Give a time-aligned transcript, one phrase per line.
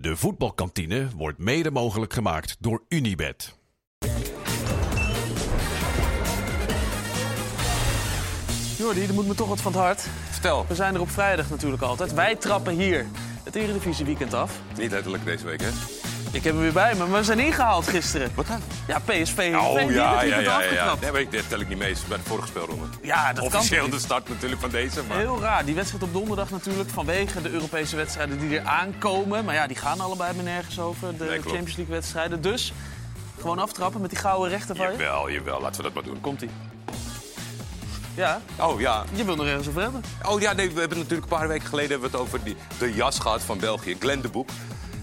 [0.00, 3.58] De voetbalkantine wordt mede mogelijk gemaakt door Unibed.
[8.76, 10.00] Jordi, er moet me toch wat van het hart.
[10.30, 10.64] Vertel.
[10.68, 12.14] We zijn er op vrijdag natuurlijk altijd.
[12.14, 13.06] Wij trappen hier
[13.44, 14.60] het Eredivisie weekend af.
[14.78, 15.70] Niet letterlijk deze week, hè?
[16.36, 18.30] Ik heb hem weer bij me, maar we zijn ingehaald gisteren.
[18.34, 18.60] Wat dan?
[18.86, 20.94] Ja, PSV Oh, die ja, ja, ja, ja.
[21.00, 21.94] Nee, maar ik- dat tel ik niet mee.
[22.08, 22.86] bij de vorige speelronde.
[23.02, 25.16] Ja, dat Officieel de start natuurlijk van deze, maar...
[25.18, 25.64] Heel raar.
[25.64, 29.44] Die wedstrijd op donderdag natuurlijk vanwege de Europese wedstrijden die er aankomen.
[29.44, 31.40] Maar ja, die gaan allebei maar nergens over, de Nee.
[31.40, 32.40] Champions League wedstrijden.
[32.40, 32.72] Dus
[33.40, 34.98] gewoon aftrappen met die gouden rechter van je.
[34.98, 35.60] Jawel, jawel.
[35.60, 36.20] Laten we dat maar doen.
[36.20, 36.50] Komt-ie.
[38.14, 39.04] Ja, Oh, ja.
[39.12, 40.02] je wil nog ergens over hebben.
[40.22, 42.56] Oh ja, nee, we hebben natuurlijk een paar weken geleden hebben we het over die,
[42.78, 43.96] de jas gehad van België.
[44.00, 44.48] Glenn de Boek.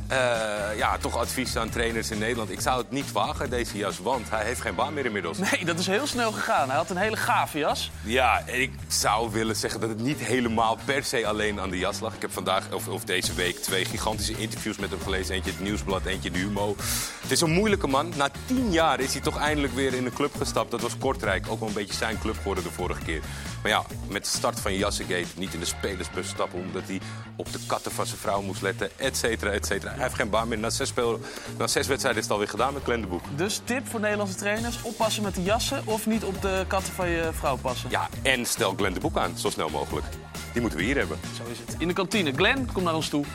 [0.07, 2.51] Eh, ja, toch advies aan trainers in Nederland.
[2.51, 5.37] Ik zou het niet wagen, deze jas, want hij heeft geen baan meer inmiddels.
[5.37, 6.67] Nee, dat is heel snel gegaan.
[6.67, 7.91] Hij had een hele gave jas.
[8.03, 11.77] Ja, en ik zou willen zeggen dat het niet helemaal per se alleen aan de
[11.77, 12.13] jas lag.
[12.13, 15.35] Ik heb vandaag, of, of deze week, twee gigantische interviews met hem gelezen.
[15.35, 16.75] Eentje het Nieuwsblad, eentje de Humo.
[17.21, 18.13] Het is een moeilijke man.
[18.15, 20.71] Na tien jaar is hij toch eindelijk weer in een club gestapt.
[20.71, 23.21] Dat was Kortrijk, ook wel een beetje zijn club geworden de vorige keer.
[23.61, 26.59] Maar ja, met de start van Jassegate, niet in de spelersbus stappen...
[26.59, 27.01] omdat hij
[27.35, 29.92] op de katten van zijn vrouw moest letten, et cetera, et cetera.
[29.93, 30.57] Hij heeft geen baan meer.
[30.57, 31.19] Na zes, speel,
[31.57, 33.23] na zes wedstrijden is het alweer gedaan met Glenn de Boek.
[33.35, 37.09] Dus tip voor Nederlandse trainers: oppassen met de jassen of niet op de katten van
[37.09, 37.89] je vrouw passen.
[37.89, 40.05] Ja, en stel Glenn de Boek aan, zo snel mogelijk.
[40.51, 41.19] Die moeten we hier hebben.
[41.37, 41.75] Zo is het.
[41.77, 42.31] In de kantine.
[42.31, 43.25] Glenn, kom naar ons toe.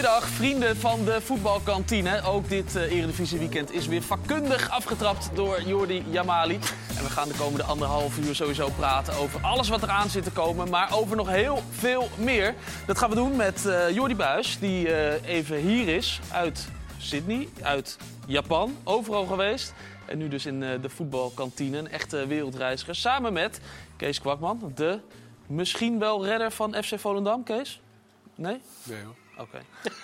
[0.00, 2.22] Goedemiddag, vrienden van de voetbalkantine.
[2.22, 6.54] Ook dit eh, Eredivisie weekend is weer vakkundig afgetrapt door Jordi Jamali.
[6.96, 10.30] En we gaan de komende anderhalf uur sowieso praten over alles wat eraan zit te
[10.30, 10.70] komen.
[10.70, 12.54] Maar over nog heel veel meer.
[12.86, 17.48] Dat gaan we doen met eh Jordi Buis, die eh, even hier is uit Sydney,
[17.62, 18.76] uit Japan.
[18.84, 19.74] Overal geweest.
[20.06, 22.94] En nu dus in eh, de voetbalkantine, een echte wereldreiziger.
[22.94, 23.60] Samen met
[23.96, 25.00] Kees Kwakman, de
[25.46, 27.42] misschien wel redder van FC Volendam.
[27.42, 27.80] Kees?
[28.34, 28.60] Nee?
[28.84, 29.19] Nee hoor.
[29.40, 29.60] Oké.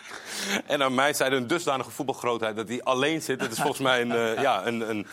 [0.66, 3.40] En aan mij zei een dusdanige voetbalgrootheid dat hij alleen zit.
[3.40, 5.06] Het is volgens mij een, eh, ja, een, een,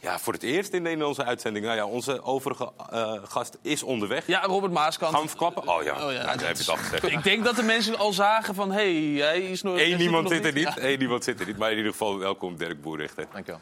[0.00, 1.64] ja, voor het eerst in, in onze uitzending.
[1.64, 4.26] Nou ja, onze overige eh, gast is onderweg.
[4.26, 5.12] Ja, Robert Maaskant.
[5.12, 5.68] Gaan we verklappen?
[5.68, 7.10] Oh ja, Oh ja, nou, dat heb je het al gezegd.
[7.10, 9.74] Ik denk dat de mensen al zagen van, hé, hey, hij is nog...
[9.74, 10.72] hij Eén niemand zit er niet.
[10.74, 10.74] Ja.
[10.76, 11.58] Eén niemand zit er niet.
[11.58, 13.26] Maar in ieder geval welkom Dirk Boerichter.
[13.32, 13.60] Dankjewel.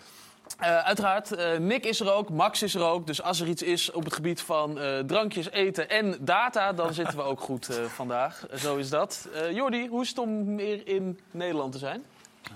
[0.58, 3.06] Eh, uiteraard, eh, Nick is er ook, Max is er ook.
[3.06, 6.72] Dus als er iets is op het gebied van eh, drankjes, eten en data...
[6.72, 8.46] dan zitten we ook goed eh, vandaag.
[8.46, 9.28] Eh, zo is dat.
[9.34, 12.04] Eh Jordi, hoe is het om weer in Nederland te zijn?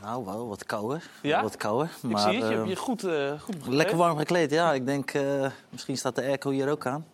[0.02, 1.08] Nou, wel wat kouder.
[1.22, 1.42] Ja?
[1.42, 1.90] Wat kouder.
[2.02, 4.72] Ik Maar, zie het, je eh, hebt je goed, eh goed lekker warm gekleed, ja.
[4.72, 7.06] Ik denk, eh, misschien staat de airco hier ook aan.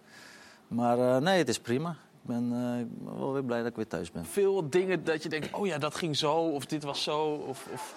[0.69, 1.91] Maar eh, nee, het is prima.
[1.91, 4.25] Ik ben eh, wel weer blij dat ik weer thuis ben.
[4.27, 7.45] Veel dingen dat je denkt, oh ja, dat ging zo, of dit was zo.
[7.49, 7.95] Of, of...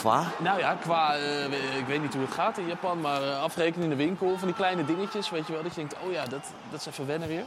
[0.00, 0.24] Qua?
[0.38, 3.84] Nou ja, qua, eh, ik weet niet hoe het gaat in Japan, maar eh, afrekenen
[3.84, 5.62] in de winkel, van die kleine dingetjes, weet je wel.
[5.62, 7.44] Dat je denkt, oh ja, dat, dat is even wennen weer.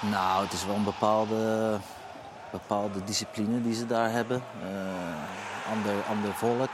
[0.00, 1.78] Nou, het is wel een bepaalde,
[2.50, 4.42] bepaalde discipline die ze daar hebben.
[4.62, 6.70] Eh, ander, ander volk.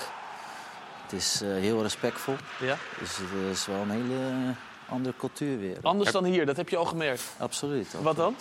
[1.02, 2.36] Het is eh, heel respectvol.
[2.60, 2.76] Ja.
[2.98, 4.54] Dus het is wel een hele
[4.88, 5.76] andere cultuur weer.
[5.82, 7.22] Anders dan hier, dat heb je al gemerkt.
[7.38, 7.94] Absoluut.
[8.02, 8.36] Wat dan?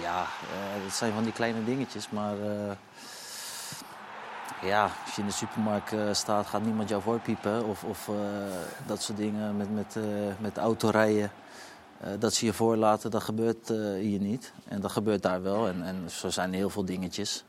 [0.00, 2.70] Ja, eh, het zijn van die kleine dingetjes, maar eh,
[4.66, 8.14] ja, als je in de supermarkt eh, staat, gaat niemand jou voorpiepen of, of eh,
[8.86, 10.02] dat soort dingen met, met, eh,
[10.38, 11.30] met autorijden.
[12.18, 13.68] Dat ze je voorlaten, dat gebeurt
[13.98, 14.52] hier niet.
[14.68, 15.68] En dat gebeurt daar wel.
[15.68, 17.44] En, en zo zijn heel veel dingetjes.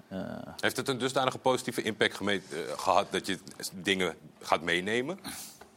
[0.59, 2.35] Heeft het een dusdanige positieve impact eh,
[2.77, 3.39] gehad dat je
[3.73, 5.19] dingen gaat meenemen?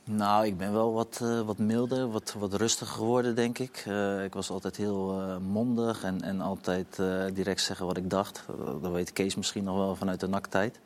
[0.05, 3.85] Nou, ik ben wel wat, wat milder, wat, wat rustiger geworden, denk ik.
[4.25, 6.99] Ik was altijd heel mondig en, en altijd
[7.33, 8.45] direct zeggen wat ik dacht.
[8.81, 10.81] Dat weet Kees misschien nog wel vanuit de naktijd.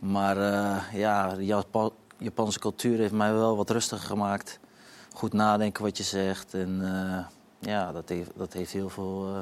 [0.00, 4.58] Maar eh, ja, de Japa- Japanse cultuur heeft mij wel wat rustiger gemaakt.
[5.12, 6.54] Goed nadenken wat je zegt.
[6.54, 7.26] En eh,
[7.72, 9.40] ja, dat heeft, dat heeft heel veel eh,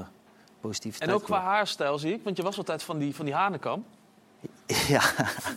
[0.60, 1.10] positiviteit.
[1.10, 3.84] En ook qua haarstijl zie ik, want je was altijd van die, van die hanenkam.
[4.88, 5.02] Ja.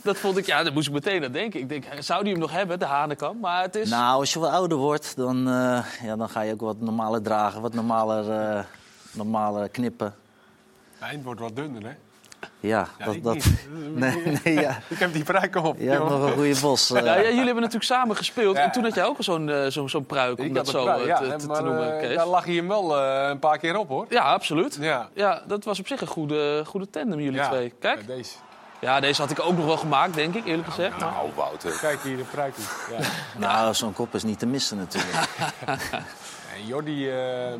[0.02, 1.60] Dat vond ik, ja, daar moest ik meteen aan denken.
[1.60, 3.40] Ik denk, zou die hem nog hebben, de hanenkam?
[3.40, 3.90] Maar het is...
[3.90, 7.22] Nou, als je wat ouder wordt, dan, eh, ja, dan ga je ook wat normaler
[7.22, 7.60] dragen.
[7.62, 8.64] Wat normaler, eh,
[9.12, 10.14] normaler knippen.
[10.92, 11.94] Het eind wordt wat dunner, hè?
[12.60, 13.14] Ja, Ja, dat...
[13.14, 13.36] ik dat
[13.94, 14.78] nee, nee, ja.
[14.88, 15.78] Ik heb die pruik op.
[15.78, 16.90] Je hebt nog een goede bos.
[16.90, 17.04] eh.
[17.04, 18.56] Ja, ja, jullie hebben natuurlijk samen gespeeld.
[18.56, 18.62] Ja.
[18.62, 20.82] En toen had jij ook al zo'n eh, zo'n zo'n pruik, om Ik dat zo
[20.82, 22.16] pruik, eh, ja, te, maar, te noemen, Kees.
[22.16, 24.06] Daar lag hij hem wel een paar keer op, hoor.
[24.08, 24.76] Ja, absoluut.
[24.80, 25.08] Ja.
[25.14, 27.48] Ja, dat was op zich een goede, goede tandem, jullie Ja.
[27.48, 27.72] twee.
[27.80, 28.34] Kijk, Ja, deze.
[28.80, 30.98] ja, deze had ik ook nog wel gemaakt, denk ik, eerlijk gezegd.
[30.98, 31.10] Maar...
[31.10, 31.78] Nou, Wouter.
[31.80, 32.54] Kijk hier, de pruik.
[32.90, 32.98] Ja.
[33.46, 35.28] Nou, zo'n kop is niet te missen natuurlijk.
[36.56, 37.52] En Jordi, eh,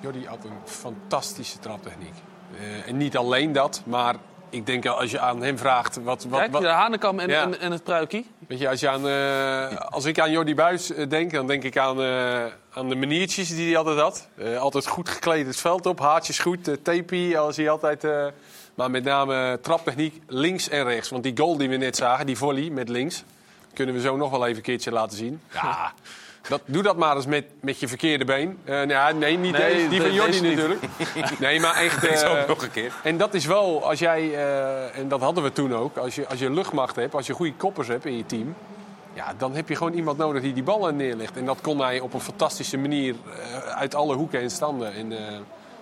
[0.00, 2.14] Jordi had een fantastische traptechniek.
[2.58, 4.14] Eh, en niet alleen dat, maar
[4.50, 5.96] ik denk als je aan hem vraagt...
[6.02, 7.42] Wat, wat, Kijk, wat, de Hanekam en, Ja.
[7.42, 8.26] en, en het pruikie.
[8.48, 11.62] Weet je, als, je aan, eh, als ik aan Jordi Buis eh, denk, dan denk
[11.64, 14.28] ik aan, eh, aan de maniertjes die hij altijd had.
[14.36, 18.04] Eh, altijd goed gekleed het veld op, haartjes goed, uh, tapie, als hij altijd...
[18.04, 18.26] eh,
[18.74, 21.08] maar met name traptechniek links en rechts.
[21.10, 23.24] Want die goal die we net zagen, die volley met links...
[23.74, 25.40] kunnen we zo nog wel even een keertje laten zien.
[25.52, 25.92] Ja,
[26.48, 28.58] dat, doe dat maar eens met, met je verkeerde been.
[28.64, 30.56] Eh, nou nee, niet Nee, deze, die van Jordi niet.
[30.56, 30.82] natuurlijk.
[31.38, 32.00] Nee, maar echt...
[32.00, 32.92] Deze eh, ook nog een keer.
[33.02, 36.28] en dat is wel, als jij, eh, en dat hadden we toen ook, als je,
[36.28, 38.54] als je luchtmacht hebt, als je goede koppers hebt in je team,
[39.12, 41.36] ja, dan heb je gewoon iemand nodig die die ballen neerlegt.
[41.36, 43.14] En dat kon hij op een fantastische manier
[43.74, 44.92] uit alle hoeken en standen.
[44.92, 45.10] En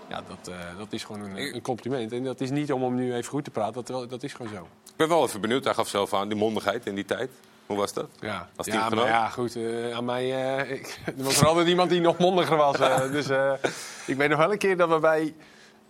[0.09, 2.13] ja, dat, dat is gewoon een, een compliment.
[2.13, 4.53] En dat is niet om hem nu even goed te praten, dat, dat is gewoon
[4.53, 4.63] zo.
[4.63, 5.65] Ik ben wel even benieuwd.
[5.65, 7.31] Hij gaf zelf aan, die mondigheid in die tijd.
[7.67, 8.09] Hoe was dat?
[8.21, 9.57] Ja, Als ja maar ja, goed.
[9.57, 12.79] eh, aan mij, eh, ik, er was er altijd iemand die nog mondiger was.
[12.79, 13.53] eh, dus eh,
[14.07, 15.35] ik weet nog wel een keer dat we bij,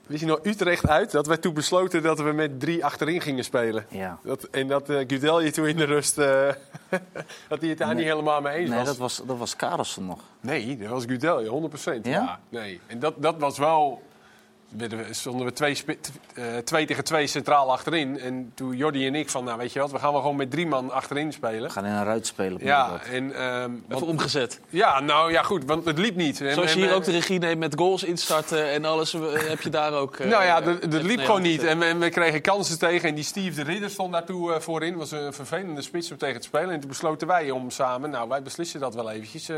[0.07, 3.45] wist je nog, Utrecht uit, dat wij toen besloten dat we met drie achterin gingen
[3.45, 3.87] spelen.
[3.89, 4.19] Ja.
[4.23, 6.49] Dat, en dat eh Gudelje toen in de rust, eh,
[7.49, 8.87] dat hij het daar niet helemaal mee eens Nee, was.
[8.89, 10.19] dat was, dat was Karelsen nog.
[10.41, 12.07] Nee, dat was Gudelje, 100 procent.
[12.07, 12.39] Ja?
[12.49, 12.81] nee.
[12.87, 14.03] En dat, dat was wel...
[15.11, 15.77] Stonden we twee,
[16.35, 18.21] eh, twee tegen twee centraal achterin.
[18.21, 20.51] En toen Jordi en ik van, nou weet je wat, we gaan wel gewoon met
[20.51, 21.63] drie man achterin spelen.
[21.63, 22.65] We gaan in een ruit spelen.
[22.65, 24.61] Ja, en, ehm, want- Even omgezet.
[24.69, 26.41] ja, nou ja, goed, want het liep niet.
[26.41, 29.15] En- Zoals je en, hier eh, ook de regie neemt met goals instarten en alles,
[29.15, 30.17] eh, heb je daar ook...
[30.17, 31.65] eh, Nou ja, dat met liep gewoon niet.
[31.65, 33.09] En we, en we kregen kansen tegen.
[33.09, 34.97] En die Steve de Ridder stond daartoe eh, voorin.
[34.97, 36.71] was een vervelende spits om tegen te spelen.
[36.71, 39.51] En toen besloten wij om samen, nou wij beslissen dat wel eventjes.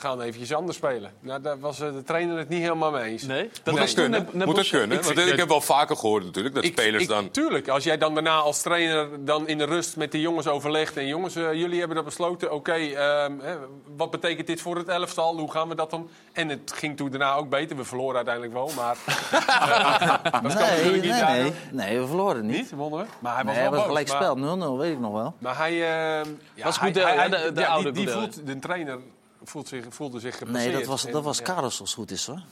[0.00, 1.12] We gaan eventjes anders spelen.
[1.20, 3.22] Nou, daar was eh, de trainer het niet helemaal mee eens.
[3.22, 3.50] Nee?
[3.62, 4.10] Dat Moet dat kunnen?
[4.10, 4.98] net- net Moet dat Bos- kunnen?
[4.98, 7.30] ik Want ik heb wel vaker gehoord natuurlijk, dat spelers ik, dan...
[7.30, 10.96] Tuurlijk, als jij dan daarna als trainer dan in de rust met de jongens overlegt...
[10.96, 13.56] en jongens, eh, jullie hebben dat besloten, oké, ehm, hè,
[13.96, 15.36] wat betekent dit voor het elftal?
[15.38, 16.08] Hoe gaan we dat dan?
[16.32, 17.76] En het ging toen daarna ook beter.
[17.76, 18.96] We verloren uiteindelijk wel, maar...
[19.06, 21.52] eh, dat kan Nee, natuurlijk nee, niet nee, hoor.
[21.72, 22.56] nee, we verloren niet.
[22.56, 23.06] Niet, wonnen we.
[23.18, 25.34] Maar hij was Nee, wel gelijk maar- spel, 0-0, weet ik nog wel.
[25.38, 25.72] Maar hij...
[25.72, 28.46] ehm, ja, Was hij- Goodell, hij- hè, de- hij- de ja, oude die, die voelt,
[28.46, 28.98] De trainer
[29.48, 30.72] voelt zich, voelde zich Nee, gepasseerd.
[30.74, 32.42] dat was, dat was Karels als het goed is hoor.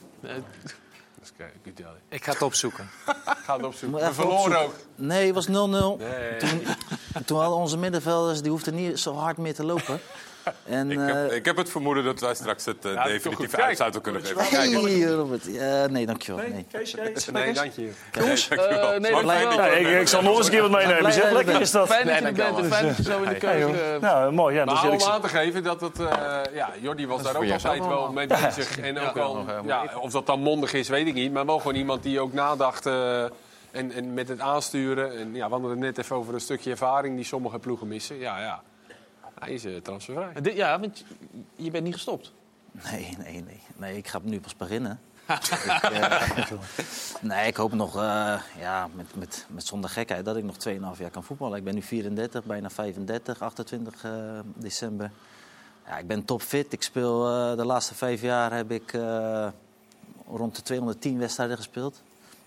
[2.09, 2.89] Ik ga het opzoeken.
[3.45, 3.99] Ga het opzoeken.
[3.99, 4.61] We verloren opzoeken.
[4.65, 4.73] ook.
[4.95, 5.49] Nee, het was 0-0.
[5.49, 6.37] Nee.
[6.37, 6.61] Toen,
[7.25, 9.99] toen hadden onze middenvelders, die hoefden niet zo hard meer te lopen.
[10.69, 14.03] En, Ik heb, eh, ik heb het vermoeden dat wij straks het eh, definitieve uitsluiting
[14.03, 14.45] kunnen geven.
[14.49, 15.45] hey, Robert.
[15.91, 16.41] Nee, dankjewel.
[16.47, 16.65] Nee.
[17.33, 17.91] Nee, dank je.
[18.11, 18.99] Jongens, eh, Dankjewel.
[18.99, 19.75] nee, dankjewel.
[19.77, 21.13] ik, ik zal nog eens een keer wat meenemen.
[21.13, 21.65] Zeg, dat je lekker bent.
[21.65, 21.87] is dat.
[21.87, 24.01] Fijn dat je Nee, er bent en fijn dat je zo in de keuken...
[24.01, 24.55] Nou, mooi.
[24.55, 25.99] Ja, Maar dus om aan te geven dat het...
[25.99, 28.79] eh, ja, Jordi was daar ook altijd wel mee bezig.
[28.79, 29.45] En ook wel,
[30.01, 31.33] of dat dan mondig is, weet ik niet.
[31.33, 32.85] Maar wel gewoon iemand die ook nadacht...
[32.85, 33.23] eh,
[33.71, 35.17] en, en met het aansturen.
[35.19, 38.19] En ja, we hadden het net even over een stukje ervaring die sommige ploegen missen.
[38.19, 38.61] Ja, ja.
[39.39, 40.41] Hij is eh, transfervrij.
[40.41, 41.03] dit- ja, want
[41.55, 42.31] je- bent niet gestopt.
[42.71, 43.61] Nee, nee, nee.
[43.75, 44.99] Nee, ik ga nu pas beginnen.
[45.27, 46.21] ik, eh,
[47.21, 50.99] nee, ik hoop nog, eh, ja, met, met, met zonder gekheid, dat ik nog 2,5
[50.99, 51.57] jaar kan voetballen.
[51.57, 54.11] Ik ben nu 34, bijna 35, 28 eh,
[54.55, 55.11] december.
[55.85, 56.73] Ja, ik ben topfit.
[56.73, 59.47] Ik speel eh, de laatste vijf jaar heb ik eh,
[60.27, 62.01] rond de 210 wedstrijden gespeeld.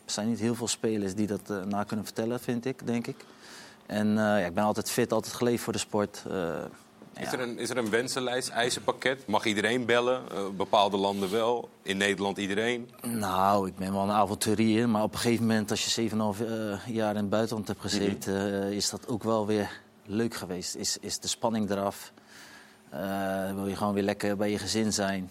[0.05, 3.25] Er zijn niet heel veel spelers die dat na kunnen vertellen, vind ik, denk ik.
[3.91, 6.25] En eh, ja, ik ben altijd fit, altijd geleefd voor de sport.
[6.31, 6.35] Eh,
[7.17, 7.33] Is ja.
[7.33, 9.27] er, een, is er een wensenlijst, eisenpakket?
[9.27, 10.23] Mag iedereen bellen?
[10.31, 11.69] Eh, bepaalde landen wel.
[11.83, 12.91] In Nederland iedereen.
[13.03, 14.89] Nou, ik ben wel een avonturier.
[14.89, 18.63] Maar op een gegeven moment, als je 7,5 eh, jaar in het buitenland hebt gezeten...
[18.63, 20.75] eh, is dat ook wel weer leuk geweest.
[20.75, 22.13] Is, is de spanning eraf.
[23.55, 25.31] Wil je gewoon weer lekker bij je gezin zijn.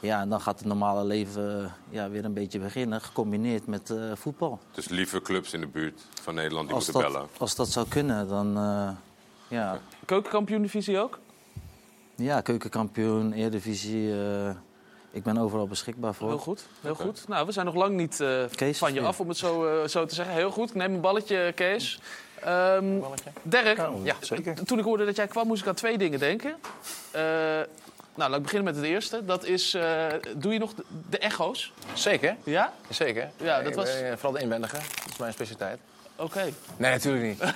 [0.00, 3.00] Ja, en dan gaat het normale leven eh, ja, weer een beetje beginnen.
[3.00, 4.58] Gecombineerd met eh, voetbal.
[4.72, 7.28] Dus liever clubs in de buurt van Nederland die Als moeten dat, bellen.
[7.38, 8.56] als dat zou kunnen, dan...
[8.56, 8.88] eh,
[9.48, 11.18] ja, Keukenkampioen-divisie ook?
[12.14, 14.12] ja, keukenkampioen, Eredivisie...
[14.12, 14.50] eh,
[15.10, 16.28] ik ben overal beschikbaar voor.
[16.28, 17.28] Heel goed, heel goed.
[17.28, 19.06] Nou, we zijn nog lang niet eh, Kees, van je ja.
[19.06, 20.34] af, om het zo, zo te zeggen.
[20.34, 22.00] Heel goed, ik neem een balletje, Kees.
[22.42, 22.84] Ehm
[23.42, 24.54] Dirk, ja, zeker.
[24.54, 26.56] t- toen ik hoorde dat jij kwam, moest ik aan twee dingen denken.
[28.16, 29.24] Eh, nou, laat ik beginnen met het eerste.
[29.24, 30.06] Dat is, eh,
[30.36, 31.72] doe je nog de, de echo's?
[31.94, 32.72] Zeker, Ja?
[32.88, 33.30] zeker.
[33.36, 34.76] Ja, dat Ik was- eh, vooral de inwendige.
[34.76, 35.78] Dat is mijn specialiteit.
[36.16, 36.48] Oké.
[36.76, 37.40] Nee, natuurlijk niet.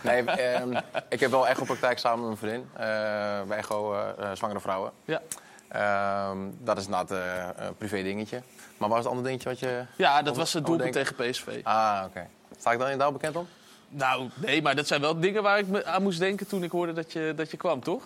[0.00, 0.76] nee, ehm,
[1.08, 2.70] ik heb wel echo-praktijk samen met mijn vriendin.
[2.72, 4.92] eh, bij echo eh, eh, zwangere vrouwen.
[5.04, 5.20] Ja.
[5.68, 8.36] Ehm, dat is inderdaad eh, een privé dingetje.
[8.76, 9.84] Maar wat was het andere dingetje wat je...
[9.96, 11.60] Ja, dat was het doelpunt tegen PSV.
[11.62, 12.26] Ah, oké.
[12.58, 13.48] Sta ik dan inderdaad bekend om?
[13.88, 16.70] Nou, nee, maar dat zijn wel dingen waar ik me aan moest denken toen ik
[16.70, 18.02] hoorde dat je, dat je kwam, toch?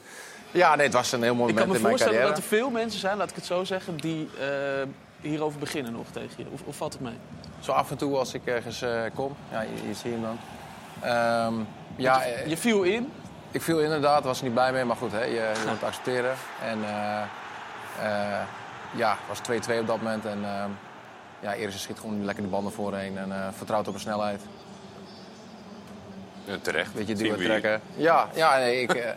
[0.51, 2.35] Ja, nee, het was een heel mooi Ik kan moment me in mijn voorstellen carrière.
[2.35, 4.47] dat er veel mensen zijn, laat ik het zo zeggen, die eh,
[5.21, 6.45] hierover beginnen nog tegen je.
[6.53, 7.19] Of, of valt het mee?
[7.61, 9.37] Zo af en toe als ik ergens eh, kom.
[9.51, 10.39] Ja, je, je ziet hem dan.
[11.01, 11.55] Ehm,
[11.97, 13.13] ja, eh, Je viel in.
[13.51, 14.85] ik viel inderdaad, was er niet blij mee.
[14.85, 16.35] Maar goed, hè, je, je moet het accepteren.
[16.65, 17.21] En eh,
[18.03, 18.41] eh,
[18.95, 20.25] ja, het was 2-2 op dat moment.
[20.27, 20.71] En ehm,
[21.41, 24.43] ja, Eriksen schiet gewoon lekker de banden voorheen en eh, vertrouwt op een snelheid.
[26.45, 26.95] Ja, terecht.
[26.95, 27.81] Beetje duwen trekken.
[27.95, 29.11] Ja, ja nee, ik, eh,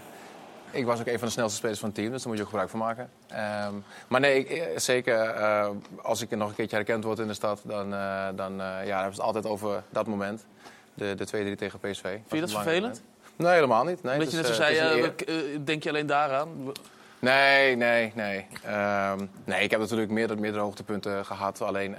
[0.71, 2.43] ik was ook een van de snelste spelers van het team, dus daar moet je
[2.43, 3.09] ook gebruik van maken.
[3.27, 3.73] Ehm,
[4.07, 5.69] maar nee, ik- eh, zeker eh,
[6.01, 8.87] als ik nog een keertje herkend word in de stad, dan, eh, dan ja, dan
[8.87, 10.45] hebben ze het altijd over dat moment.
[10.93, 12.01] De, de 2-3 tegen PSV.
[12.03, 13.01] Vind je dat vervelend?
[13.35, 14.03] Nee, helemaal niet.
[14.03, 15.13] Nee, Dat je net zo zei,
[15.63, 16.71] denk je alleen daaraan?
[17.19, 18.47] Nee, nee, nee.
[18.65, 21.61] Ehm, nee, ik heb natuurlijk meerdere, meerdere hoogtepunten gehad.
[21.61, 21.95] Alleen,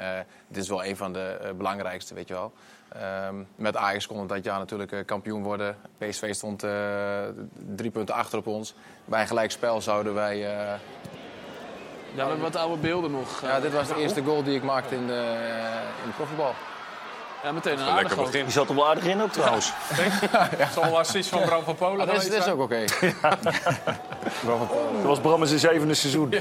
[0.49, 2.52] dit is wel een van de belangrijkste, weet je wel.
[2.95, 5.77] Ehm, met Ajax kon het dat jaar natuurlijk eh, kampioen worden.
[5.99, 6.71] PSV stond eh,
[7.77, 8.75] drie punten achter op ons.
[9.05, 10.35] Bij een gelijk spel zouden wij...
[10.35, 10.79] eh, Ja,
[12.15, 13.41] we hebben wat oude beelden nog.
[13.43, 15.13] ja, dit was de eerste goal die ik maakte in de,
[16.03, 16.55] in de profvoetbal.
[17.43, 18.43] ja, meteen een Een aardig begin.
[18.43, 19.73] Die zat er wel aardig in ook trouwens.
[19.77, 22.85] Het zal wel assist van Bram van Polen Ah, dit, is, ook oké.
[24.45, 24.93] Bram van Polen.
[24.95, 26.35] Dat was Bram in zijn zevende seizoen.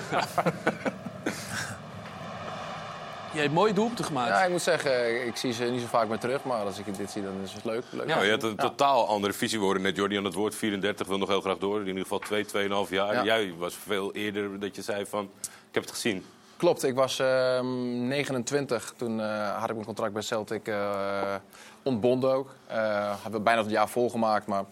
[3.34, 4.30] Je hebt mooie doelpunten gemaakt.
[4.30, 6.44] Ja, ik moet zeggen, ik zie ze niet zo vaak meer terug.
[6.44, 7.84] Maar als ik dit zie, dan is het leuk.
[7.90, 8.08] leuk.
[8.08, 9.84] Nou, je had een totaal andere visie worden.
[9.84, 11.80] Net Jordi aan het woord, 34, wil nog heel graag door.
[11.80, 13.14] In ieder geval 2, 2,5 jaar.
[13.14, 13.24] Ja.
[13.24, 16.26] Jij was veel eerder dat je zei van, ik heb het gezien.
[16.58, 18.94] Klopt, ik was ehm, 29.
[18.98, 21.36] Toen eh, had ik mijn contract bij Celtic eh,
[21.84, 22.54] ontbonden ook.
[22.68, 22.78] Eh
[23.22, 24.64] hebben we bijna het jaar volgemaakt, maar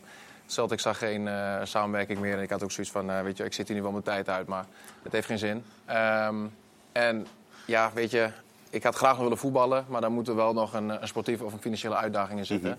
[0.45, 2.37] Celtic zag geen eh, samenwerking meer.
[2.37, 4.29] En ik had ook zoiets van, weet je, ik zit hier nu wel mijn tijd
[4.29, 4.65] uit, maar
[5.03, 5.63] het heeft geen zin.
[5.85, 6.35] Ehm,
[6.91, 7.27] en
[7.65, 8.29] ja, weet je,
[8.69, 11.43] ik had graag nog willen voetballen, maar dan moet er wel nog een, een sportieve
[11.43, 12.77] of een financiële uitdaging in zitten.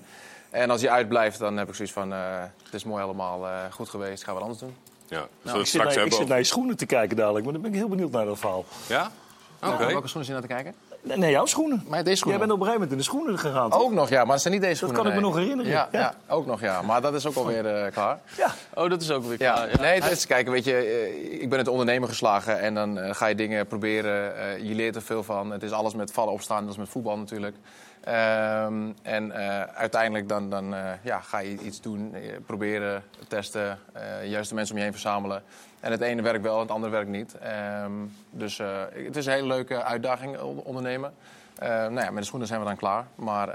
[0.50, 2.18] En als die uitblijft, dan heb ik zoiets van, eh,
[2.64, 4.76] het is mooi allemaal eh, goed geweest, gaan we wat anders doen.
[5.08, 7.52] Ja, Nou, ik zit, straks naar, ik zit naar je schoenen te kijken dadelijk, maar
[7.52, 8.64] dan ben ik heel benieuwd naar dat verhaal.
[8.88, 9.10] Ja?
[9.62, 9.86] Oké.
[9.86, 10.74] Welke schoenen zit je naar te kijken?
[11.02, 11.84] Nee, nee, jouw schoenen.
[11.88, 12.38] Maar deze schoenen.
[12.38, 13.70] Jij bent op een gegeven moment in de schoenen gegaan.
[13.70, 13.80] toch?
[13.82, 14.98] Ook nog, ja, maar het zijn niet deze schoenen.
[15.02, 16.00] kan ik me nog herinneren, Ja, ja.
[16.00, 16.14] ja.
[16.34, 16.82] ook nog, ja.
[16.82, 18.18] Maar dat is ook alweer eh klaar.
[18.36, 18.50] Ja.
[18.74, 19.70] Oh, dat is ook weer klaar.
[19.70, 19.80] Ja.
[19.80, 23.14] Nee, het is, kijk, weet je, eh, ik ben het ondernemer geslagen en dan eh,
[23.14, 24.36] ga je dingen proberen.
[24.36, 25.50] eh, je leert er veel van.
[25.50, 27.56] Het is alles met vallen opstaan, dat is met voetbal natuurlijk.
[28.04, 33.78] Ehm, en eh, uiteindelijk dan, dan eh, ja, ga je iets doen, eh, proberen, testen,
[33.92, 35.42] eh juist de mensen om je heen verzamelen.
[35.80, 37.34] En het ene werkt wel, het andere werkt niet.
[37.38, 37.92] Ehm,
[38.30, 38.58] dus
[39.06, 41.12] het is een hele leuke uitdaging on- ondernemen.
[41.60, 43.06] Nou ja, met de schoenen zijn we dan klaar.
[43.14, 43.48] Maar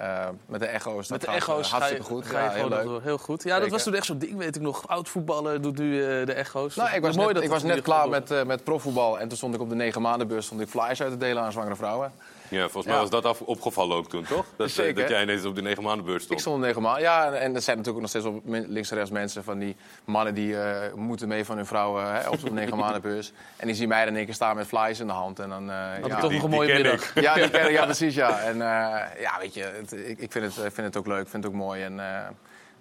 [0.46, 2.26] met de echo's, dat Met de gaat, echo's ga je, hartstikke goed.
[2.26, 3.22] ga je ja, heel leuk.
[3.22, 3.44] goed.
[3.44, 4.88] Ja, dat was toen echt zo'n ding, weet ik nog.
[4.88, 5.92] Oud voetballen doet nu
[6.26, 6.76] de echo's.
[6.76, 9.20] Nou, ik was mooi net, dat ik was net klaar met, met profvoetbal.
[9.20, 11.52] En toen stond ik op de negen maandenbeurs stond ik flyers uit te delen aan
[11.52, 12.12] zwangere vrouwen.
[12.50, 13.00] Ja, volgens mij Ja.
[13.02, 14.46] was dat af- opgevallen ook toen, toch?
[14.56, 15.02] Dat, eh, Zeker.
[15.02, 16.40] dat jij ineens op de negen maanden beurs Ik stond.
[16.42, 17.02] stond op negen maanden.
[17.02, 19.60] Ja, en- en er zijn natuurlijk ook nog steeds op links en rechts mensen van
[19.60, 19.76] die
[20.06, 23.32] mannen die eh, moeten mee van hun vrouwen hè, op zo'n negen maandenbeurs.
[23.58, 25.40] En die zien mij dan in één keer staan met flyers in de hand.
[25.40, 27.16] En dan, eh, Had ja, toch die- nog een die mooie ken middag.
[27.16, 27.22] ik.
[27.24, 28.40] ja, die ken ik, ja, precies, ja.
[28.40, 31.22] En eh, ja, weet je, het, ik, ik vind, het, ik vind het ook leuk,
[31.22, 31.84] ik vind het ook mooi.
[31.84, 32.28] En eh,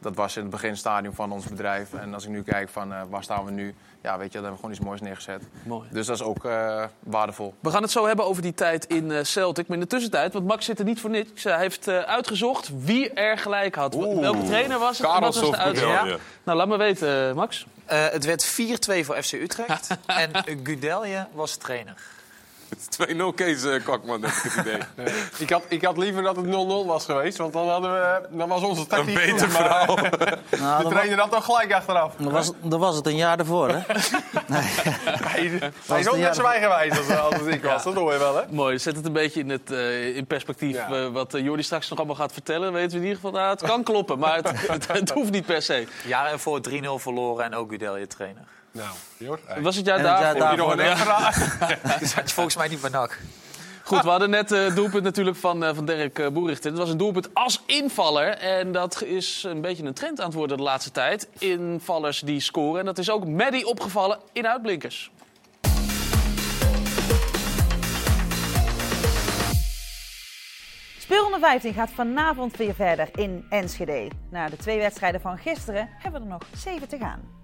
[0.05, 1.93] dat was in het beginstadium van ons bedrijf.
[1.93, 4.43] En als ik nu kijk van eh, waar staan we nu, ja, weet je, dan
[4.43, 5.43] hebben we gewoon iets moois neergezet.
[5.63, 5.89] Mooi.
[5.91, 7.55] Dus dat is ook eh, waardevol.
[7.61, 9.67] We gaan het zo hebben over die tijd in eh, Celtic.
[9.67, 11.45] Maar in de tussentijd, want Max zit er niet voor niks.
[11.45, 13.95] Hij heeft eh, uitgezocht wie er gelijk had.
[13.95, 14.21] Oeh.
[14.21, 15.07] Welke trainer was het?
[15.07, 16.07] Wat was de uitslag?
[16.07, 16.17] Ja.
[16.45, 17.67] Nou, laat me weten, eh, Max.
[17.85, 19.89] Eh, het werd 4-2 voor FC Utrecht.
[20.07, 20.31] en
[20.63, 21.95] Gudelje was trainer.
[22.69, 25.13] Het is 2-0 Kees eh, Kwakman, heb ik het idee.
[25.39, 26.49] Ik had, ik had liever dat het 0-0
[26.87, 29.97] was geweest, want dan, hadden we, dan was onze Een tactiek beter goed, maar verhaal.
[29.97, 32.15] Nou, De dan, trainer had toch gelijk achteraf.
[32.19, 33.79] dan was, dan was het een jaar ervoor, hè?
[35.29, 38.19] Hij, is- hij is ook een net zo eigenwijs als, ik was, dat hoor je
[38.19, 38.43] wel, hè?
[38.51, 40.89] Mooi, zet het een beetje in, het, eh, in perspectief Ja.
[40.91, 42.73] eh, wat eh, Jordi straks nog allemaal gaat vertellen.
[42.73, 45.47] Weten we in ieder geval, nou, het kan kloppen, maar het, het, het hoeft niet
[45.47, 45.87] per se.
[46.07, 48.43] Jaar ervoor 3-0 verloren en ook Gudelje trainer.
[48.75, 49.41] Nou, Jor.
[49.61, 50.43] Was het jaar daarvoor?
[50.43, 51.33] Heb je nog een extra?
[52.15, 53.19] Had je volgens mij niet bij NAC.
[53.85, 56.71] Goed, we hadden net eh, het doelpunt natuurlijk van, eh van Dirk uh, Boerichter.
[56.71, 58.29] Het was een doelpunt als invaller.
[58.29, 61.29] En dat is een beetje een trend aan het worden de laatste tijd.
[61.39, 62.81] Invallers die scoren.
[62.81, 65.11] En dat is ook Maddy opgevallen in uitblinkers.
[70.99, 74.11] Speelronde 15 gaat vanavond weer verder in Enschede.
[74.31, 77.44] Na de twee wedstrijden van gisteren hebben we er nog zeven te gaan.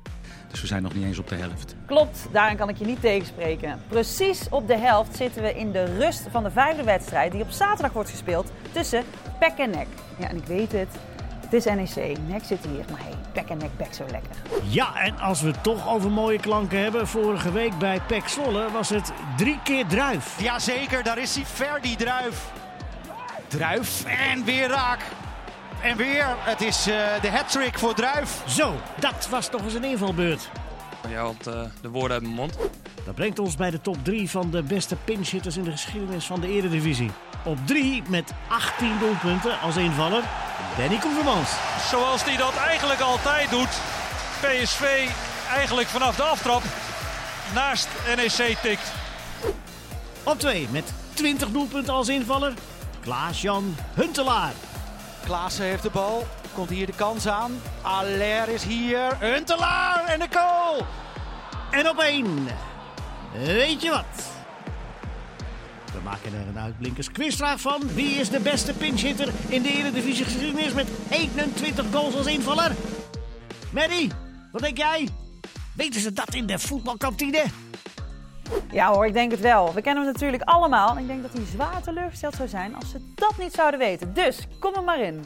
[0.50, 1.74] Dus we zijn nog niet eens op de helft.
[1.86, 3.80] Klopt, daarin kan ik je niet tegenspreken.
[3.88, 7.50] Precies op de helft zitten we in de rust van de vijfde wedstrijd die op
[7.50, 9.04] zaterdag wordt gespeeld tussen
[9.38, 9.86] Pek en Nek.
[10.18, 10.88] Ja, en ik weet het,
[11.40, 12.18] het is NEC.
[12.26, 14.30] Nek zit hier, maar hey, Pek en Nek bek zo lekker.
[14.62, 17.08] Ja, en als we het toch over mooie klanken hebben.
[17.08, 20.40] Vorige week bij Pek Zwolle was het drie keer druif.
[20.40, 21.44] Jazeker, daar is hij.
[21.44, 22.50] Ferdi Druif.
[23.48, 25.00] Druif en weer raak.
[25.82, 28.42] En weer, het is eh, de hat-trick voor Druif.
[28.46, 30.50] Zo, dat was toch eens een invalbeurt.
[31.08, 32.58] Je haalt eh, de woorden uit mijn mond.
[33.04, 36.40] Dat brengt ons bij de top 3 van de beste pinchitters in de geschiedenis van
[36.40, 37.10] de Eredivisie.
[37.44, 40.22] Op 3 met 18 doelpunten als invaller,
[40.76, 41.50] Danny Koevermans.
[41.88, 43.80] Zoals hij dat eigenlijk altijd doet.
[44.40, 45.08] PSV
[45.54, 46.62] eigenlijk vanaf de aftrap
[47.54, 48.92] naast NEC tikt.
[50.22, 52.52] Op 2 met 20 doelpunten als invaller.
[53.00, 54.52] Klaas-Jan Huntelaar.
[55.24, 56.26] Klaassen heeft de bal.
[56.52, 57.60] Komt hier de kans aan.
[57.82, 59.16] Aller is hier.
[59.18, 60.86] Huntelaar en de goal.
[61.70, 62.46] En op één.
[63.32, 64.28] Weet je wat?
[65.92, 67.82] We maken er een uitblinkers quizvraag van.
[67.94, 72.72] Wie is de beste pinchhitter in de Eredivisie geschiedenis met 21 goals als invaller?
[73.70, 74.10] Mary,
[74.52, 75.08] wat denk jij?
[75.76, 77.44] Weten ze dat in de voetbalkantine?
[78.70, 79.74] Ja hoor, ik denk het wel.
[79.74, 80.90] We kennen hem natuurlijk allemaal.
[80.90, 84.14] En ik denk dat hij zwaar teleurgesteld zou zijn als ze dat niet zouden weten.
[84.14, 85.24] Dus, kom er maar in.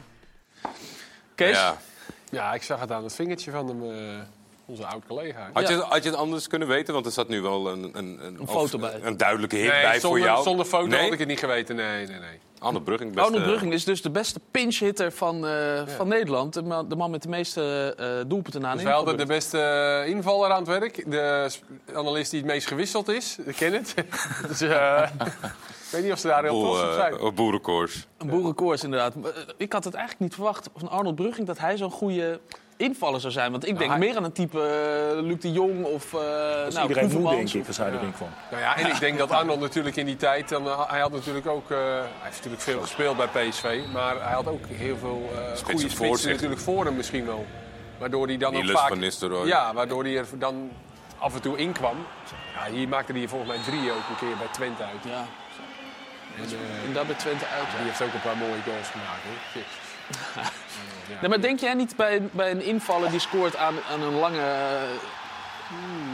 [1.35, 1.55] Kees?
[1.55, 1.77] Ja.
[2.29, 4.19] Ja, ik zag het aan het vingertje van hem, eh,
[4.65, 5.49] onze oud-collega.
[5.53, 6.93] Had, je, had je het anders kunnen weten?
[6.93, 8.99] Want er zat nu wel een, een, Een foto bij.
[9.01, 10.43] Een duidelijke hint Nee, bij zonder, voor jou.
[10.43, 11.03] Zonder foto nee?
[11.03, 11.75] had ik het niet geweten.
[11.75, 12.39] Nee, nee, nee.
[12.65, 13.13] Arnold Brugging.
[13.13, 16.53] Best, Arnold eh, Brugging is dus de beste pinch-hitter van, eh, van Nederland.
[16.53, 19.59] De man, de man met de meeste eh, doelpunten een Dus wij hadden de beste
[19.59, 21.11] eh, invaller aan het werk.
[21.11, 21.49] De
[21.93, 23.37] analist die het meest gewisseld is.
[23.45, 23.93] Ik ken het.
[24.47, 27.19] dus, eh, ik weet niet of ze daar heel trots op zijn.
[27.19, 28.07] oh, boerenkoers.
[28.17, 29.13] Een boerenkoers inderdaad.
[29.57, 32.39] Ik had het eigenlijk niet verwacht van Arnold Brugging dat hij zo'n goede
[32.77, 33.51] invaller zou zijn.
[33.51, 36.81] Want ik denk hij- meer aan een type eh, Luc de Jong of uh, nou,
[36.87, 37.99] iedereen moe, denk ik, als hij Ja.
[37.99, 38.29] denk van.
[38.51, 40.49] Nou ja, en ik denk dat Arnold natuurlijk in die tijd...
[40.49, 41.71] Dan, eh, hij had natuurlijk ook...
[41.71, 43.79] eh, hij heeft natuurlijk veel gespeeld bij PSV.
[43.93, 47.45] Maar hij had ook heel veel eh goede voor spitsen natuurlijk voor hem misschien wel.
[47.97, 48.87] Waardoor hij dan ook vaak...
[48.87, 49.47] van Nistelrooy.
[49.47, 50.71] Ja, waardoor hij er dan
[51.17, 51.95] af en toe inkwam.
[52.55, 55.03] Ja, hier maakte hij volgens mij drie ook een keer bij Twente uit.
[55.03, 55.25] Ja,
[56.37, 57.67] En, eh, en daar bij Twente uit.
[57.77, 59.21] die heeft ook een paar mooie goals gemaakt.
[59.53, 59.63] Hoor.
[61.09, 61.17] Ja.
[61.21, 64.43] Nee, maar denk jij niet bij, bij een invaller die scoort aan, aan een lange...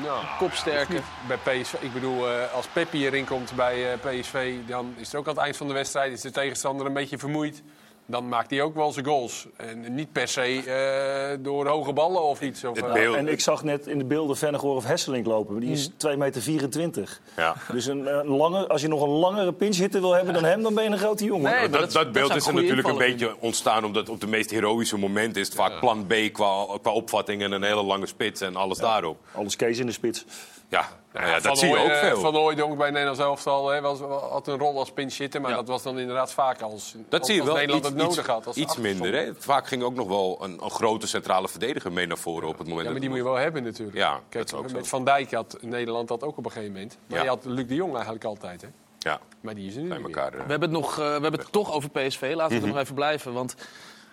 [0.02, 1.02] Nou, Kopsterke.
[1.28, 5.16] Bij PSV, ik bedoel, eh, als Peppi erin komt bij eh, PSV, dan is het
[5.16, 7.62] ook aan het eind van de wedstrijd is de tegenstander een beetje vermoeid.
[8.12, 9.48] Dan maakt hij ook wel zijn goals.
[9.56, 12.63] En niet per se eh, door hoge ballen of iets.
[12.63, 15.60] Of, Het eh, beeld- En ik zag net in de beelden Vennegoor of Hesselink lopen.
[15.60, 17.22] Die is 2 meter 24.
[17.38, 17.56] Ja.
[17.72, 20.74] Dus een, een lange, als je nog een langere pinchhitter wil hebben dan hem, dan
[20.74, 21.51] ben je een grote jongen.
[21.51, 24.98] Nee, dat, dat- beeld is er natuurlijk een beetje ontstaan omdat op de meest heroïsche
[24.98, 28.56] momenten is het vaak plan B qua, qua opvatting en een hele lange spits en
[28.56, 29.18] alles daarop.
[29.32, 30.25] Alles Kees in de spits.
[30.72, 32.20] Ja, nou ja, Van dat zie je ook eh, veel.
[32.20, 35.55] Van Hooijdonk bij Nederlands elftal hè, was, had een rol als pinchitter, maar Ja.
[35.57, 38.03] dat was dan inderdaad vaak als, Dat als, zie je als wel Nederland iets, het
[38.03, 38.48] nodig iets, had.
[38.48, 39.14] Als iets minder.
[39.14, 39.31] Hè?
[39.38, 42.68] Vaak ging ook nog wel een, een grote centrale verdediger mee naar voren op het
[42.68, 42.77] moment.
[42.77, 43.98] Ja, maar dat die moet je wel hebben natuurlijk.
[43.98, 44.84] Ja, dat Kijk, is ook met zo.
[44.84, 46.98] Van Dijk had Nederland dat ook op een gegeven moment.
[47.07, 47.24] Maar Ja.
[47.24, 48.62] je had Luc de Jong eigenlijk altijd.
[48.62, 48.68] Hè?
[49.00, 50.31] Ja, Maar die is er nu bij elkaar.
[50.31, 52.31] We hebben het, nog, eh, we hebben het toch over PSV.
[52.36, 53.34] Laten we er nog even blijven.
[53.34, 53.55] Want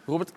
[0.07, 0.33] Robert,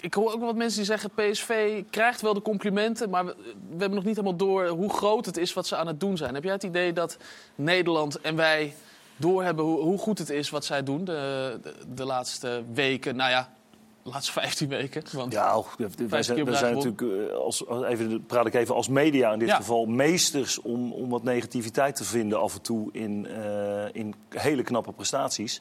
[0.00, 1.10] ik- hoor ook wel wat mensen die zeggen...
[1.14, 3.10] PSV krijgt wel de complimenten...
[3.10, 5.86] maar we, we hebben nog niet helemaal door hoe groot het is wat ze aan
[5.86, 6.34] het doen zijn.
[6.34, 7.16] Heb jij het idee dat
[7.54, 8.74] Nederland en wij
[9.16, 11.04] doorhebben hoe, hoe goed het is wat zij doen...
[11.04, 13.52] de, de, de laatste weken, nou ja,
[14.02, 15.02] de laatste 15 weken?
[15.12, 15.66] Want Ja, oh,
[16.08, 19.48] wij zijn, wij zijn natuurlijk, eh, als, even, praat ik even als media in dit
[19.48, 19.56] Ja.
[19.56, 24.62] geval, meesters om, om wat negativiteit te vinden af en toe in, eh, in hele
[24.62, 25.60] knappe prestaties.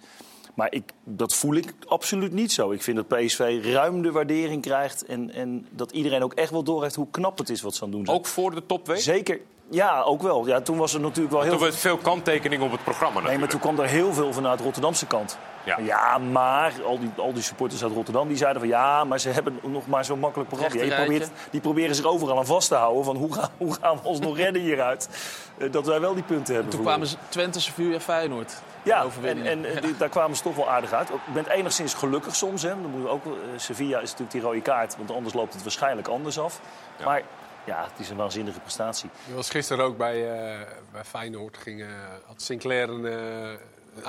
[0.53, 2.71] Maar ik, dat voel ik absoluut niet zo.
[2.71, 6.63] Ik vind dat PSV ruim de waardering krijgt en, en dat iedereen ook echt wel
[6.63, 8.17] doorheeft hoe knap het is wat ze aan het doen zijn.
[8.17, 8.99] Ook voor de topweek?
[8.99, 9.39] Zeker,
[9.69, 10.47] ja, ook wel.
[10.47, 11.69] Ja, toen was er natuurlijk wel heel Toen veel...
[11.69, 14.63] was veel kanttekeningen op het programma Nee, maar toen kwam er heel veel vanuit de
[14.63, 15.37] Rotterdamse kant.
[15.65, 15.77] Ja.
[15.79, 19.29] Ja, maar al die, al die supporters uit Rotterdam die zeiden van ja, maar ze
[19.29, 20.83] hebben nog maar zo'n makkelijk programma.
[20.83, 23.95] Ja, probeert, die proberen zich overal aan vast te houden van hoe gaan, hoe gaan
[23.95, 25.09] we ons nog redden hieruit.
[25.57, 26.71] Eh, dat wij wel die punten hebben.
[26.71, 27.07] toen verloren.
[27.07, 28.61] kwamen ze Twente, Sevilla, Feyenoord.
[28.84, 31.10] Ja, en, en eh, die- daar kwamen ze toch wel aardig uit.
[31.10, 32.62] Ik ben enigszins gelukkig soms.
[32.62, 32.69] Hè.
[32.69, 35.54] Dan moeten we ook, wel- eh, Sevilla is natuurlijk die rode kaart, want anders loopt
[35.54, 36.60] het waarschijnlijk anders af.
[37.06, 37.22] Maar
[37.65, 39.10] ja, het is een waanzinnige prestatie.
[39.28, 40.60] Je was gisteren ook bij, eh,
[40.91, 41.58] bij Feyenoord.
[41.58, 41.86] Ging,
[42.26, 43.58] had Sinclair een, eh, een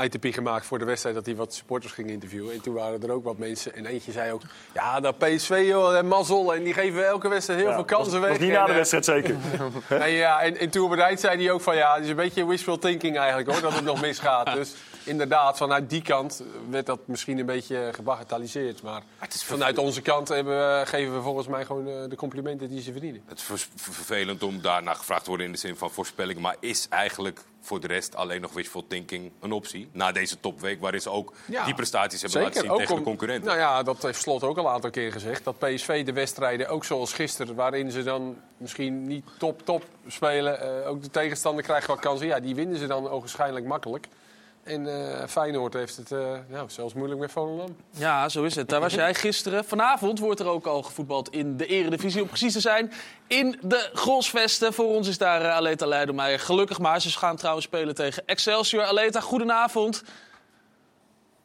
[0.03, 2.53] ITP gemaakt voor de wedstrijd dat hij wat supporters ging interviewen.
[2.53, 3.75] En toen waren er ook wat mensen.
[3.75, 4.43] En eentje zei ook:
[4.75, 6.55] Ja, dat PSV, joh, en mazzel.
[6.55, 8.39] En die geven elke wedstrijd heel Ja, veel kansen was, weg.
[8.41, 9.37] niet na de eh, wedstrijd zeker.
[10.03, 12.47] en, ja, en, en toen bereid zei hij ook van ja, het is een beetje
[12.47, 14.53] wishful thinking eigenlijk hoor, dat het nog misgaat.
[14.55, 18.83] Dus inderdaad, vanuit die kant werd dat misschien een beetje gebagatelliseerd.
[18.83, 22.83] Maar vanuit onze kant hebben we, geven we volgens mij gewoon eh, de complimenten die
[22.83, 23.23] ze verdienen.
[23.27, 26.43] Het is ver- ver- vervelend om daarna gevraagd te worden in de zin van voorspellingen.
[26.43, 29.89] Maar is eigenlijk voor de rest alleen nog wishful thinking een optie?
[29.93, 33.05] Na deze topweek, waarin ze ook Ja, die prestaties hebben laten zien tegen om- de
[33.05, 33.47] concurrenten.
[33.47, 35.45] Nou ja, dat heeft Slot ook al een aantal keer gezegd.
[35.45, 40.83] Dat PSV de wedstrijden, ook zoals gisteren, waarin ze dan misschien niet top-top spelen.
[40.83, 42.27] eh, ook de tegenstander krijgt wat kansen.
[42.27, 44.07] Ja, die winnen ze dan ogenschijnlijk makkelijk.
[44.65, 47.77] En eh, Feyenoord heeft het eh, nou, zelfs moeilijk met Volendam.
[47.91, 48.69] Ja, zo is het.
[48.69, 49.65] Daar was jij gisteren.
[49.65, 52.23] Vanavond wordt er ook al gevoetbald in de Eredivisie.
[52.23, 52.93] Om precies te zijn,
[53.27, 54.73] in de Grosvesten.
[54.73, 56.41] Voor ons is daar uh, Aleta Leidermeijer.
[56.41, 57.01] Gelukkig maar.
[57.01, 58.85] Ze gaan trouwens spelen tegen Excelsior.
[58.85, 60.03] Aleta, goedenavond.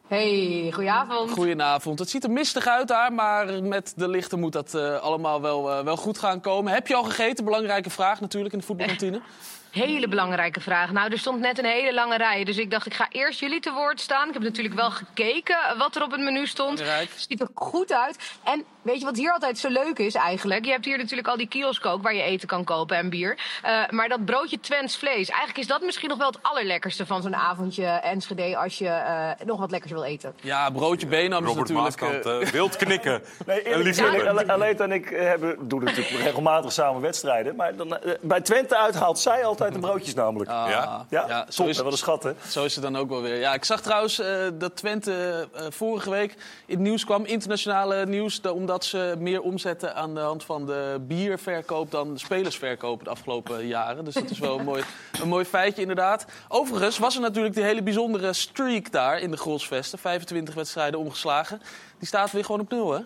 [0.08, 1.32] Hey, goedenavond.
[1.32, 2.00] Goedenavond.
[2.00, 5.70] Het ziet er mistig uit daar, maar met de lichten moet dat uh, allemaal wel,
[5.70, 6.74] uh, wel goed gaan komen.
[6.74, 7.46] Heb je al gegeten?
[7.46, 9.22] Belangrijke vraag natuurlijk in de voetbalkantine.
[9.72, 10.92] Hele belangrijke vraag.
[10.92, 12.44] Nou, er stond net een hele lange rij.
[12.44, 14.28] Dus ik dacht, ik ga eerst jullie te woord staan.
[14.28, 16.80] Ik heb natuurlijk wel gekeken wat er op het menu stond.
[16.80, 18.18] Het ziet er goed uit.
[18.44, 20.66] En weet je wat hier altijd zo leuk is eigenlijk?
[20.66, 23.38] Je hebt hier natuurlijk al die kiosk ook waar je eten kan kopen en bier.
[23.66, 25.30] Uh, maar dat broodje Twents vlees.
[25.30, 28.58] Eigenlijk is dat misschien nog wel het allerlekkerste van zo'n avondje Enschede.
[28.58, 30.34] Als je uh, nog wat lekkers wil eten.
[30.42, 32.02] Ja, broodje Benam is Robert natuurlijk...
[32.02, 33.22] Maaskant uh, wild knikken.
[33.46, 37.56] Nee, eerlijk gezegd, Aleta en ik hebben, doen natuurlijk regelmatig samen wedstrijden.
[37.56, 40.50] Maar dan, bij Twente uithaalt zij altijd de broodjes namelijk.
[40.50, 41.06] Ah, ja?
[41.10, 42.32] Ja, ja, top, is, wat een schat, hè?
[42.48, 43.40] Zo is het dan ook wel weer.
[43.40, 46.32] Ja, ik zag trouwens uh, dat Twente uh, vorige week
[46.66, 50.66] in het nieuws kwam, internationale nieuws, de, omdat ze meer omzetten aan de hand van
[50.66, 54.06] de bierverkoop dan spelersverkoop de afgelopen jaren.
[54.06, 54.84] Dus dat is wel een mooi,
[55.22, 56.26] een mooi feitje inderdaad.
[56.48, 60.00] Overigens was er natuurlijk die hele bijzondere streak daar in de Grolsvesten.
[60.00, 61.62] 25 wedstrijden omgeslagen.
[61.98, 63.00] Die staat weer gewoon op nul, hè?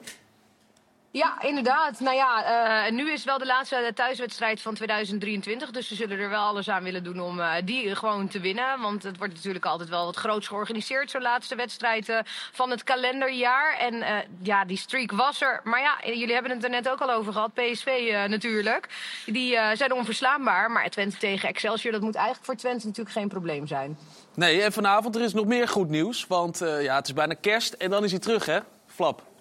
[1.13, 1.99] Ja, inderdaad.
[1.99, 5.71] Nou ja, uh, nu is wel de laatste thuiswedstrijd van 2023.
[5.71, 8.81] Dus ze zullen er wel alles aan willen doen om uh, die gewoon te winnen.
[8.81, 12.19] Want het wordt natuurlijk altijd wel wat groots georganiseerd, zo'n laatste wedstrijd uh,
[12.51, 13.77] van het kalenderjaar.
[13.79, 14.03] En
[14.41, 15.61] ja, die streak was er.
[15.63, 17.53] Maar ja, jullie hebben het er net ook al over gehad.
[17.53, 18.89] PSV natuurlijk.
[19.25, 20.71] Die zijn onverslaanbaar.
[20.71, 23.97] Maar Twente tegen Excelsior, dat moet eigenlijk voor Twente natuurlijk geen probleem zijn.
[24.35, 26.27] Nee, en vanavond er is nog meer goed nieuws.
[26.27, 28.59] Want ja, het is bijna kerst en dan is hij terug, hè?
[28.87, 29.31] Flap.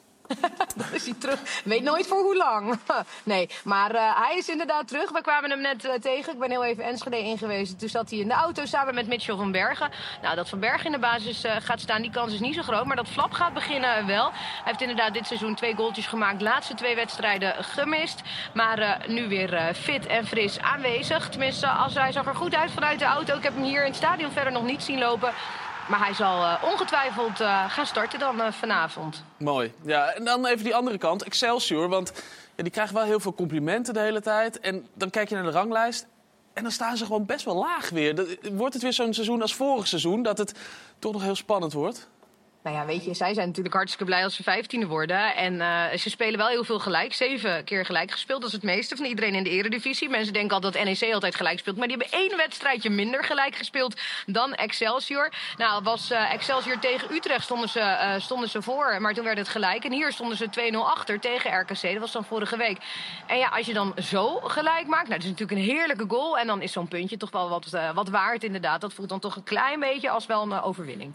[0.76, 1.40] Dan is hij terug.
[1.64, 2.78] Weet nooit voor hoe lang.
[3.22, 5.10] nee, maar uh, hij is inderdaad terug.
[5.10, 6.32] We kwamen hem net uh, tegen.
[6.32, 7.76] Ik ben heel even Enschede ingewezen.
[7.76, 9.90] Toen zat hij in de auto samen met Mitchell van Bergen.
[10.22, 12.62] Nou, dat Van Bergen in de basis uh, gaat staan, die kans is niet zo
[12.62, 12.84] groot.
[12.84, 14.30] Maar dat Flap gaat beginnen wel.
[14.30, 16.40] Hij heeft inderdaad dit seizoen twee goaltjes gemaakt.
[16.40, 18.20] Laatste twee wedstrijden gemist.
[18.54, 21.28] Maar nu weer fit en fris aanwezig.
[21.28, 23.36] Tenminste, als hij zag er goed uit vanuit de auto.
[23.36, 25.32] Ik heb hem hier in het stadion verder nog niet zien lopen.
[25.88, 29.22] Maar hij zal uh, ongetwijfeld uh, gaan starten dan uh, vanavond.
[29.36, 29.72] Mooi.
[29.82, 31.88] Ja, en dan even die andere kant, Excelsior.
[31.88, 32.12] Want
[32.56, 34.60] ja, die krijgen wel heel veel complimenten de hele tijd.
[34.60, 36.06] En dan kijk je naar de ranglijst.
[36.52, 38.38] En dan staan ze gewoon best wel laag weer.
[38.52, 40.22] Wordt het weer zo'n seizoen als vorig seizoen?
[40.22, 40.54] Dat het
[40.98, 42.08] toch nog heel spannend wordt?
[42.62, 45.34] Nou ja, weet je, zij zijn natuurlijk hartstikke blij als ze vijftiende worden.
[45.34, 47.12] En uh, ze spelen wel heel veel gelijk.
[47.12, 48.40] Zeven keer gelijk gespeeld.
[48.40, 50.08] Dat is het meeste van iedereen in de eredivisie.
[50.08, 51.76] Mensen denken altijd dat NEC altijd gelijk speelt.
[51.76, 55.32] Maar die hebben één wedstrijdje minder gelijk gespeeld dan Excelsior.
[55.56, 58.96] Nou, was uh, Excelsior tegen Utrecht stonden ze, uh, stonden ze voor.
[59.00, 59.84] Maar toen werd het gelijk.
[59.84, 61.82] En hier stonden ze 2-0 achter tegen RKC.
[61.82, 62.78] Dat was dan vorige week.
[63.26, 65.08] En ja, als je dan zo gelijk maakt.
[65.08, 66.38] Nou, dat is natuurlijk een heerlijke goal.
[66.38, 68.80] En dan is zo'n puntje toch wel wat, wat waard inderdaad.
[68.80, 71.14] Dat voelt dan toch een klein beetje als wel een overwinning.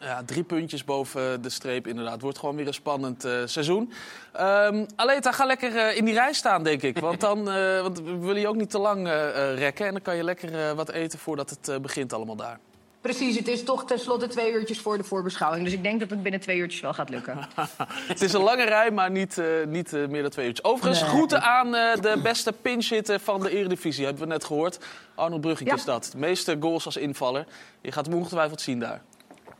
[0.00, 2.20] Ja, drie puntjes boven de streep inderdaad.
[2.20, 3.92] Wordt gewoon weer een spannend uh, seizoen.
[4.40, 6.98] Um, Aleta, ga lekker uh, in die rij staan, denk ik.
[6.98, 9.08] Want dan uh, want we willen je ook niet te lang
[9.54, 9.86] rekken.
[9.86, 12.58] En dan kan je lekker wat eten voordat het begint allemaal daar.
[13.00, 15.64] Precies, het is toch tenslotte twee uurtjes voor de voorbeschouwing.
[15.64, 17.38] Dus ik denk dat het binnen twee uurtjes wel gaat lukken.
[18.12, 20.66] het is een lange rij, maar niet, niet meer dan twee uurtjes.
[20.66, 21.10] Overigens, nee.
[21.10, 24.04] groeten aan de beste pinchhitter van de Eredivisie.
[24.04, 24.78] Hebben we net gehoord.
[25.14, 25.74] Arnold Brugging ja.
[25.74, 26.08] is dat.
[26.12, 27.46] De meeste goals als invaller.
[27.80, 29.02] Je gaat hem ongetwijfeld zien daar.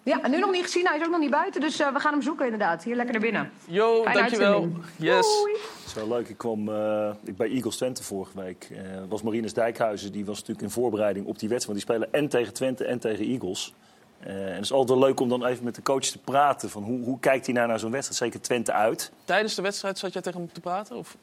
[0.09, 0.87] Ja, nu nog niet gezien.
[0.87, 1.61] Hij is ook nog niet buiten.
[1.61, 2.85] Dus uh, we gaan hem zoeken inderdaad.
[2.85, 3.51] Hier lekker naar binnen.
[3.65, 4.69] Jo, Fijne dankjewel.
[4.97, 5.27] Yes.
[5.27, 5.53] Doei.
[5.53, 6.29] Het is wel leuk.
[6.29, 8.69] Ik kwam uh, ik bij Eagles Twente vorige week.
[8.73, 10.13] Uh, was Marinus Dijkhuizen.
[10.13, 11.79] Die was natuurlijk in voorbereiding op die wedstrijd.
[11.83, 13.75] Want die spelen en tegen Twente en tegen Eagles.
[14.21, 16.71] en het is altijd leuk om dan even met de coach te praten.
[16.71, 18.21] Van hoe, hoe kijkt hij nou naar zo'n wedstrijd?
[18.21, 19.13] Zeker Twente uit.
[19.25, 20.97] Tijdens de wedstrijd zat jij tegen hem te praten?
[20.97, 21.17] Of?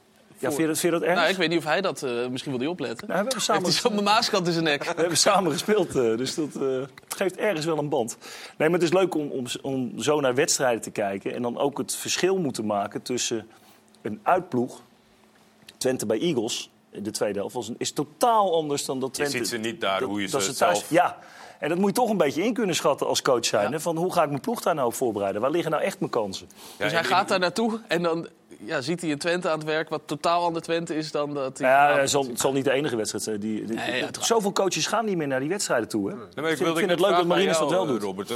[0.49, 1.17] Ja, vind je dat, vind je dat erg?
[1.17, 3.07] Nou, ik weet niet of hij dat uh, misschien wil die opletten.
[3.07, 3.63] Nou, we hebben samen...
[3.63, 4.83] Heeft hij zo mijn maaskant in zijn nek.
[4.95, 8.17] We hebben samen gespeeld, uh, dus dat uh, geeft ergens wel een band.
[8.57, 11.33] Nee, maar het is leuk om, om, om zo naar wedstrijden te kijken...
[11.33, 13.47] en dan ook het verschil moeten maken tussen
[14.01, 14.81] een uitploeg...
[15.77, 19.37] Twente bij Eagles, de tweede helft, was een, is totaal anders dan dat Twente...
[19.37, 20.89] Je ziet ze niet daar, dat, hoe je dat ze het thuis, zelf...
[20.89, 21.17] Ja,
[21.59, 23.71] en dat moet je toch een beetje in kunnen schatten als coach zijn.
[23.71, 23.79] Ja.
[23.79, 25.41] Van hoe ga ik mijn ploeg daar nou op voorbereiden?
[25.41, 26.47] Waar liggen nou echt mijn kansen?
[26.77, 28.27] Ja, dus hij gaat daar naartoe en dan
[28.59, 31.57] ja, ziet hij een Twente aan het werk wat totaal ander Twente is dan dat
[31.57, 31.69] hij...
[31.69, 33.39] Ja, het zal, zal, niet de enige wedstrijd zijn.
[33.39, 36.09] Die, die, nee, ja, zoveel coaches gaan niet meer naar die wedstrijden toe.
[36.09, 36.15] Hè?
[36.15, 38.01] Nee, maar ik, vind, vind het leuk dat Marines dat wel doet.
[38.01, 38.33] Robert,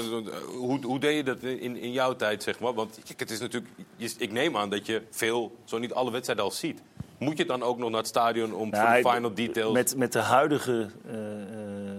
[0.47, 2.73] hoe, hoe deed je dat in, in jouw tijd, zeg maar?
[2.73, 3.73] Want kijk, het is natuurlijk,
[4.17, 6.82] ik neem aan dat je veel, zo niet alle wedstrijden al ziet.
[7.17, 9.73] Moet je dan ook nog naar het stadion om ja, voor de final details...
[9.73, 11.15] Met, met de huidige uh,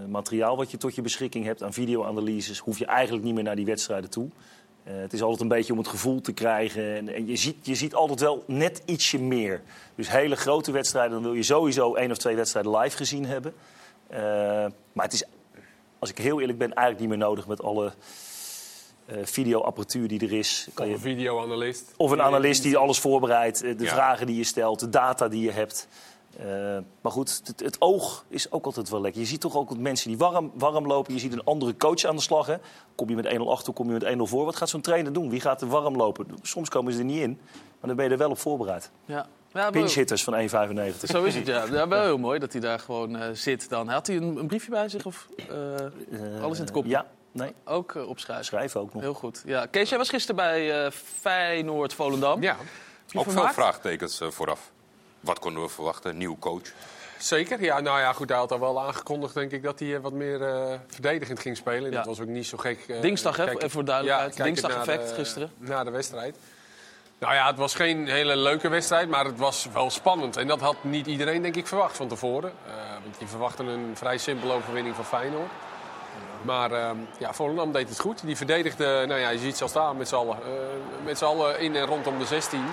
[0.09, 2.59] materiaal wat je tot je beschikking hebt aan videoanalyses...
[2.59, 4.29] hoef je eigenlijk niet meer naar die wedstrijden toe.
[4.85, 6.97] Uh, het is altijd een beetje om het gevoel te krijgen.
[6.97, 9.63] En, en je, ziet, je ziet altijd wel net ietsje meer.
[9.95, 13.55] Dus hele grote wedstrijden, dan wil je sowieso één of twee wedstrijden live gezien hebben.
[14.13, 14.19] Uh,
[14.93, 15.25] maar het is,
[15.99, 17.93] als ik heel eerlijk ben, eigenlijk niet meer nodig met alle
[19.11, 20.69] uh, videoapparatuur die er is.
[20.75, 21.93] Kan of een videoanalist.
[21.97, 23.93] Of een analist die alles voorbereidt, de ja.
[23.93, 25.89] vragen die je stelt, de data die je hebt.
[26.41, 29.21] Uh, maar goed, het, het, oog is ook altijd wel lekker.
[29.21, 31.15] Je ziet toch ook mensen die warm, warm lopen.
[31.15, 32.47] Je ziet een andere coach aan de slag.
[32.47, 32.57] Hè?
[32.95, 34.45] Kom je met 1-0 achter, kom je met 1-0 voor.
[34.45, 35.31] Wat gaat zo'n trainer doen?
[35.31, 36.27] Wie gaat er warm lopen?
[36.43, 38.91] Soms komen ze er niet in, maar dan ben je er wel op voorbereid.
[39.05, 39.27] Ja.
[39.53, 40.97] Ja, Pinch-hitters van 1,95.
[41.03, 41.65] Zo is het, ja.
[41.73, 41.89] ja.
[41.89, 43.89] Wel heel mooi dat hij daar gewoon eh, zit dan.
[43.89, 46.85] Had hij een, een briefje bij zich of eh, alles in het kop?
[46.87, 47.55] Ja, nee.
[47.65, 48.45] Ook eh, opschrijven.
[48.45, 49.03] Schrijven ook nog.
[49.03, 49.43] Heel goed.
[49.47, 49.67] Ja.
[49.67, 52.43] Kees, jij was gisteren bij eh Feyenoord-Volendam.
[52.43, 52.57] Ja.
[53.15, 54.73] Ook veel vraagtekens eh, vooraf.
[55.21, 56.17] Wat konden we verwachten?
[56.17, 56.63] Nieuw coach.
[57.19, 57.81] Zeker, ja.
[57.81, 60.43] Nou ja, goed, hij had al wel aangekondigd, denk ik, dat hij eh, wat meer
[60.43, 61.85] eh, verdedigend ging spelen.
[61.85, 61.97] En Ja.
[61.97, 62.85] Dat was ook niet zo gek.
[62.89, 64.35] eh, Dinsdag, hè, kijkend- voor duidelijkheid.
[64.35, 65.53] kijkend Dinsdag effect de- gisteren.
[65.59, 66.37] Na de wedstrijd.
[67.19, 70.37] Nou ja, het was geen hele leuke wedstrijd, maar het was wel spannend.
[70.37, 72.53] En dat had niet iedereen, denk ik, verwacht van tevoren.
[72.67, 75.51] Eh, want je verwachtte een vrij simpele overwinning van Feyenoord.
[76.43, 78.27] Maar ehm, ja, Volendam deed het goed.
[78.27, 80.37] Die verdedigde, nou ja, je ziet ze al staan met z'n allen.
[80.37, 82.65] eh, met z'n allen in en rondom de 16.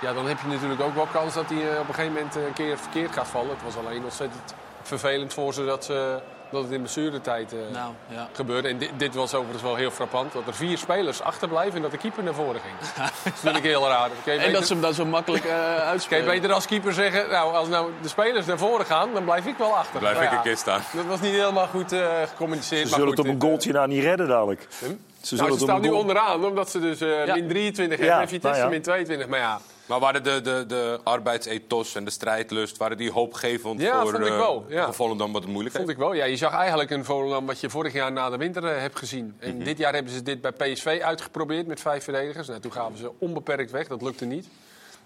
[0.00, 2.36] Ja, dan heb je natuurlijk ook wel kans dat hij eh, op een gegeven moment
[2.36, 3.50] eh, een keer verkeerd gaat vallen.
[3.50, 6.18] Het was alleen ontzettend vervelend voor ze dat, ze,
[6.50, 8.28] dat het in blessuretijd eh Nou, ja.
[8.32, 8.68] gebeurde.
[8.68, 10.32] En dit, dit was overigens wel heel frappant.
[10.32, 12.74] Dat er vier spelers achterblijven en dat de keeper naar voren ging.
[13.24, 14.10] dat vind ik heel raar.
[14.24, 17.54] En dat ze hem dan zo makkelijk eh Kun je beter als keeper zeggen, nou,
[17.54, 19.98] als nou de spelers naar voren gaan, dan blijf ik wel achter.
[19.98, 20.80] Blijf Nou ik ja, een keer staan.
[20.92, 22.82] Dat was niet helemaal goed eh, gecommuniceerd.
[22.82, 24.66] Ze maar zullen goed, het op een goaltje nou niet redden dadelijk.
[24.70, 27.34] Ze nou, zullen ze op staan nu onderaan, omdat ze dus eh, Ja.
[27.34, 28.76] min 23 Ja, hebben en Vitesse nou ja.
[28.76, 29.28] min 22.
[29.28, 34.00] Maar ja, Maar waren de, de, de arbeidsethos en de strijdlust, waren die hoopgevend Ja,
[34.02, 34.84] voor, vond ik eh, wel, ja.
[34.84, 36.12] voor Volendam wat moeilijk vond ik wel.
[36.12, 38.98] Ja, je zag eigenlijk een Volendam wat je vorig jaar na de winter eh, hebt
[38.98, 39.36] gezien.
[39.38, 39.64] En Mhm.
[39.64, 42.48] dit jaar hebben ze dit bij PSV uitgeprobeerd met vijf verdedigers.
[42.48, 44.48] Nou, toen gaven ze onbeperkt weg, dat lukte niet.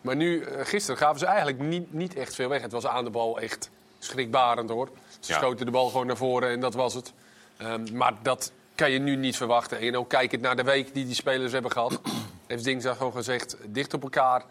[0.01, 2.63] Maar nu, eh, gisteren, gaven ze eigenlijk niet, niet echt veel weg.
[2.63, 4.89] Het was aan de bal echt schrikbarend hoor.
[5.21, 5.39] Ze Ja.
[5.39, 7.13] schoten de bal gewoon naar voren en dat was het.
[7.57, 9.79] Ehm, maar dat kan je nu niet verwachten.
[9.79, 12.01] En ook kijkend naar de week die die spelers hebben gehad.
[12.47, 14.45] heeft Dinsdag gewoon gezegd, dicht op elkaar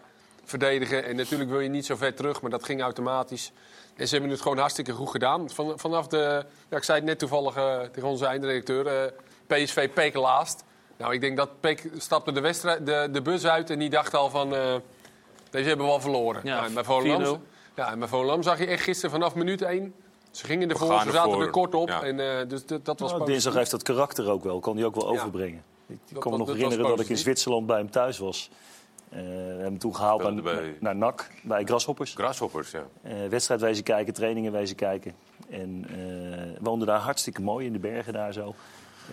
[0.44, 1.04] verdedigen.
[1.04, 3.52] En natuurlijk wil je niet zo ver terug, maar dat ging automatisch.
[3.96, 5.50] En ze hebben het gewoon hartstikke goed gedaan.
[5.50, 9.12] Van, vanaf de, ja, ik zei het net toevallig eh, tegen onze eindredacteur, eh,
[9.46, 10.64] PSV Peek laatst.
[10.96, 14.14] Nou, ik denk dat Peek stapte de, wedstrijd, de, de bus uit en die dacht
[14.14, 14.74] al van, eh,
[15.50, 16.40] deze hebben we al verloren.
[16.44, 17.40] Ja, Nou, en bij Volendam, 4-0.
[17.74, 19.94] ja, en bij Volendam zag je echt gisteren vanaf minuut 1...
[20.30, 21.42] Ze gingen ervoor, ze zaten ervoor.
[21.42, 21.88] er kort op.
[21.88, 22.02] Ja.
[22.02, 24.60] En, eh, dus dat, was Nou, dinsdag heeft dat karakter ook wel.
[24.60, 25.62] Kan hij ook wel overbrengen.
[25.86, 27.18] Ik Dat kan me nog herinneren dat ik in.
[27.18, 28.50] Zwitserland bij hem thuis was.
[29.14, 32.14] Eh, we hebben hem toen gehaald naar, bij- naar NAC, bij Grasshoppers.
[32.14, 32.82] Grasshoppers, ja.
[33.02, 35.14] Eh, wedstrijd wezen kijken, trainingen wezen kijken.
[35.50, 38.54] En eh woonde daar hartstikke mooi in de bergen daar zo.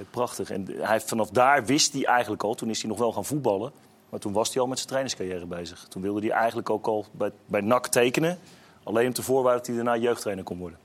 [0.09, 0.49] Prachtig.
[0.49, 3.71] En hij, vanaf daar wist hij eigenlijk al, toen is hij nog wel gaan voetballen.
[4.09, 5.85] Maar toen was hij al met zijn trainerscarrière bezig.
[5.89, 8.39] Toen wilde hij eigenlijk ook al bij, bij NAC tekenen.
[8.83, 10.77] Alleen om te voorwaarden dat hij daarna jeugdtrainer kon worden.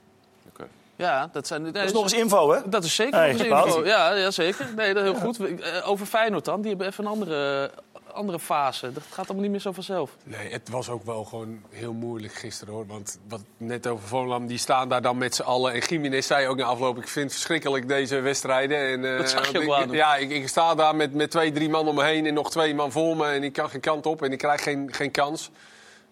[0.97, 1.73] Ja, dat zijn...
[1.73, 2.61] Dat is nog eens info, hè?
[2.69, 3.85] Dat is zeker Hey, nog eens info.
[3.85, 4.67] Ja, ja, zeker.
[4.77, 5.41] Nee, dat is heel goed.
[5.85, 6.61] Over Feyenoord dan.
[6.61, 7.71] Die hebben even een andere,
[8.17, 8.93] andere fase.
[8.93, 10.17] Dat gaat allemaal niet meer zo vanzelf.
[10.25, 12.87] Nee, het was ook wel gewoon heel moeilijk gisteren hoor.
[12.87, 15.73] Want wat net over Volendam, die staan daar dan met z'n allen.
[15.73, 18.79] En Jiménez zei ook na afloop, ik vind het verschrikkelijk deze wedstrijden.
[18.79, 19.93] En, eh, Dat zag je ook ik-.
[19.93, 22.51] Ja, ik, ik sta daar met, met twee, drie man om me heen en nog
[22.51, 23.27] twee man voor me.
[23.27, 25.51] En ik kan geen kant op en ik krijg geen, geen kans.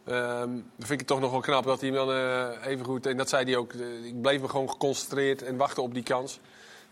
[0.05, 3.07] Ehm, dan vind ik het toch nog wel knap dat hij dan eh, even goed...
[3.07, 6.03] En dat zei hij ook, eh, ik bleef me gewoon geconcentreerd en wachten op die
[6.03, 6.41] kans.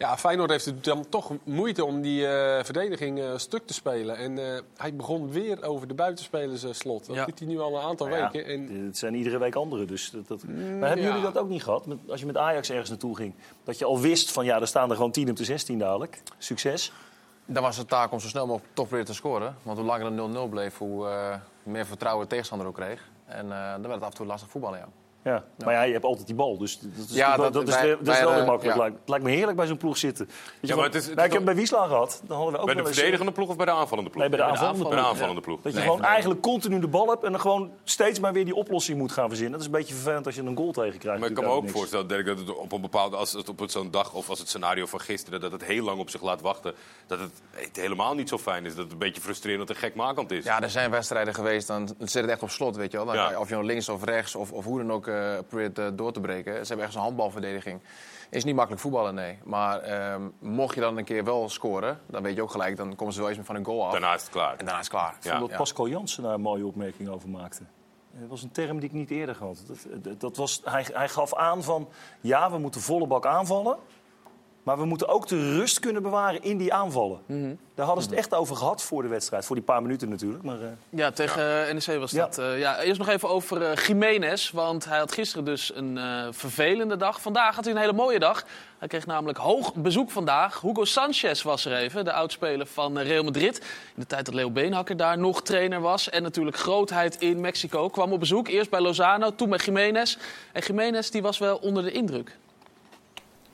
[0.02, 4.16] Ja, Feyenoord heeft het dan toch moeite om die eh, verdediging eh, stuk te spelen.
[4.16, 7.06] En eh, hij begon weer over de buitenspelers slot.
[7.06, 7.24] Dat Ja.
[7.24, 8.46] doet hij nu al een aantal ja, weken.
[8.50, 9.84] En Het zijn iedere week andere.
[9.84, 10.42] Dus dat, dat...
[10.44, 11.06] Maar hebben Mm, ja.
[11.06, 11.86] jullie dat ook niet gehad?
[11.86, 13.34] Met, als je met Ajax ergens naartoe ging.
[13.64, 16.22] Dat je al wist van ja, er staan er gewoon 10 op de 16 dadelijk.
[16.38, 16.92] Succes.
[17.46, 19.56] Dan was het taak om zo snel mogelijk toch weer te scoren.
[19.62, 23.08] Want hoe langer het 0-0 bleef, hoe eh, meer vertrouwen de tegenstander ook kreeg.
[23.26, 24.88] En eh, dan werd het af en toe lastig voetballen, ja.
[25.24, 25.44] Ja.
[25.64, 26.58] Maar ja, je hebt altijd die bal.
[26.58, 28.76] Dus dat is, Ja, dat, is, wij- weer- dat is wij wel weer makkelijk.
[28.76, 28.82] ja.
[28.82, 30.26] Lijkt, het lijkt me heerlijk bij zo'n ploeg zitten.
[30.26, 32.22] Weet je, Ja, maar het is- het nou, is ik heb bij Wiesla gehad.
[32.26, 34.20] Dan hadden we ook Bij de verdedigende ploeg of bij de aanvallende ploeg?
[34.22, 35.08] Nee, bij de aanvallende Bij de ploeg.
[35.10, 35.62] aanvallende ploeg.
[35.62, 36.10] Dat je Nee, gewoon nee.
[36.10, 39.28] eigenlijk continu de bal hebt en dan gewoon steeds maar weer die oplossing moet gaan
[39.28, 39.52] verzinnen.
[39.52, 41.20] Dat is een beetje vervelend als je een goal tegen krijgt.
[41.20, 41.72] Maar ik kan me ook niks.
[41.74, 44.48] voorstellen, Dirk, dat het op een bepaalde, als het op zo'n dag of als het
[44.48, 46.74] scenario van gisteren, dat het heel lang op zich laat wachten,
[47.06, 48.74] dat het het helemaal niet zo fijn is.
[48.74, 50.44] Dat het een beetje frustrerend en gekmakend is.
[50.44, 53.06] Ja, er zijn wedstrijden geweest, dan zit het echt op slot, weet je wel.
[53.06, 55.06] Dan of je nou links of rechts of, of hoe dan ook
[55.48, 56.52] probeert eh, door te breken.
[56.52, 57.80] Ze hebben echt zo'n handbalverdediging.
[58.30, 59.38] Is niet makkelijk voetballen, nee.
[59.44, 62.96] Maar ehm, mocht je dan een keer wel scoren, dan weet je ook gelijk, dan
[62.96, 63.92] komen ze wel eens van een goal af.
[63.92, 64.50] Daarna is het klaar.
[64.50, 65.16] En daarna is het klaar.
[65.22, 67.62] Ik vond dat Pascal Jansen daar een mooie opmerking over maakte.
[68.12, 69.64] Dat was een term die ik niet eerder had.
[69.66, 71.88] Dat, dat, dat was, hij, hij gaf aan van,
[72.20, 73.78] ja, we moeten volle bak aanvallen.
[74.62, 77.18] Maar we moeten ook de rust kunnen bewaren in die aanvallen.
[77.26, 77.54] Mhm.
[77.74, 79.44] Daar hadden ze het echt over gehad voor de wedstrijd.
[79.44, 80.42] Voor die paar minuten natuurlijk.
[80.42, 82.24] Maar, eh, Ja, tegen eh, NEC was Ja.
[82.24, 82.38] dat.
[82.38, 84.50] eh, ja, eerst nog even over eh Jiménez.
[84.50, 87.20] Want hij had gisteren dus een eh, vervelende dag.
[87.20, 88.44] Vandaag had hij een hele mooie dag.
[88.78, 90.60] Hij kreeg namelijk hoog bezoek vandaag.
[90.60, 93.58] Hugo Sanchez was er even, de oudspeler van Real Madrid.
[93.94, 96.10] In de tijd dat Leo Beenhakker daar nog trainer was.
[96.10, 97.88] En natuurlijk grootheid in Mexico.
[97.88, 100.16] Kwam op bezoek, eerst bij Lozano, toen bij Jiménez.
[100.52, 102.36] En Jiménez die was wel onder de indruk.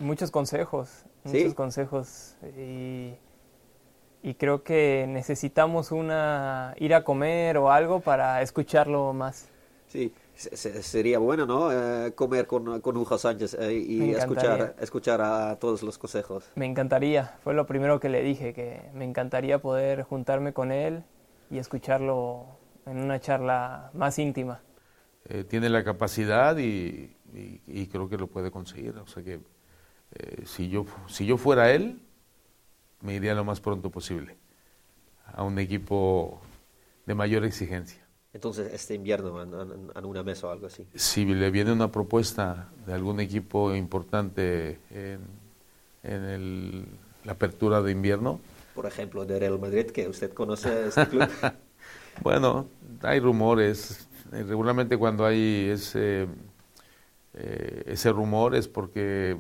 [0.01, 1.39] Muchos consejos, Sí.
[1.39, 2.37] muchos consejos.
[2.57, 3.15] Y,
[4.23, 9.49] y creo que necesitamos una, ir a comer o algo para escucharlo más.
[9.89, 11.71] Sí, se- se- sería bueno, ¿no?
[11.73, 14.75] Eh, comer con, con Hugo Sánchez eh, y Me escuchar, encantaría.
[14.83, 16.51] escuchar a todos los consejos.
[16.55, 21.03] Me encantaría, fue lo primero que le dije, que me encantaría poder juntarme con él
[21.51, 22.45] y escucharlo
[22.87, 24.61] en una charla más íntima.
[25.25, 28.97] Eh, tiene la capacidad y, y- y creo que lo puede conseguir.
[28.99, 29.41] O sea que
[30.15, 32.01] eh, si, yo, si yo fuera él,
[33.01, 34.37] me iría lo más pronto posible
[35.35, 36.41] a un equipo
[37.07, 38.05] de mayor exigencia.
[38.33, 40.87] Entonces, este invierno, en, en- en una mesa o algo así.
[40.95, 45.21] Si le viene una propuesta de algún equipo importante en,
[46.03, 46.87] en el-
[47.25, 48.41] la apertura de invierno,
[48.75, 51.29] Por ejemplo, de Real Madrid, que usted conoce este club.
[52.23, 52.67] Bueno,
[53.03, 54.09] hay rumores.
[54.33, 56.27] Eh, Regularmente cuando hay ese,
[57.35, 59.37] eh, ese rumor es porque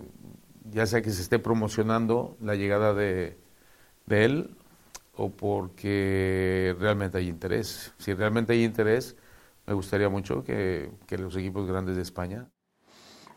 [0.72, 3.36] ya sea que se esté promocionando la llegada de,
[4.06, 4.50] de él
[5.16, 7.92] o porque realmente hay interés.
[7.98, 9.16] Si realmente hay interés,
[9.66, 12.48] me gustaría mucho que, que los equipos grandes de España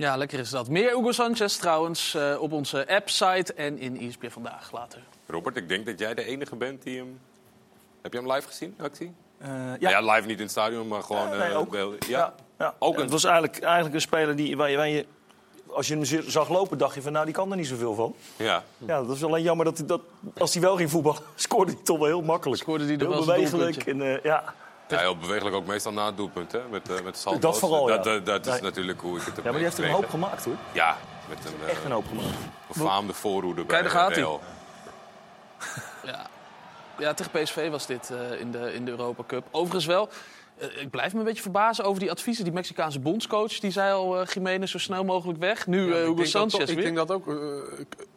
[0.01, 0.69] Ja, lekker is dat.
[0.69, 4.99] Meer Hugo Sanchez trouwens eh, op onze app-site en in ESPN Vandaag later.
[5.27, 7.19] Robert, ik denk dat jij de enige bent die hem...
[8.01, 9.13] Heb je hem live gezien, actie?
[9.39, 9.77] ja.
[9.79, 11.29] Nou ja, live niet in het stadion, maar gewoon...
[11.29, 11.69] Ja, nee, ook.
[11.69, 11.99] beelden.
[12.07, 12.33] Ja.
[12.59, 12.75] Ja.
[12.79, 13.01] Ook een...
[13.01, 15.05] Het was eigenlijk, eigenlijk een speler die, waar, je, waar je,
[15.73, 18.15] als je hem zag lopen, dacht je van nou, die kan er niet zoveel van.
[18.35, 18.63] Ja.
[18.77, 20.01] Ja, dat is alleen jammer dat, hij dat
[20.37, 22.61] als hij wel ging voetballen, scoorde hij toch wel heel makkelijk.
[22.61, 23.85] Scoorde hij er heel bewegelijk.
[23.85, 24.53] En, eh, ja.
[24.87, 26.59] Ja, heel bewegelijk ook meestal na het doelpunt, hè?
[26.71, 27.25] Met, eh met.
[27.39, 28.11] Dat vooral, dat, ja.
[28.11, 28.61] dat, dat is Nee.
[28.61, 30.55] natuurlijk hoe ik het heb ja, maar die heeft er een hoop gemaakt hoor.
[30.71, 30.97] Ja,
[31.29, 32.27] met een, Echt een hoop gemaakt.
[32.67, 34.15] befaamde voorhoede bij Kijk, daar gaat.
[36.03, 36.27] Ja.
[36.97, 39.45] ja, tegen PSV was dit eh, in, de, in de Europa Cup.
[39.51, 40.13] Overigens wel, eh,
[40.79, 42.43] ik blijf me een beetje verbazen over die adviezen.
[42.43, 45.67] Die Mexicaanse bondscoach, die zei al, eh Jiménez zo snel mogelijk weg.
[45.67, 46.83] Nu Ja, eh Hugo dat Sanchez toch- Ik weer.
[46.83, 47.35] denk dat ook eh,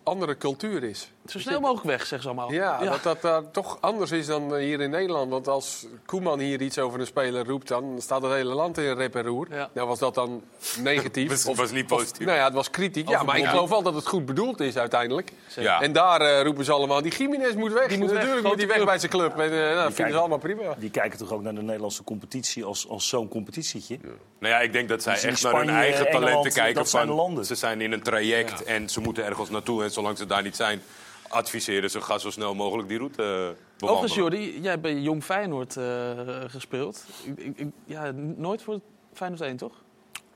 [0.05, 1.11] andere cultuur is.
[1.27, 2.53] Zo snel mogelijk weg, zeggen ze allemaal.
[2.53, 2.91] Ja, Ja.
[2.91, 5.31] dat dat daar toch anders is dan eh, hier in Nederland.
[5.31, 8.95] Want als Koeman hier iets over een speler roept, dan staat het hele land in
[8.95, 9.47] rep en roer.
[9.75, 10.43] Nou was dat dan
[10.79, 11.29] negatief.
[11.45, 12.27] Was- was niet positief.
[12.27, 13.09] Nou ja, het was kritiek.
[13.09, 13.51] Ja, maar ik Ja.
[13.51, 15.33] geloof wel dat het goed bedoeld is uiteindelijk.
[15.57, 15.81] Ja.
[15.81, 17.87] En daar eh, roepen ze allemaal, die Jiménez moet weg.
[17.89, 19.39] Die moet weg, Natuurlijk moet hij weg bij zijn club.
[19.39, 20.75] En, eh, nou, dat vinden ze allemaal prima.
[20.79, 23.99] Die kijken toch ook naar de Nederlandse competitie als, als zo'n competitietje.
[24.39, 26.75] Nou ja, ik denk dat zij Dus echt naar hun eigen Engeland, talenten kijken.
[26.75, 27.45] dat van, landen.
[27.47, 29.83] Ze zijn in een traject en ze moeten ergens naartoe.
[29.95, 30.81] Zolang ze daar niet zijn,
[31.29, 33.57] adviseren ze ga zo snel mogelijk die route eh, bewandelen.
[33.83, 36.11] Overigens, Jordi, jij hebt bij Jong Feyenoord eh,
[36.47, 37.05] gespeeld.
[37.25, 38.81] Ik, ik, ik- ja, nooit voor
[39.13, 39.73] Feyenoord 1, toch?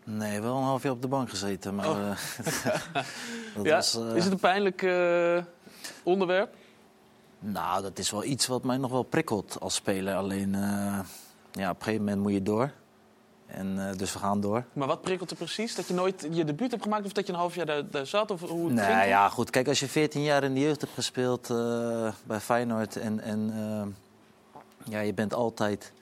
[0.04, 1.74] Nee, wel een half jaar op de bank gezeten.
[1.74, 2.10] Maar, Oh.
[2.10, 2.16] eh,
[3.54, 3.74] dat ja?
[3.74, 5.38] was, eh, Is het een pijnlijk eh,
[6.02, 6.54] onderwerp?
[7.38, 10.14] Nou, dat is wel iets wat mij nog wel prikkelt als speler.
[10.14, 10.60] Alleen, eh,
[11.52, 12.72] ja, op een gegeven moment moet je door.
[13.48, 14.64] En, eh, dus we gaan door.
[14.72, 15.74] Maar wat prikkelt er precies?
[15.74, 18.06] Dat je nooit je debuut hebt gemaakt of dat je een half jaar daar, daar
[18.06, 18.30] zat?
[18.30, 19.50] Of hoe het Nee, ging ja, goed.
[19.50, 22.96] Kijk, als je 14 jaar in de jeugd hebt gespeeld eh, bij Feyenoord...
[22.96, 25.92] en, en eh, ja, je bent altijd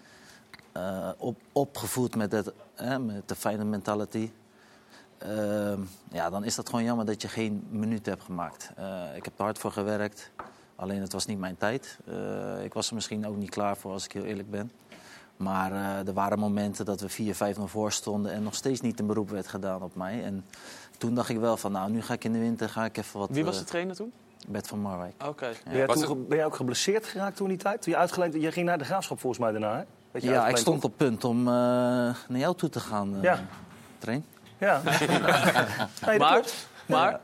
[1.17, 2.31] op, opgevoed met,
[3.01, 4.31] met de Feyenoord mentality...
[6.11, 8.71] ja, dan is dat gewoon jammer dat je geen minuut hebt gemaakt.
[9.17, 10.31] Ik heb er hard voor gewerkt,
[10.77, 11.99] alleen het was niet mijn tijd.
[12.63, 14.71] Ik was er misschien ook niet klaar voor, als ik heel eerlijk ben.
[15.37, 19.01] Maar eh, er waren momenten dat we 4-5 nog voor stonden en nog steeds niet
[19.01, 20.25] een beroep werd gedaan op mij.
[20.25, 20.45] En
[20.99, 23.21] toen dacht ik wel van, nou, nu ga ik in de winter ga ik even
[23.21, 23.31] wat...
[23.31, 24.13] Wie was eh, de trainer toen?
[24.49, 25.15] Bert van Marwijk.
[25.27, 25.53] Oké.
[25.65, 27.83] Ben, jij toen ge- ben jij ook geblesseerd geraakt toen die tijd?
[27.83, 29.83] Toen je uitgeleend, je ging naar de graafschap volgens mij daarna, hè?
[30.11, 33.23] Werd je Ja, ik stond op punt om eh, naar jou toe te gaan, eh
[33.23, 33.41] Ja.
[33.99, 34.25] train.
[34.59, 34.81] Ja.
[36.07, 36.69] nee, Maar- klopt.
[36.87, 37.21] maar- Ja.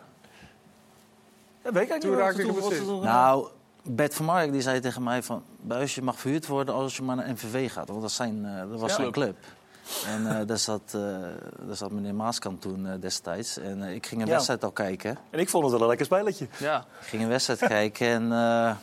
[1.65, 3.03] Ja, weet ik eigenlijk Toen niet raakte wat- ik geblesseerd.
[3.03, 3.49] Nou,
[3.83, 5.43] Bert van Marwijk die zei tegen mij van...
[5.61, 7.89] Buis, je mag verhuurd worden als je maar naar MVV gaat.
[7.89, 8.97] Want dat, zijn, eh, dat was Ja.
[8.97, 9.37] zijn club.
[10.07, 11.01] En eh, daar, zat, eh,
[11.67, 13.59] daar zat meneer Maaskant toen eh, destijds.
[13.59, 14.33] En eh, ik ging een Ja.
[14.33, 15.19] wedstrijd al kijken.
[15.31, 16.47] En ik vond het wel een lekker spelletje.
[16.59, 16.79] Ja.
[17.01, 18.23] Ik ging een wedstrijd kijken en...
[18.33, 18.77] eh,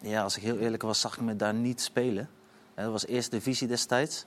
[0.00, 2.28] ja, als ik heel eerlijk was, zag ik me daar niet spelen.
[2.74, 4.24] Hè, Dat was eerste divisie destijds.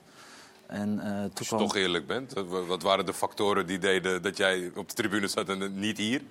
[0.66, 1.58] En eh, toen Als je kwam...
[1.58, 2.32] toch eerlijk bent,
[2.66, 6.22] wat waren de factoren die deden dat jij op de tribune zat en niet hier?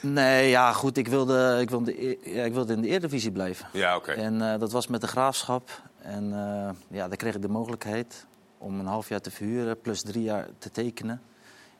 [0.00, 0.96] Nee, ja, goed.
[0.96, 3.66] Ik wilde, ik wilde, ja, ik wilde in de Eredivisie blijven.
[3.72, 4.12] Ja, oké.
[4.12, 5.68] En eh, dat was met de graafschap.
[6.02, 8.26] En eh, ja, daar kreeg ik de mogelijkheid
[8.58, 11.22] om een half jaar te verhuren, plus drie jaar te tekenen.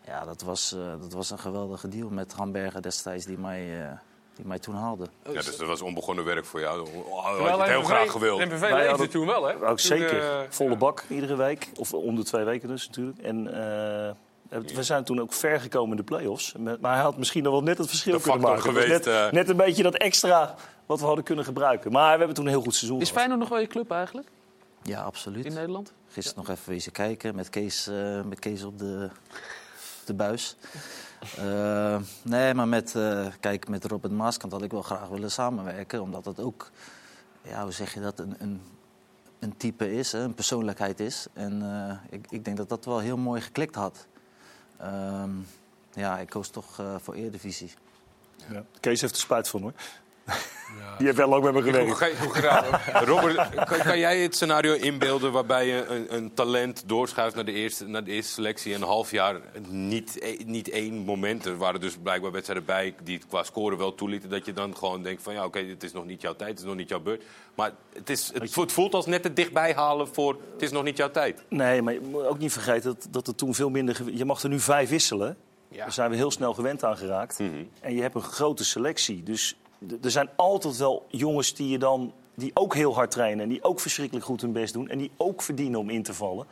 [0.06, 3.92] Ja, dat was, eh, dat was een geweldige deal met Hamburger destijds, die mij, eh,
[4.34, 5.06] die mij toen haalde.
[5.24, 6.88] Ja, dus dat was onbegonnen werk voor jou.
[7.10, 8.38] Oh, had je het heel MVV graag gewild.
[8.44, 9.68] MVV Wij leefde hadden- toen wel, hè?
[9.68, 10.46] Ook zeker.
[10.48, 11.70] Volle bak iedere week.
[11.78, 13.18] Of om de twee weken dus natuurlijk.
[13.18, 13.46] En
[14.06, 14.10] eh,
[14.50, 16.54] we zijn toen ook ver gekomen in de play-offs.
[16.80, 18.56] Maar hij had misschien nog wel net het verschil De kunnen maken.
[18.56, 19.30] Was geweest, net, eh.
[19.30, 20.54] net een beetje dat extra
[20.86, 21.92] wat we hadden kunnen gebruiken.
[21.92, 23.10] Maar we hebben toen een heel goed seizoen Is.
[23.10, 24.28] Feyenoord nog wel je club eigenlijk
[24.82, 25.44] Ja, absoluut.
[25.44, 25.92] in Nederland?
[26.08, 29.08] Gisteren nog even wezen kijken met Kees, eh, met Kees op de,
[30.04, 30.56] de buis.
[31.36, 36.02] Eh, nee, maar met, eh, kijk, met Robert Maaskant had ik wel graag willen samenwerken.
[36.02, 36.70] Omdat het ook,
[37.42, 38.60] ja, hoe zeg je dat, een, een,
[39.38, 41.26] een type is, hè, een persoonlijkheid is.
[41.32, 44.06] En eh, ik, ik denk dat dat wel heel mooi geklikt had.
[44.80, 45.30] Ehm,
[45.92, 47.72] ja, ik koos toch eh, voor Eredivisie.
[48.50, 48.64] Ja.
[48.80, 49.72] Kees heeft er spijt van hoor.
[51.00, 52.18] Die heeft wel lang met me gewerkt.
[52.18, 52.92] hoe graag.
[53.08, 57.52] Robert, kan, kan jij het scenario inbeelden waarbij je een, een talent doorschuift naar de,
[57.52, 61.44] eerste, naar de eerste selectie en een half jaar niet, eh, niet één moment?
[61.44, 64.30] Er waren dus blijkbaar wedstrijden bij die het qua scoren wel toelieten.
[64.30, 66.58] Dat je dan gewoon denkt van ja, oké, het is nog niet jouw tijd, het
[66.58, 67.22] is nog niet jouw beurt.
[67.54, 70.70] Maar het, is, het, voelt- het voelt als net het dichtbij halen voor het is
[70.70, 71.44] nog niet jouw tijd.
[71.48, 74.00] Nee, maar je moet ook niet vergeten dat, dat er toen veel minder...
[74.12, 75.36] Je mag er nu vijf wisselen.
[75.76, 77.40] Daar zijn we heel snel gewend aan geraakt.
[77.80, 79.22] En je hebt een grote selectie.
[79.22, 79.56] Dus
[80.02, 82.12] er zijn altijd wel jongens die je dan...
[82.34, 84.88] die ook heel hard trainen en die ook verschrikkelijk goed hun best doen...
[84.88, 86.46] en die ook verdienen om in te vallen.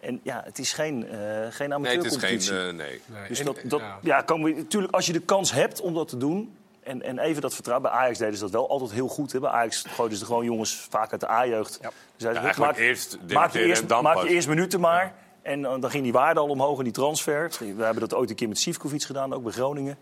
[0.00, 1.72] En ja, het is geen, eh geen Nee, het is geen.
[1.72, 2.58] amateurcompetitie.
[2.66, 3.00] eh, nee.
[3.28, 3.98] Dus En- dat, dat, ja.
[4.02, 4.22] ja.
[4.22, 6.54] kan we, natuurlijk, als je de kans hebt om dat te doen.
[6.82, 7.90] En, en even dat vertrouwen.
[7.90, 9.32] Bij Ajax deden ze dat wel altijd heel goed.
[9.32, 9.40] Hè.
[9.40, 11.78] Bij Ajax gooiden ze gewoon jongens vaak uit de A-jeugd.
[12.16, 15.14] Dus hij Ja, maak, eerst maak, je eerst, maak je eerst minuten maar.
[15.42, 17.50] En dan, dan ging die waarde al omhoog in die transfer.
[17.58, 19.98] We hebben dat ooit een keer met Sivkovic gedaan, ook bij Groningen.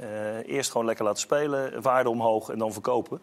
[0.00, 3.20] Eh, eerst gewoon lekker laten spelen, waarde omhoog en dan verkopen.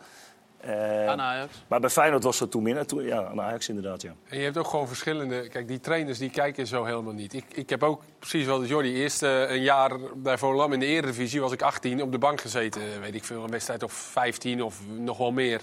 [0.58, 1.54] Eh, Aan Ajax.
[1.68, 2.86] Maar bij Feyenoord was dat toen minder.
[2.86, 4.14] Toen, ja, aan Ajax inderdaad, ja.
[4.30, 5.48] En je hebt ook gewoon verschillende...
[5.48, 7.34] Kijk, die trainers die kijken zo helemaal niet.
[7.34, 8.94] Ik, ik heb ook precies wel de Jordi.
[8.94, 12.42] Eerst eh, een jaar bij Volendam in de Eredivisie was ik 18 op de bank
[12.42, 13.02] gezeten.
[13.02, 15.62] Weet ik veel, een wedstrijd of 15 of nog wel meer.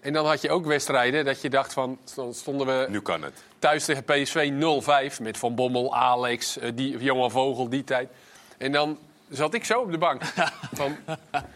[0.00, 1.98] En dan had je ook wedstrijden dat je dacht van...
[2.14, 3.42] Dan stonden we Nu kan het.
[3.58, 4.52] thuis tegen PSV
[5.14, 8.08] 0-5 met Van Bommel, Alex, die, Johan Vogel, die tijd.
[8.58, 8.98] En dan
[9.32, 10.22] zat ik zo op de bank.
[10.72, 10.96] Van,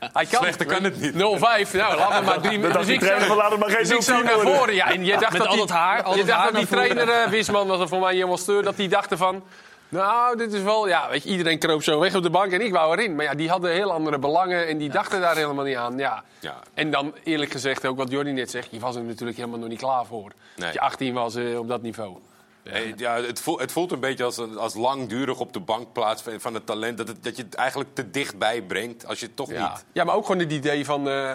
[0.01, 1.13] hij kan, Slechter kan het niet.
[1.13, 3.79] 0-5, nou laat me maar drie die ik trainer zo- van, laat het maar geen
[3.83, 4.75] dus ik zo 0-10 naar voren.
[4.75, 6.53] Ja, en je dacht Met dat al die, dat haar, al je dat dacht haar
[6.53, 9.43] dat die trainer, eh, Wisman, was er voor mij helemaal steur, dat die dachten van...
[9.89, 10.89] Nou, dit is wel...
[10.89, 13.15] Ja, weet je, iedereen kroop zo weg op de bank en ik wou erin.
[13.15, 15.99] Maar ja, die hadden heel andere belangen en die dachten daar helemaal niet aan.
[15.99, 16.23] Ja.
[16.39, 16.55] Ja.
[16.75, 19.69] En dan eerlijk gezegd, ook wat Jordi net zegt, je was er natuurlijk helemaal nog
[19.69, 20.33] niet klaar voor.
[20.57, 22.17] Dat je 18 was eh, op dat niveau.
[22.73, 25.93] Nee, ja, het, voelt, het voelt een beetje als, een- als langdurig op de bank
[25.93, 26.99] plaats van, van het talent.
[26.99, 29.69] Dat, het, dat je het eigenlijk te dichtbij brengt als je het toch Ja.
[29.73, 29.85] niet.
[29.93, 31.09] ja, maar ook gewoon het idee van...
[31.09, 31.35] eh,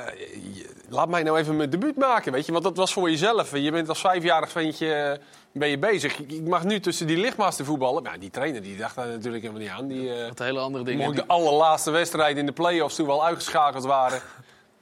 [0.89, 2.51] laat mij nou even mijn debuut maken, weet je.
[2.51, 3.57] Want dat was voor jezelf.
[3.57, 5.17] Je bent als vijfjarig ventje eh,
[5.51, 6.19] ben je bezig.
[6.19, 8.03] Ik- mag nu tussen die lichtmasten voetballen.
[8.03, 9.87] Maar ja, die trainer die dacht daar natuurlijk helemaal niet aan.
[9.87, 11.03] Die, eh, Wat hele andere dingen.
[11.05, 14.21] mocht de allerlaatste wedstrijd in de play-offs toen we al uitgeschakeld waren...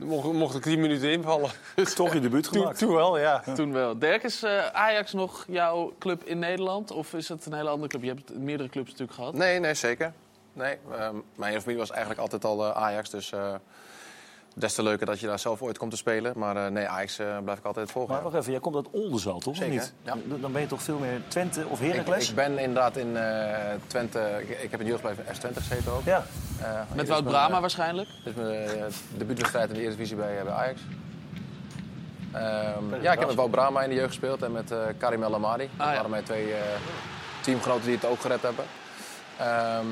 [0.06, 1.50] mocht, mocht ik 10 minuten invallen.
[1.96, 2.78] Toch je debuut Toen, gemaakt.
[2.78, 3.44] toen wel, ja.
[3.56, 3.98] Toen wel.
[4.00, 6.92] Dirk, is eh, Ajax nog jouw club in Nederland?
[6.92, 8.04] Of is het een hele andere club?
[8.04, 9.34] Je hebt meerdere clubs natuurlijk gehad.
[9.34, 10.14] Nee, nee, zeker.
[10.54, 13.10] Nee, ehm, mijn hele familie was eigenlijk altijd al eh, Ajax.
[13.10, 13.54] Dus eh,
[14.56, 16.34] des te leuker dat je daar zelf ooit komt te spelen.
[16.36, 18.14] Maar eh, nee, Ajax eh, blijf ik altijd volgen.
[18.14, 19.48] Maar wacht even, jij komt uit Oldenzaal, toch?
[19.54, 19.94] Of Zeker, niet?
[20.04, 20.14] ja.
[20.40, 22.30] Dan- ben je toch veel meer Twente of Ik, Heracles?
[22.30, 24.40] ik ben inderdaad in eh, Twente.
[24.48, 26.04] Ik, ik heb in jeugdblijf in S20 gezeten ook.
[26.06, 26.24] Ja.
[26.62, 28.10] Eh, Met Wout Brama waarschijnlijk.
[28.24, 30.80] Dit is mijn debuutwedstrijd in de Eredivisie bij, bij Ajax.
[32.32, 35.24] Ehm, ja, ik heb met Wout Brama in de jeugd gespeeld en met eh, Karim
[35.24, 35.70] El Amadi.
[35.78, 35.94] Dat ja.
[35.94, 36.60] waren mijn twee eh,
[37.42, 38.66] teamgenoten die het ook gered hebben.
[39.38, 39.86] Ehm,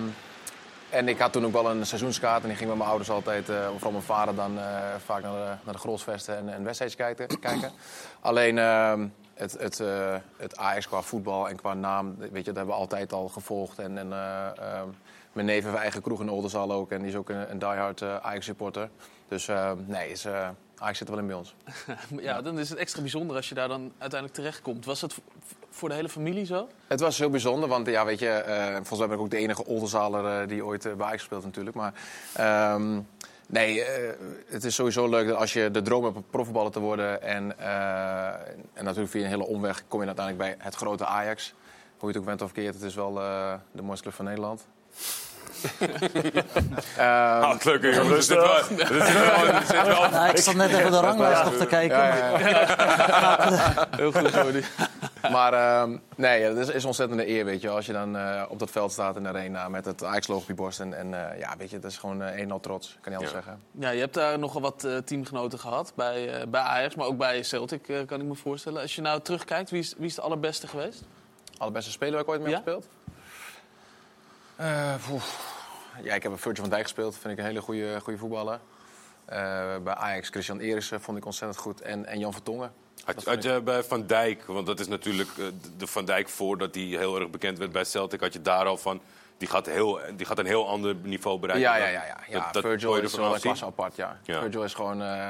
[0.89, 3.49] en ik had toen ook wel een seizoenskaart en ik ging met mijn ouders altijd,
[3.49, 4.65] of vooral mijn vader dan, eh,
[5.05, 7.27] vaak naar de, naar de en, en kijken.
[7.39, 7.71] kijken.
[8.19, 12.55] Alleen ehm, het, het, eh, het Ajax qua voetbal en qua naam, weet je, dat
[12.55, 13.79] hebben we altijd al gevolgd.
[13.79, 14.88] En, en eh, ehm,
[15.31, 18.01] mijn neef heeft eigen kroeg in Oldenzaal ook en die is ook een, een diehard
[18.01, 18.89] eh, Ajax-supporter.
[19.27, 20.27] Dus eh, nee, is,
[20.78, 21.55] eh, Ajax zit er wel in bij ons.
[22.28, 24.86] Ja, dan is het extra bijzonder als je daar dan uiteindelijk terechtkomt.
[24.86, 25.17] Was v-
[25.69, 26.67] voor de hele familie zo?
[26.88, 29.38] Het was heel bijzonder, want ja, weet je, eh, volgens mij ben ik ook de
[29.38, 31.75] enige Oldenzaler eh, die ooit eh, bij Ajax speelt natuurlijk.
[31.75, 31.93] Maar
[32.34, 32.99] ehm,
[33.47, 33.84] nee,
[34.47, 37.59] het is sowieso leuk dat als je de droom hebt om profvoetballer te worden en,
[38.73, 41.53] en natuurlijk via een hele omweg kom je uiteindelijk bij het grote Ajax.
[41.97, 43.13] Hoe je het ook bent of keert, het is wel
[43.71, 44.67] de mooiste club van Nederland.
[48.35, 48.61] Wel- wel-
[49.67, 51.97] zit wel- Nou, ik zat net even de ranglijst nog te kijken.
[51.97, 54.63] Ja, ja, maar- Heel goed, Jordi.
[55.31, 57.69] Maar ehm, nee, het is, is een ontzettende eer, weet je.
[57.69, 60.47] Als je dan eh, op dat veld staat in de arena met het Ajax-logo op
[60.47, 60.79] je borst.
[60.79, 62.87] En, en eh, ja, weet je, dat is gewoon eh, een al trots.
[63.01, 63.61] Kan niet anders zeggen.
[63.71, 67.83] Ja, je hebt daar nogal wat teamgenoten gehad bij, bij Ajax, maar ook bij Celtic,
[68.05, 68.81] kan ik me voorstellen.
[68.81, 71.03] Als je nou terugkijkt, wie is, wie is de allerbeste geweest?
[71.57, 72.55] Allerbeste speler waar ik ooit mee Ja?
[72.55, 72.87] heb gespeeld?
[74.57, 74.93] Eh,
[76.03, 77.17] ja, ik heb een Virgil van Dijk gespeeld.
[77.17, 78.59] Vind ik een hele goede, goede voetballer.
[79.25, 79.37] Eh,
[79.83, 81.81] bij Ajax, Christian Erissen vond ik ontzettend goed.
[81.81, 82.73] En, en Jan Vertongen.
[83.05, 85.45] Had, had je bij Van Dijk, want dat is natuurlijk eh,
[85.77, 88.77] de Van Dijk voordat hij heel erg bekend werd bij Celtic, had je daar al
[88.77, 89.01] van.
[89.37, 91.69] Die gaat, heel, die gaat een heel ander niveau bereiken.
[91.69, 92.05] Ja, ja, ja.
[92.05, 92.17] ja.
[92.29, 93.41] ja Dat- Virgil is wel een afzien.
[93.43, 94.19] klasse apart, ja.
[94.23, 94.39] Ja.
[94.39, 95.29] Virgil is gewoon eh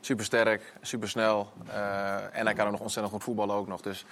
[0.00, 1.52] supersterk, supersnel.
[1.72, 3.80] eh en hij kan ook nog ontzettend goed voetballen ook nog.
[3.80, 4.04] Dus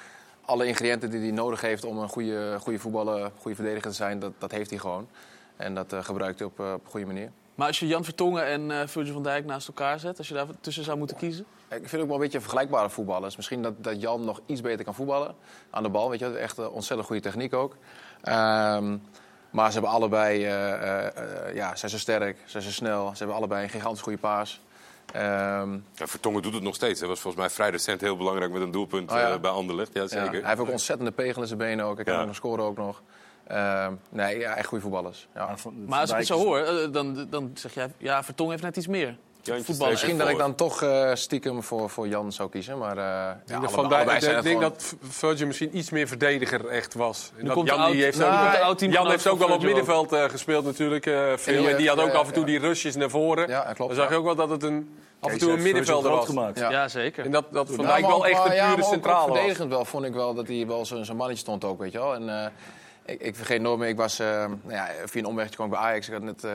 [0.47, 4.19] alle ingrediënten die hij nodig heeft om een goede, goede voetballer, goede verdediger te zijn,
[4.19, 5.09] dat, dat heeft hij gewoon.
[5.57, 7.31] En dat eh, gebruikt hij op, eh, op een goede manier.
[7.57, 10.35] Maar als je Jan Vertongen en eh, Virgil van Dijk naast elkaar zet, als je
[10.35, 11.47] daar tussen zou moeten kiezen?
[11.71, 13.37] Ik vind ook wel een beetje vergelijkbare voetballers.
[13.37, 15.35] Misschien dat, dat Jan nog iets beter kan voetballen
[15.71, 16.11] aan de bal.
[16.11, 17.77] Weet je, echt een ontzettend goede techniek ook.
[18.23, 18.97] Ehm,
[19.51, 23.11] maar ze hebben allebei, eh, eh, ja, zijn ze sterk, zijn ze snel.
[23.11, 24.61] Ze hebben allebei een gigantisch goede paas.
[25.13, 27.01] Ehm, Ja, Vertongen doet het nog steeds.
[27.01, 29.31] Hij was volgens mij vrij recent heel belangrijk met een doelpunt Oh ja.
[29.33, 29.93] eh, bij Anderlecht.
[29.95, 30.31] Ja, ja, zeker.
[30.41, 31.97] hij heeft ook ontzettende pegel in zijn benen ook.
[31.97, 33.03] Hij kan nog scoren ook nog.
[33.47, 35.29] Ehm, nee, ja, echt goede voetballers.
[35.35, 35.55] Ja.
[35.87, 37.93] Maar als ik het zo hoor, eh, dan, dan zeg jij...
[37.99, 39.17] Ja, Vertongen heeft net iets meer.
[39.91, 42.79] Misschien dat ik dan toch eh, stiekem voor, voor Jan zou kiezen.
[42.79, 44.95] Maar eh ja, Ik denk, allebei- van Dijk- allebei ik zijn het denk gewoon- dat
[45.09, 47.31] Virgil misschien iets meer verdediger echt was.
[47.31, 48.33] En Nu dat komt Jan, die heeft nou,
[48.71, 51.55] ook, Jan heeft wel op middenveld eh, gespeeld natuurlijk eh, veel.
[51.55, 52.49] En die, En die had ook af en toe ja.
[52.49, 53.49] die rushes naar voren.
[53.49, 56.11] Ja, klopt, Dan zag je ook wel dat het een, af en toe een middenvelder
[56.11, 56.27] was.
[56.27, 56.59] gemaakt.
[56.59, 57.25] Ja, zeker.
[57.25, 59.37] En dat, dat Dijk maar wel echt een pure centrale was.
[59.37, 61.99] verdedigend wel vond ik wel dat hij wel zo'n zo'n mannetje stond ook, weet je
[61.99, 62.15] wel.
[62.15, 62.47] En, eh,
[63.07, 65.73] ik, ik vergeet nooit meer, ik was eh, nou ja, via een omwegje kwam ik
[65.73, 66.07] bij Ajax.
[66.07, 66.53] Ik had net eh,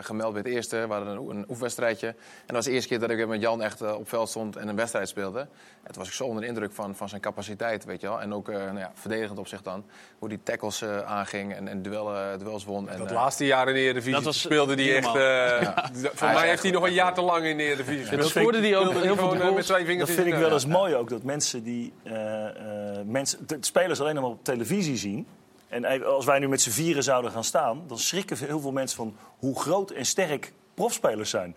[0.00, 2.06] gemeld bij het eerste, we hadden een, een oefenwedstrijdje.
[2.06, 4.56] En dat was de eerste keer dat ik met Jan echt eh, op veld stond
[4.56, 5.40] en een wedstrijd speelde.
[5.82, 8.20] En toen was ik zo onder de indruk van, van zijn capaciteit, weet je wel.
[8.20, 9.84] En ook eh, nou ja, verdedigend op zich dan.
[10.18, 12.88] Hoe die tackles eh, aanging en, en duellen, duels won.
[12.88, 15.12] En, Dat laatste jaar in de Eredivisie was speelde hij echt...
[15.12, 15.90] Ja.
[16.14, 18.76] Voor mij heeft hij nog een jaar te lang in de Eredivisie dat scoorde hij
[18.76, 21.22] ook heel veel met twee vingers Dat in vind ik wel eens mooi ook, dat
[21.22, 25.26] mensen die eh, eh, mensen, de spelers alleen maar op televisie zien.
[25.72, 28.96] En als wij nu met z'n vieren zouden gaan staan, dan schrikken heel veel mensen
[28.96, 31.54] van hoe groot en sterk profspelers zijn.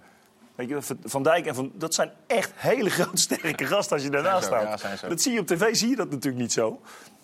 [0.55, 4.09] Weet je, Van- Dijk en Van, dat zijn echt hele grote sterke gasten als je
[4.11, 4.82] daarnaast staat.
[5.01, 6.80] ja, dat zie je op tv, zie je dat natuurlijk niet zo.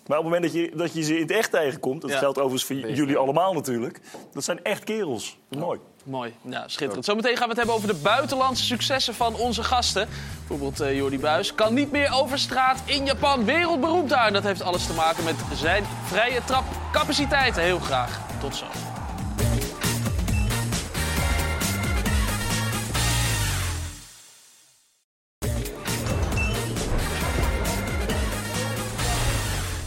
[0.06, 2.18] Maar op het moment dat je, dat je ze in het echt tegenkomt, dat Ja.
[2.18, 4.00] geldt overigens voor jullie allemaal natuurlijk,
[4.32, 5.38] dat zijn echt kerels.
[5.48, 5.80] Mooi.
[6.04, 7.04] Mooi, ja, schitterend.
[7.04, 10.08] Zometeen gaan we het hebben over de buitenlandse successen van onze gasten.
[10.38, 13.44] Bijvoorbeeld eh Jordi Buis kan niet meer over straat in Japan.
[13.44, 14.26] Wereldberoemd daar.
[14.26, 17.62] En dat heeft alles te maken met zijn vrije trapcapaciteiten.
[17.62, 18.20] Heel graag.
[18.40, 18.91] Tot zo.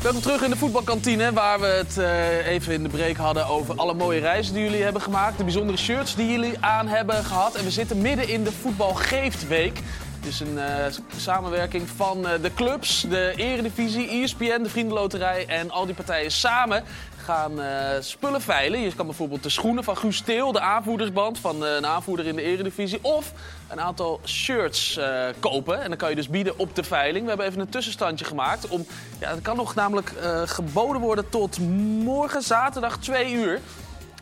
[0.05, 3.75] Welkom terug in de voetbalkantine, waar we het eh, even in de break hadden over
[3.75, 5.37] alle mooie reizen die jullie hebben gemaakt.
[5.37, 7.55] De bijzondere shirts die jullie aan hebben gehad.
[7.55, 9.79] En we zitten midden in de Voetbal Geeft Week.
[10.19, 10.85] Het is een eh,
[11.17, 16.83] samenwerking van eh, de clubs, de Eredivisie, ESPN, de Vriendenloterij en al die partijen samen
[17.25, 17.67] gaan eh,
[17.99, 18.79] spullen veilen.
[18.79, 22.35] Je kan bijvoorbeeld de schoenen van Guus Teel, de aanvoerdersband van eh, een aanvoerder in
[22.35, 23.31] de Eredivisie, of
[23.69, 25.81] een aantal shirts eh, kopen.
[25.81, 27.23] En dan kan je dus bieden op de veiling.
[27.23, 28.67] We hebben even een tussenstandje gemaakt.
[28.67, 28.85] Om,
[29.19, 30.11] ja, het kan nog namelijk
[30.45, 31.59] geboden worden tot
[32.03, 33.59] morgen, zaterdag, 2 uur.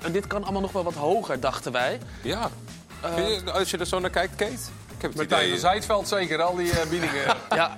[0.01, 1.99] En dit kan allemaal nog wel wat hoger, dachten wij.
[2.21, 2.49] Ja.
[3.15, 4.57] Je- als je er zo naar kijkt, Kate?
[5.03, 5.59] Heb het Martijn idee...
[5.59, 7.21] van Zijtveld zeker, al die eh, biedingen.
[7.55, 7.77] Ja.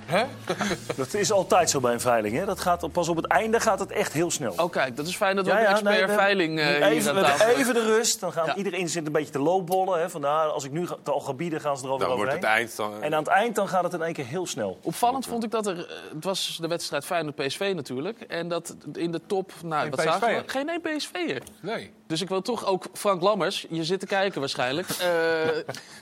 [0.96, 2.36] Dat is altijd zo bij een veiling.
[2.36, 2.44] Hè?
[2.44, 4.52] Dat gaat, pas op het einde gaat het echt heel snel.
[4.56, 6.66] Oh kijk, dat is fijn dat we Ja, ja, een expert nee, we veiling eh,
[6.66, 8.20] hier even, aan tafel even de rust.
[8.20, 8.54] Dan gaan Ja.
[8.54, 10.00] iedereen zit een beetje te loopbollen.
[10.00, 10.10] Hè?
[10.10, 12.76] Vandaar, als ik nu ga- al ga bieden, gaan ze er Dan wordt het eind
[12.76, 13.02] dan...
[13.02, 14.78] En aan het eind dan gaat het in één keer heel snel.
[14.82, 15.78] Opvallend vond ik dat er.
[15.78, 18.20] eh, Het was de wedstrijd Feyenoord-PSV natuurlijk.
[18.20, 19.52] En dat in de top.
[19.62, 20.34] Nou, Geen wat zagen we?
[20.34, 20.50] PSV'er.
[20.50, 21.42] Geen één PSV'er.
[21.60, 21.92] Nee.
[22.06, 23.66] Dus ik wil toch ook Frank Lammers.
[23.70, 24.88] Je zit te kijken waarschijnlijk.
[24.90, 24.98] eh,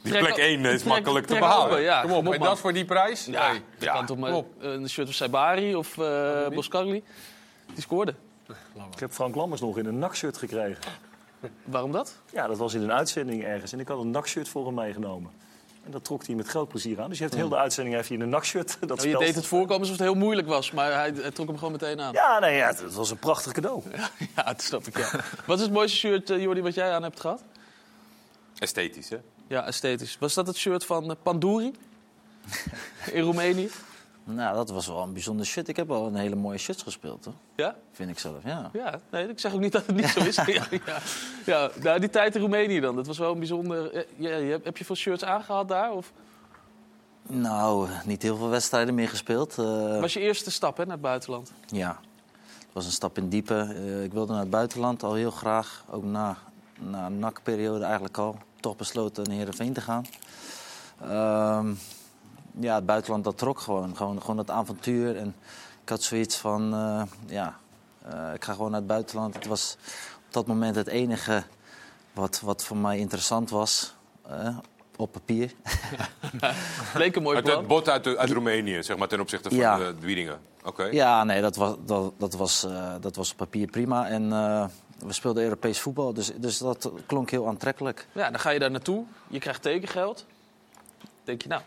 [0.03, 1.81] Die trek- plek 1 is trek- makkelijk te trek behalen.
[1.83, 3.25] Ja, Kom op, en dat voor die prijs?
[3.25, 3.61] Ja, Nee.
[3.79, 4.47] je kan toch maar op.
[4.59, 7.05] een shirt of Saibari of eh Boscarli.
[7.73, 8.15] Die scoorde.
[8.95, 10.83] Ik heb Frank Lammers nog in een nakshirt gekregen.
[11.65, 12.21] Waarom dat?
[12.33, 13.73] Ja, dat was in een uitzending ergens.
[13.73, 15.31] En ik had een nakshirt voor hem meegenomen.
[15.85, 17.09] En dat trok hij met groot plezier aan.
[17.09, 18.77] Dus je heeft heel de uitzending heeft hij in een nakshirt.
[18.81, 20.71] Dat Nou, je deed het voorkomen alsof het heel moeilijk was.
[20.71, 22.13] Maar hij, hij trok hem gewoon meteen aan.
[22.13, 23.83] Ja, nee, ja, het was een prachtig cadeau.
[24.37, 24.99] Ja, dat snap ik.
[24.99, 25.11] Ja.
[25.47, 27.43] wat is het mooiste shirt, eh, Jordi, wat jij aan hebt gehad?
[28.59, 29.19] Esthetisch, hè?
[29.47, 30.17] Ja, esthetisch.
[30.21, 31.73] Was dat het shirt van eh, Panduri?
[33.13, 33.71] In Roemenië?
[34.25, 35.69] Nou, dat was wel een bijzonder shit.
[35.69, 37.35] Ik heb wel een hele mooie shirts gespeeld, hoor.
[37.57, 37.77] Ja?
[37.93, 38.71] Vind ik zelf, ja.
[38.73, 40.37] Ja, nee, ik zeg ook niet dat het niet zo is.
[40.47, 40.99] ja, ja.
[41.47, 43.93] ja nou, die tijd in Roemenië dan, dat was wel een bijzonder...
[43.93, 45.93] eh, Ja, heb je veel shirts aangehad daar?
[45.93, 46.13] Of
[47.23, 49.59] Nou, niet heel veel wedstrijden meer gespeeld.
[49.59, 51.53] Eh, was je eerste stap hè, naar het buitenland?
[51.67, 51.99] Ja,
[52.59, 53.75] het was een stap in diepe.
[53.77, 55.85] Eh, ik wilde naar het buitenland al heel graag.
[55.91, 56.37] Ook na,
[56.81, 58.37] na een NAC-periode eigenlijk al.
[58.61, 60.05] Toch besloten naar Heerenveen te gaan.
[61.03, 61.73] Ehm,
[62.61, 63.97] ja, het buitenland dat trok gewoon.
[63.97, 65.17] Gewoon, gewoon het avontuur.
[65.17, 65.35] En
[65.83, 67.59] ik had zoiets van, eh, ja,
[68.03, 69.35] eh, ik ga gewoon naar het buitenland.
[69.35, 69.77] Het was
[70.27, 71.43] op dat moment het enige
[72.13, 73.95] wat, wat voor mij interessant was.
[74.29, 74.57] eh,
[74.97, 75.53] op papier.
[76.95, 77.59] Bleek een mooi Uit plan.
[77.59, 79.77] het bot uit, uit Roemenië, zeg maar, ten opzichte van Ja.
[79.79, 80.39] de Wiedingen.
[80.65, 80.85] Oké.
[80.85, 84.07] Ja, nee, dat was, dat, dat, was, eh, dat was op papier prima.
[84.09, 84.67] En eh,
[84.99, 88.07] we speelden Europees voetbal, dus, dus dat klonk heel aantrekkelijk.
[88.13, 90.27] Ja, dan ga je daar naartoe, je krijgt tekengeld.
[91.25, 91.63] denk je, nou,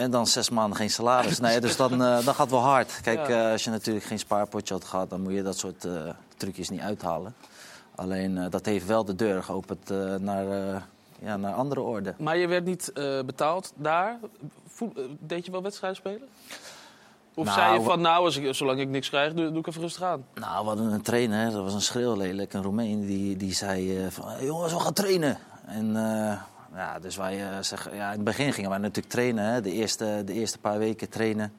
[0.00, 1.38] En dan zes maanden geen salaris.
[1.40, 3.00] Nee, dus dan, eh, dan gaat wel hard.
[3.02, 5.92] Kijk, eh, als je natuurlijk geen spaarpotje had gehad, dan moet je dat soort eh,
[6.36, 7.34] trucjes niet uithalen.
[7.94, 9.88] Alleen dat heeft wel de deur geopend
[10.18, 10.44] naar,
[11.18, 12.14] ja, naar andere orde.
[12.18, 12.92] Maar je werd niet
[13.26, 14.18] betaald daar.
[15.18, 16.28] Deed je wel wedstrijden spelen?
[17.34, 19.66] Of Nou, zei je van, nou, als ik, zolang ik niks krijg, doe, doe ik
[19.66, 20.24] even rustig aan?
[20.34, 24.28] Nou, we hadden een trainer, dat was een schreeuwlelijk, een Roemeen, die, die zei van,
[24.28, 25.38] "Hey, jongens, we gaan trainen.
[25.66, 25.96] En
[26.74, 29.60] ja, dus wij eh, zeggen, ja, in het begin gingen wij natuurlijk trainen, hè.
[29.60, 31.52] De, eerste, de eerste paar weken trainen,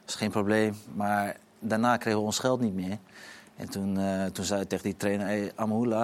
[0.00, 0.76] dat is geen probleem.
[0.94, 2.98] Maar daarna kregen we ons geld niet meer.
[3.56, 5.52] En toen, eh, toen zei ik tegen die trainer, hey,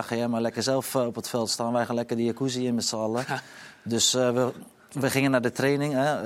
[0.02, 1.72] ga jij maar lekker zelf eh, op het veld staan.
[1.72, 3.24] Wij gaan lekker die jacuzzi in met z'n allen.
[3.82, 4.52] Dus we,
[4.92, 6.20] we gingen naar de training, hè.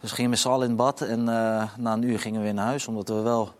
[0.00, 2.54] dus we gingen met z'n allen in bad en na een uur gingen we weer
[2.54, 3.54] naar huis, omdat we wel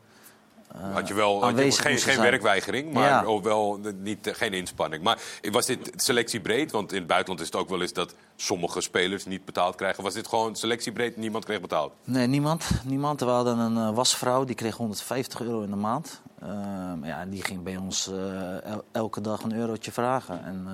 [0.92, 3.22] Had je wel had je aanwezig geen, geen werkweigering, maar Ja.
[3.24, 5.02] ook wel eh, niet, eh, geen inspanning.
[5.02, 5.18] Maar
[5.50, 6.70] was dit selectiebreed?
[6.70, 10.02] Want in het buitenland is het ook wel eens dat sommige spelers niet betaald krijgen.
[10.02, 11.92] Was dit gewoon selectiebreed, niemand kreeg betaald?
[12.04, 12.70] Nee, niemand.
[12.84, 13.20] niemand.
[13.20, 16.20] We hadden een eh, wasvrouw, die kreeg 150 euro in de maand.
[16.40, 20.44] Ehm, ja, die ging bij ons eh, el- elke dag een eurotje vragen.
[20.44, 20.64] En,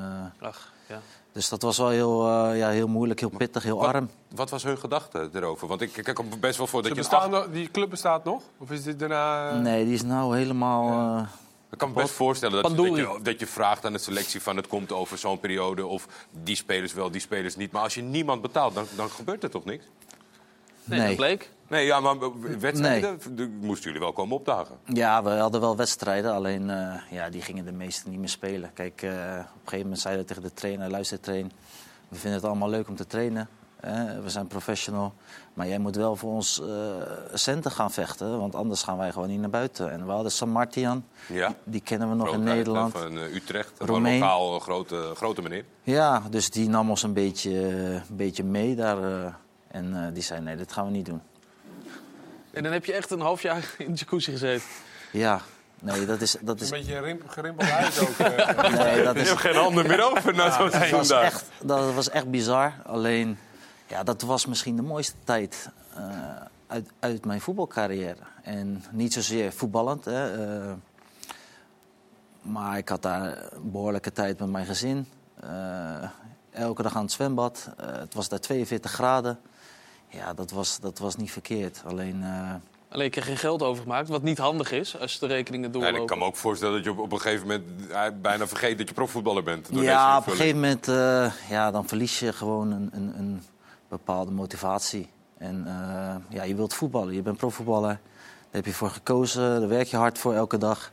[0.41, 1.01] eh, Ach, ja.
[1.39, 4.11] Dus dat was wel heel, eh, ja, heel moeilijk, heel pittig, heel Wat, arm.
[4.35, 5.69] wat was hun gedachte erover?
[5.69, 7.01] Want ik ik kan me best wel voor dat Ze je...
[7.09, 8.43] bestaan die club bestaat nog?
[8.59, 9.51] Of is dit daarna...
[9.51, 11.17] eh, Nee, die is nou helemaal...
[11.19, 11.27] eh,
[11.71, 14.67] Ik kan me best voorstellen dat, je, dat je vraagt aan de selectie van het
[14.67, 17.73] komt over zo'n periode of die spelers wel, die spelers niet.
[17.73, 19.85] Maar als je niemand betaalt, dan, dan gebeurt er toch niks?
[20.89, 21.51] Nee, dat bleek.
[21.69, 22.17] Nee, ja, maar
[22.59, 23.19] wedstrijden
[23.61, 24.75] moesten jullie wel komen opdagen.
[24.85, 28.71] Ja, we hadden wel wedstrijden, alleen eh, ja, die gingen de meesten niet meer spelen.
[28.75, 31.53] Kijk, eh, op een gegeven moment zeiden we tegen de trainer, luister train,
[32.09, 33.49] we vinden het allemaal leuk om te trainen.
[33.81, 35.13] hè, we zijn professional,
[35.55, 36.67] maar jij moet wel voor ons eh,
[37.35, 39.91] centen gaan vechten, want anders gaan wij gewoon niet naar buiten.
[39.93, 41.55] En we hadden San Martian, Ja.
[41.65, 42.93] die kennen we nog in Nederland.
[42.93, 45.65] Van Utrecht, een lokaal grote, grote meneer.
[45.83, 47.51] Ja, dus die nam ons een beetje,
[48.09, 48.97] een beetje mee daar.
[49.71, 51.23] En eh, die zei, nee, dit gaan we niet doen.
[52.51, 54.67] En dan heb je echt een half jaar in de jacuzzi gezeten.
[55.13, 55.41] Ja,
[55.81, 56.37] nee, dat is...
[56.41, 58.19] Dat is Een beetje rimp- gerimpeld huis ook.
[58.19, 58.73] eh.
[58.85, 59.29] Nee, dat Je is...
[59.29, 62.73] hebt geen handen meer over na zo'n dat seizoen was echt, Dat was echt bizar.
[62.87, 63.39] Alleen,
[63.87, 66.03] ja, dat was misschien de mooiste tijd eh,
[66.67, 68.17] uit, uit mijn voetbalcarrière.
[68.43, 70.73] En niet zozeer voetballend, hè, eh,
[72.43, 75.07] maar ik had daar een behoorlijke tijd met mijn gezin.
[75.41, 76.09] Eh,
[76.51, 77.69] elke dag aan het zwembad.
[77.83, 79.39] Het was daar 42 graden.
[80.09, 81.83] Ja, dat was, dat was niet verkeerd.
[81.87, 82.23] Alleen...
[82.23, 82.55] eh,
[82.91, 86.01] Alleen ik heb geen geld overgemaakt, wat niet handig is als de rekeningen Nee, doorlopen.
[86.01, 88.79] ik kan me ook voorstellen dat je op, op een gegeven moment eh, bijna vergeet
[88.79, 89.73] dat je profvoetballer bent.
[89.73, 93.19] door Ja, deze op een gegeven moment uh, ja, dan verlies je gewoon een, een,
[93.19, 93.43] een
[93.89, 95.09] bepaalde motivatie.
[95.39, 97.89] En uh, ja, je wilt voetballen, je bent profvoetballer.
[97.91, 97.99] Daar
[98.51, 100.93] heb je voor gekozen, daar werk je hard voor elke dag.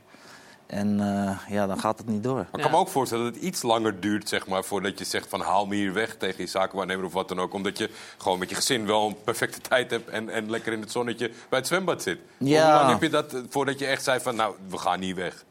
[0.66, 2.34] En uh, ja, dan gaat het niet door.
[2.34, 5.04] Maar ik kan me ook voorstellen dat het iets langer duurt zeg maar, voordat je
[5.04, 7.52] zegt van haal me hier weg tegen je zakenwaarnemer of wat dan ook.
[7.52, 10.80] Omdat je gewoon met je gezin wel een perfecte tijd hebt en, en lekker in
[10.80, 12.18] het zonnetje bij het zwembad zit.
[12.36, 12.64] Ja.
[12.64, 15.16] Hoe lang heb je dat eh, voordat je echt zei van nou, we gaan niet
[15.16, 15.44] weg?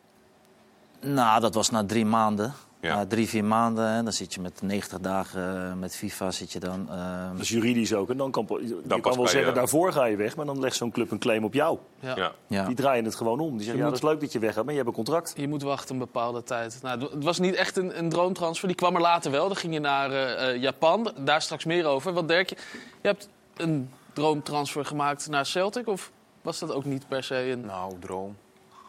[1.01, 2.53] Nou, dat was na drie maanden.
[2.80, 2.95] Ja.
[2.95, 6.51] Na drie, vier maanden, hè, dan zit je met 90 dagen uh, met FIFA zit
[6.51, 6.88] je dan.
[6.91, 8.09] Uh, Dat is juridisch ook.
[8.09, 10.36] En dan kan, je kan wel zeggen, je- daarvoor ga je weg.
[10.36, 11.78] Maar dan legt zo'n club een claim op jou.
[11.99, 12.32] Ja.
[12.47, 12.65] Ja.
[12.65, 13.49] Die draaien het gewoon om.
[13.49, 14.89] Die zeggen, Je ja, moet- dat is leuk dat je weg gaat, maar je hebt
[14.89, 15.34] een contract.
[15.36, 16.80] Je moet wachten een bepaalde tijd.
[16.82, 18.67] Nou, het was niet echt een, een droomtransfer.
[18.67, 19.47] Die kwam er later wel.
[19.47, 21.11] Dan ging je naar eh, eh, Japan.
[21.19, 22.13] Daar straks meer over.
[22.13, 22.55] Wat Dirk, je
[23.01, 25.88] je hebt een droomtransfer gemaakt naar Celtic?
[25.88, 26.11] Of
[26.41, 27.65] was dat ook niet per se een...
[27.65, 28.36] Nou, droom.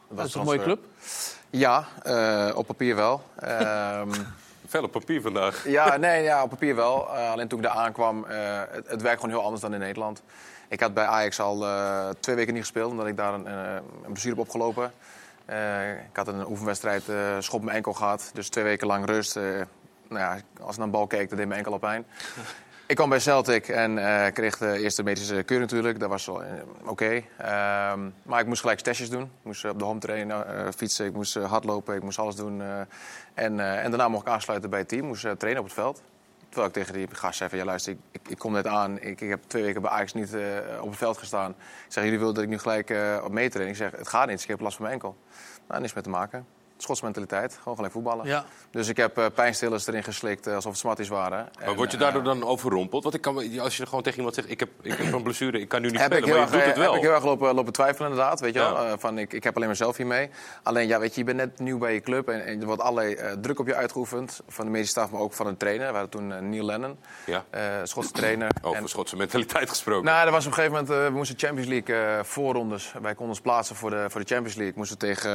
[0.09, 0.85] Dat is een mooie club.
[1.51, 3.23] Ja, eh, op papier wel.
[3.37, 4.11] Ehm,
[4.69, 5.69] Veel op papier vandaag.
[5.69, 7.17] ja, nee, ja, op papier wel.
[7.17, 9.81] Eh, alleen toen ik daar aankwam, eh het, het werkt gewoon heel anders dan in
[9.81, 10.23] Nederland.
[10.69, 13.83] Ik had bij Ajax al eh, twee weken niet gespeeld, omdat ik daar een, een
[14.13, 14.93] blessure heb opgelopen.
[15.47, 18.31] Eh, ik had een oefenwedstrijd, eh schop mijn enkel gehad.
[18.35, 19.37] Dus twee weken lang rust.
[19.37, 19.43] Eh,
[20.09, 22.07] nou ja, als ik naar een bal keek, dan deed mijn enkel al pijn.
[22.89, 26.01] Ik kwam bij Celtic en eh, kreeg de eerste medische keuring natuurlijk.
[26.01, 26.51] Dat was wel eh,
[26.85, 27.23] oké.
[27.39, 29.23] Ehm, maar ik moest gelijk testjes doen.
[29.23, 32.37] Ik moest eh, op de home trainen, eh, fietsen, ik moest hardlopen, ik moest alles
[32.37, 32.63] doen.
[33.35, 36.03] en, en daarna mocht ik aansluiten bij het team, moest trainen op het veld.
[36.49, 39.01] Terwijl ik tegen die gast zei van, ja luister, ik, ik, ik kom net aan.
[39.01, 40.37] Ik, ik heb twee weken bij Ajax niet
[40.81, 41.51] op het veld gestaan.
[41.51, 41.57] Ik
[41.93, 43.69] zeg, jullie willen dat ik nu gelijk op meetrain?
[43.69, 45.17] Ik zeg, het gaat niet, ik heb last van mijn enkel.
[45.69, 46.47] Nou, niks mee te maken.
[46.79, 48.27] Schotse mentaliteit, gewoon gelijk voetballen.
[48.27, 48.45] Ja.
[48.71, 51.49] Dus ik heb eh, pijnstillers erin geslikt, eh, alsof het smarties waren.
[51.59, 53.03] Maar En, word je eh, daardoor dan overrompeld?
[53.03, 55.61] Want ik kan, als je gewoon tegen iemand zegt, ik heb, ik heb een blessure,
[55.61, 56.93] ik kan nu niet heb spelen, ik heel maar je erg, doet het wel.
[56.93, 58.73] Heb ik heel erg lopen, lopen twijfelen inderdaad, weet je Ja.
[58.73, 58.85] wel.
[58.87, 60.31] Eh, van, ik, ik heb alleen mezelf hiermee.
[60.63, 62.83] Alleen, ja, weet je, je bent net nieuw bij je club en, en er wordt
[62.83, 64.41] allerlei eh, druk op je uitgeoefend.
[64.49, 65.87] Van de medische staf, maar ook van een trainer.
[65.93, 67.45] We hadden toen eh, Neil Lennon, Ja.
[67.51, 68.51] eh, Schotse trainer.
[68.63, 70.05] Over En- Schotse mentaliteit gesproken.
[70.05, 72.93] nou, er was op een gegeven moment, eh, we moesten Champions League eh, voorrondes.
[72.93, 74.75] Wij konden ons plaatsen voor de, voor de Champions League.
[74.77, 75.31] Moesten tegen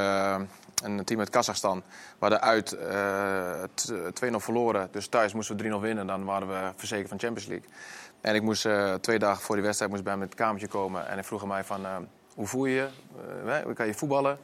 [0.83, 1.77] eh, een team uit Kazachstan.
[1.87, 4.87] We hadden uit eh, t- 2-0 verloren.
[4.91, 6.07] Dus thuis moesten we 3-0 winnen.
[6.07, 7.67] Dan waren we verzekerd van Champions League.
[8.21, 10.67] En ik moest eh, twee dagen voor die wedstrijd moest bij hem in het kamertje
[10.67, 11.07] komen.
[11.07, 11.95] En hij vroeg mij van, eh,
[12.35, 12.87] hoe voel je je?
[13.67, 14.37] Eh, kan je voetballen?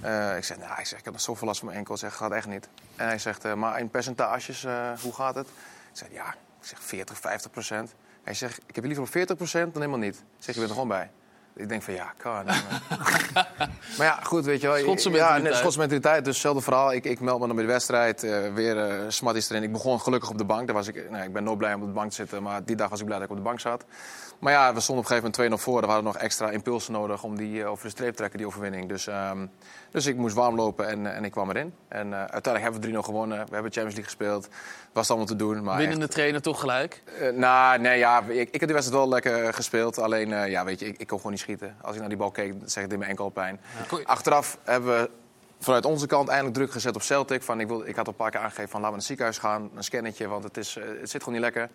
[0.00, 1.94] Eh, ik zeg, nou, ik, ik heb nog zoveel last van mijn enkel.
[1.94, 2.68] Ik zeg, gaat echt niet.
[2.96, 5.46] En hij zegt, eh, maar in percentages, eh, hoe gaat het?
[5.46, 5.52] Ik
[5.92, 6.28] zeg, ja,
[6.60, 7.94] ik zeg 40, 50 procent.
[8.22, 10.14] Hij zegt, ik heb liever op 40 procent dan helemaal niet.
[10.16, 11.10] Ik zeg, je bent er gewoon bij.
[11.56, 12.44] Ik denk van, ja, kan.
[13.96, 14.76] maar ja, goed, weet je wel.
[14.76, 15.42] Schotse Ja, mentaliteit.
[15.52, 16.24] net Schotse mentaliteit.
[16.24, 16.92] Dus hetzelfde verhaal.
[16.92, 18.22] Ik, ik meld me dan bij de wedstrijd.
[18.24, 19.62] eh, weer eh smatties erin.
[19.62, 20.66] Ik begon gelukkig op de bank.
[20.66, 22.42] Daar was ik, nou, ik ben nooit blij om op de bank te zitten.
[22.42, 23.84] Maar die dag was ik blij dat ik op de bank zat.
[24.38, 25.80] Maar ja, we stonden op een gegeven moment 2-0 voor.
[25.80, 28.46] Er waren nog extra impulsen nodig om die eh, over de streep te trekken, die
[28.46, 28.88] overwinning.
[28.88, 29.46] Dus, ehm,
[29.90, 31.74] dus ik moest warm lopen en, en ik kwam erin.
[31.88, 33.38] En eh, uiteindelijk hebben we 3-0 gewonnen.
[33.38, 34.48] We hebben Champions League gespeeld.
[34.92, 35.62] Was allemaal te doen.
[35.62, 37.02] Maar Winnende trainer toch gelijk?
[37.20, 39.98] eh, nou, nee, ja, ik, ik heb die wedstrijd wel lekker gespeeld.
[39.98, 41.76] Alleen, ja, weet je, ik, ik kon gewoon niet schieten.
[41.80, 43.60] Als ik naar die bal keek, zeg ik, dit mijn enkel pijn.
[44.04, 45.10] Achteraf hebben we
[45.58, 47.42] vanuit onze kant eindelijk druk gezet op Celtic.
[47.42, 49.30] Van, ik, wil, ik had al een paar keer aangegeven van, laten we naar het
[49.32, 49.70] ziekenhuis gaan.
[49.74, 51.68] Een scannetje, want het, is, het zit gewoon niet lekker.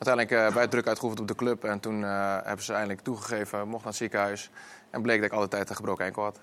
[0.00, 1.64] Uiteindelijk eh bij het druk uitgeoefend op de club.
[1.64, 4.50] En toen eh, hebben ze eindelijk toegegeven, mocht naar het ziekenhuis.
[4.90, 6.38] En bleek dat ik altijd een gebroken enkel had.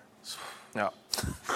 [0.74, 0.91] Ja.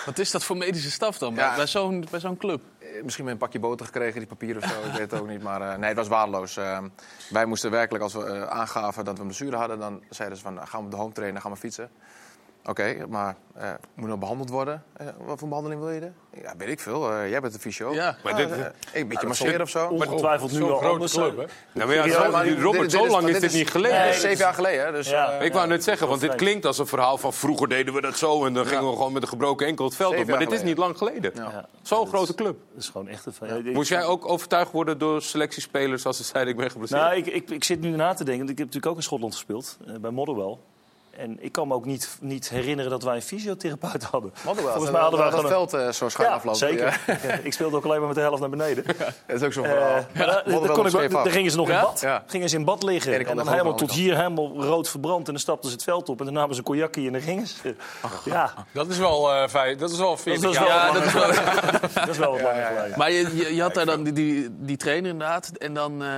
[0.05, 1.55] Wat is dat voor medische staf dan bij, Ja.
[1.55, 2.61] bij zo'n bij zo'n club?
[2.79, 4.79] Eh, Misschien met een pakje boter gekregen, die papier of zo.
[4.87, 5.43] ik weet het ook niet.
[5.43, 6.55] Maar nee, het was waardeloos.
[7.29, 9.79] Wij moesten werkelijk, als we aangaven dat we een blessure hadden...
[9.79, 11.89] dan zeiden ze van, nou, gaan we op de home trainen, gaan we fietsen.
[12.65, 14.83] Oké, maar eh, moet nog behandeld worden?
[14.97, 15.99] Eh, wat voor behandeling wil je?
[15.99, 16.13] er?
[16.41, 17.11] Ja, weet ik veel.
[17.11, 17.93] Eh, jij bent de fysio.
[17.93, 18.15] Ja.
[18.23, 18.49] Maar dit,
[18.93, 19.87] een beetje masseren of zo.
[19.87, 21.45] Ongetwijfeld nu Zo'n al grote club, hè?
[21.73, 23.99] Nou, maar ja, Ja, zo- maar dit- Robert, dit zo lang is dit niet geleden.
[23.99, 24.85] Nee, zeven jaar geleden.
[24.85, 25.31] hè, Dus, Ja.
[25.31, 28.01] eh, Ik wou net zeggen, want dit klinkt als een verhaal van vroeger deden we
[28.01, 30.27] dat zo en dan gingen we gewoon met een gebroken enkel het veld op.
[30.27, 31.31] Maar dit is niet lang geleden.
[31.35, 31.65] Ja.
[31.81, 32.57] Zo'n grote club.
[32.73, 33.71] Dat is gewoon echt een.
[33.73, 37.01] Moest jij ook overtuigd worden door selectiespelers als ze zeiden ik ben geblesseerd?
[37.01, 38.37] Nou, ik, ik, ik zit nu na te denken.
[38.37, 40.57] want Ik heb natuurlijk ook in Schotland gespeeld, bij Motherwell.
[41.21, 44.31] En ik kan me ook niet, niet herinneren dat wij een fysiotherapeut hadden.
[44.35, 46.59] Volgens dat- mij hadden wij dat gewoon een- veld eh, zo schuin Ja, aflopen.
[46.59, 47.01] zeker.
[47.07, 47.17] Ja.
[47.27, 48.83] Ja, ik speelde ook alleen maar met de helft naar beneden.
[49.27, 50.05] Dat is ook zo'n Eh, verhaal.
[50.13, 51.75] daar- Motherwell kon ik, daar gingen ze nog Ja?
[51.79, 51.99] in bad.
[52.01, 52.23] Ja.
[52.27, 53.25] Gingen ze in bad liggen.
[53.27, 55.25] En dan helemaal tot hier helemaal rood verbrand.
[55.27, 56.19] En dan stapten ze het veld op.
[56.19, 57.75] En dan namen ze een cognacje en dan gingen ze.
[58.25, 59.79] Ja, Dat is wel, eh feit.
[59.79, 60.67] Dat is wel 40 dat is jaar.
[60.67, 61.27] wel, Ja, dat is wel...
[62.05, 62.97] dat is wel wat langer geleden.
[62.97, 65.47] Maar je, had daar dan die, die, die trainer inderdaad.
[65.57, 66.09] En dan eh,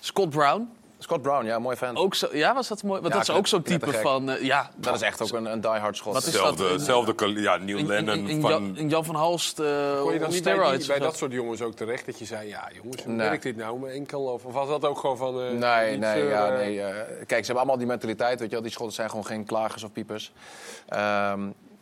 [0.00, 0.68] Scott Brown.
[1.08, 1.96] Scott Brown, ja, mooi fan.
[1.96, 3.00] Ook zo, ja, was dat mooi?
[3.00, 4.30] Want Ja, dat is ook zo'n type van...
[4.30, 6.12] eh, ja, Dat is echt ook een, een diehard schot.
[6.12, 6.72] Wat is Hetzelfde, dat?
[6.72, 8.50] hetzelfde ja, Neil Lennon in, in, van...
[8.50, 10.98] Jan, in Jan van Halst eh Kon je dan on niet bij, die- steroids bij
[10.98, 12.48] dat soort jongens ook terecht dat je zei...
[12.48, 13.28] ja jongens, hoe Nee.
[13.28, 14.22] werkt dit nou, mijn enkel?
[14.22, 15.40] Of, of was dat ook gewoon van...
[15.40, 16.82] eh, Nee, nee, ja, nee.
[16.82, 18.62] eh, kijk, ze hebben allemaal die mentaliteit, weet je wel.
[18.64, 20.32] Die schotten zijn gewoon geen klagers of piepers.
[20.88, 21.40] Ehm,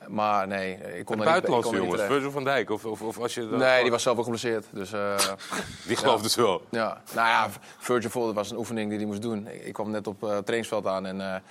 [0.09, 2.03] maar nee, ik kon niet- buitenlandse niet jongens.
[2.03, 2.71] Virgil van Dijk.
[2.71, 4.67] Of, of, of als je Nee, die was zelf ook geblesseerd.
[4.71, 5.15] Dus, eh,
[5.87, 6.63] Die gelooft dus wel.
[6.71, 7.01] ja.
[7.15, 7.49] Nou ja,
[7.79, 9.47] Virgil Vold was een oefening die hij moest doen.
[9.49, 11.43] Ik, ik kwam net op het trainingsveld aan en...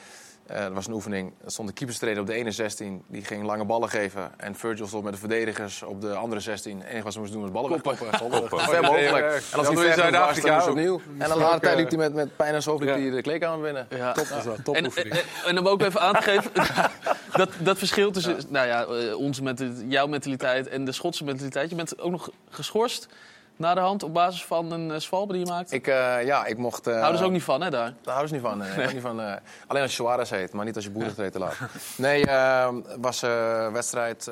[0.47, 1.33] eh eh, er was een oefening.
[1.45, 3.03] Er stond de keeperstrainer op de ene 16.
[3.07, 4.31] Die ging lange ballen geven.
[4.37, 6.77] En Virgil stond met de verdedigers op de andere 16.
[6.77, 7.97] Het enige wat ze moest doen was ballen Koppen.
[7.99, 8.39] wegkoppen.
[8.39, 8.59] Koppen.
[8.59, 9.11] Ver mogelijk.
[9.11, 9.33] Ja, ja, ja.
[9.51, 11.01] En als Dat in ver was, Zuid-Afrika dan moest opnieuw.
[11.17, 12.97] En een later tijd liep hij met, met pijn en zo liep Ja.
[12.97, 13.87] hij de kleedkamer binnen.
[13.89, 14.11] Ja.
[14.11, 15.15] Top was dat, En, topoefening.
[15.15, 16.51] en, en om ook even aan te geven,
[17.39, 21.69] dat, dat verschil tussen nou ja, eh, onze mentaliteit, jouw mentaliteit en de Schotse mentaliteit.
[21.69, 23.07] Je bent ook nog geschorst
[23.56, 25.72] na de hand op basis van een uh, zwalbe die je maakt.
[25.72, 26.88] Ik, eh, ja, ik mocht...
[26.88, 27.93] eh, Houden ze ook niet van, hè, daar?
[28.01, 28.58] Daar houden ze niet van.
[28.58, 28.93] nee.
[28.93, 29.20] Niet van
[29.68, 31.56] alleen als je Suarez heet, maar niet als je boeren te laat.
[31.97, 32.68] Nee, eh,
[32.99, 33.20] was
[33.72, 34.32] wedstrijd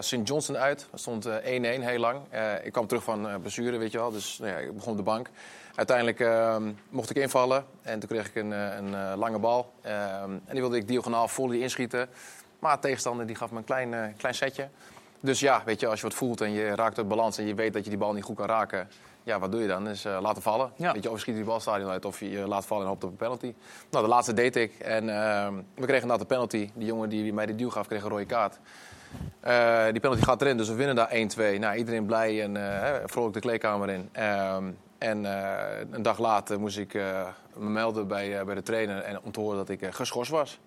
[0.00, 0.16] St.
[0.24, 0.88] Johnson uit.
[0.92, 2.18] Er stond eh, 1-1 heel lang.
[2.62, 4.10] Ik kwam terug van blessure, weet je wel.
[4.10, 5.28] Dus nou ja, ik begon op de bank.
[5.74, 6.56] Uiteindelijk eh,
[6.88, 7.64] mocht ik invallen.
[7.82, 9.72] En toen kreeg ik een, een lange bal.
[9.80, 12.08] Eh, en die wilde ik diagonaal volley inschieten.
[12.58, 14.68] Maar de tegenstander die gaf me een klein, klein setje.
[15.20, 17.38] Dus ja, weet je, als je wat voelt en je raakt uit balans...
[17.38, 18.88] en je weet dat je die bal niet goed kan raken...
[19.22, 19.88] Ja, wat doe je dan?
[19.88, 20.72] Is eh, laten vallen.
[20.76, 20.92] Ja.
[20.92, 22.82] Weet je, of je schiet die bal het stadion uit of je, je laat vallen
[22.82, 23.54] en hoopt op een penalty.
[23.90, 24.72] Nou, de laatste deed ik.
[24.78, 26.70] En ehm, we kregen inderdaad de penalty.
[26.74, 28.58] Die jongen die mij die duw gaf, kreeg een rode kaart.
[29.40, 31.58] Eh, die penalty gaat erin, dus we winnen daar 1-2.
[31.58, 34.08] Nou, iedereen blij en eh, vrolijk de kleedkamer in.
[34.12, 34.64] Ehm,
[34.98, 38.98] en eh, een dag later moest ik eh, me melden bij, eh, bij de trainer
[38.98, 40.58] en, om te horen dat ik eh, geschorst was.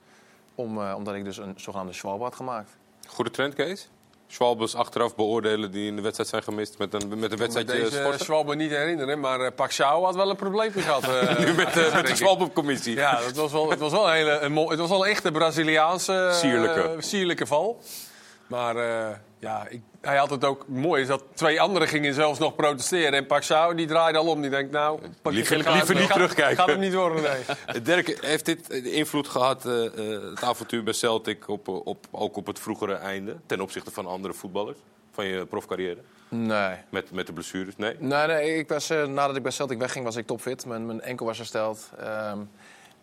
[0.56, 2.78] Om, eh, omdat ik dus een zogenaamde schwalbe had gemaakt.
[3.08, 3.89] Goede trend, Kees?
[4.34, 7.95] Schwalbes achteraf beoordelen die in de wedstrijd zijn gemist met een, met een wedstrijdje Deze
[7.95, 8.25] schorsen?
[8.25, 11.03] Schwalbe niet herinneren, maar uh, Paxao had wel een probleempje gehad.
[11.13, 12.95] eh, nu met, eh, met de Schwalbe-commissie.
[12.95, 15.31] Ja, dat was wel, het was wel een hele, een, het was wel een echte
[15.31, 16.95] Braziliaanse eh, Sierlijke.
[16.97, 17.81] sierlijke val.
[18.47, 22.39] Maar eh, ja, ik, hij had het ook mooi, is dat twee anderen gingen zelfs
[22.39, 23.13] nog protesteren.
[23.13, 24.99] En Paxao die draaide al om, die denkt nou...
[25.21, 26.57] pak je Liever, liever niet gaat- terugkijken.
[26.57, 27.81] Gaat hem niet worden, nee.
[27.81, 32.37] Dirk, heeft dit invloed gehad, eh, eh, het avontuur bij Celtic, op, eh, op, ook
[32.37, 33.35] op het vroegere einde?
[33.45, 34.77] Ten opzichte van andere voetballers?
[35.11, 36.01] Van je profcarrière?
[36.29, 36.75] Nee.
[36.89, 37.75] Met, met de blessures?
[37.77, 37.95] Nee?
[37.99, 40.65] Nee, nee ik was, nadat ik bij Celtic wegging, was ik topfit.
[40.65, 41.89] Mijn, mijn enkel was hersteld.
[41.99, 42.37] Ehm,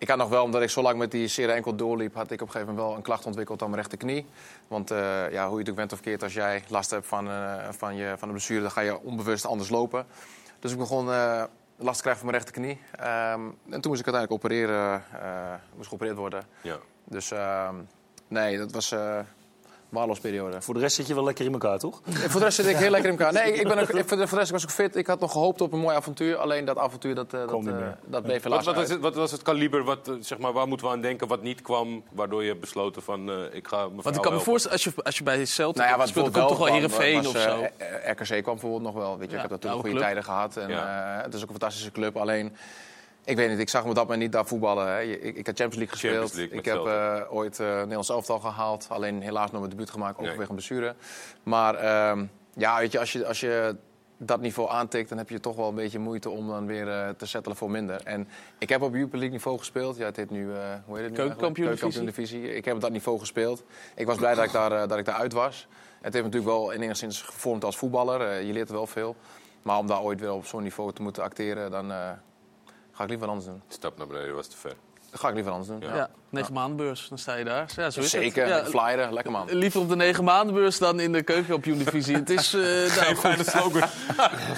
[0.00, 2.14] ik had nog wel, omdat ik zo lang met die zere enkel doorliep...
[2.14, 4.26] had ik op een gegeven moment wel een klacht ontwikkeld aan mijn rechterknie.
[4.68, 7.28] Want eh, ja, hoe je het ook bent of keert, als jij last hebt van,
[7.28, 8.60] eh, van, je, van de blessure...
[8.60, 10.06] dan ga je onbewust anders lopen.
[10.58, 11.44] Dus ik begon eh,
[11.76, 12.80] last te krijgen van mijn rechterknie.
[12.92, 13.40] Ehm,
[13.70, 15.04] en toen moest ik uiteindelijk opereren,
[15.76, 16.44] moest geopereerd worden.
[16.62, 16.76] Ja.
[17.04, 17.74] Dus ehm,
[18.28, 18.94] nee, dat was,
[19.90, 20.62] waarlosperiode.
[20.62, 22.00] Voor de rest zit je wel lekker in elkaar, toch?
[22.06, 23.32] En voor de rest zit ik heel lekker in elkaar.
[23.32, 24.96] Nee, ik, ik ben ook, ik- voor de rest was ik fit.
[24.96, 26.36] Ik had nog gehoopt op een mooi avontuur.
[26.36, 27.74] Alleen dat avontuur, dat, eh, dat, eh,
[28.06, 28.84] dat bleef Wat, helaas wat, uit.
[28.84, 29.84] is het, wat was het kaliber?
[29.84, 32.02] Wat, eh, zeg maar, waar moeten we aan denken wat niet kwam?
[32.12, 34.92] Waardoor je hebt besloten van eh, ik ga Want ik kan me voorstellen, als je,
[35.02, 37.42] als je bij Celtic Nou ja, wat speelt, dan komt toch wel Heerenveen of was,
[37.42, 37.66] zo.
[38.06, 39.18] RKC kwam bijvoorbeeld nog wel.
[39.18, 40.02] Weet je, Ja, ik heb natuurlijk goede club.
[40.02, 40.56] tijden gehad.
[40.56, 41.16] En, Ja.
[41.18, 42.16] eh, het is ook een fantastische club.
[42.16, 42.56] Alleen,
[43.30, 44.86] ik weet niet, ik zag me op dat moment niet daar voetballen.
[44.86, 45.00] Hè.
[45.00, 46.30] Ik, ik heb Champions League gespeeld.
[46.30, 48.86] Champions League ik heb eh, ooit eh Nederlands elftal gehaald.
[48.88, 50.38] Alleen helaas nog mijn debuut gemaakt, ook Nee.
[50.38, 50.94] een blessure.
[51.42, 52.24] Maar ehm,
[52.54, 53.76] ja, weet je, als je, als je
[54.16, 57.08] dat niveau aantikt, dan heb je toch wel een beetje moeite om dan weer eh,
[57.08, 58.00] te settelen voor minder.
[58.04, 58.28] En
[58.58, 59.96] ik heb op Jupiler League niveau gespeeld.
[59.96, 61.66] Ja, het heet nu, eh, hoe heet het nu Keukenkampioen?
[61.66, 62.54] Keukenkampioen-divisie.
[62.54, 63.64] Ik heb op dat niveau gespeeld.
[63.94, 65.66] Ik was blij dat ik daar, dat ik daar uit was.
[66.00, 68.42] Het heeft natuurlijk wel in enigszins gevormd als voetballer.
[68.42, 69.16] Je leert er wel veel.
[69.62, 72.10] Maar om daar ooit weer op zo'n niveau te moeten acteren, dan eh,
[72.92, 73.62] ga ik liever anders doen.
[73.68, 74.74] Stap naar beneden was te ver.
[75.10, 75.80] Dat ga ik liever anders doen.
[75.80, 77.70] Ja, negen maandenbeurs, dan sta je daar.
[77.76, 78.64] Ja, zo is Zeker, het.
[78.66, 79.46] Ja, flyeren, lekker man.
[79.50, 82.14] Liever op de negen maandenbeurs dan in de keukenkampioen-divisie.
[82.16, 82.54] het is...
[82.54, 83.18] eh nou, Geen goed.
[83.18, 83.82] fijne slogan.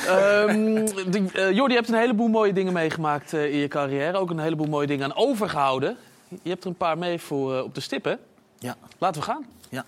[0.06, 4.18] Ehm, de, eh, Jordi, je hebt een heleboel mooie dingen meegemaakt eh, in je carrière.
[4.18, 5.96] Ook een heleboel mooie dingen aan overgehouden.
[6.42, 8.14] Je hebt er een paar mee voor op de stip, hè?
[8.58, 8.76] Ja.
[8.98, 9.46] Laten we gaan.
[9.68, 9.84] Ja.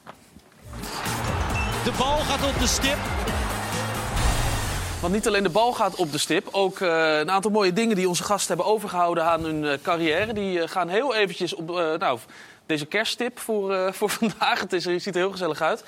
[1.84, 2.96] De bal gaat op de stip.
[5.04, 7.96] Want niet alleen de bal gaat op de stip, ook eh, een aantal mooie dingen
[7.96, 10.32] die onze gasten hebben overgehouden aan hun eh, carrière.
[10.32, 11.66] Die eh, gaan heel eventjes op
[11.98, 12.18] nou,
[12.66, 14.60] deze kerststip voor, voor vandaag.
[14.60, 15.84] Het, is, het ziet er heel gezellig uit.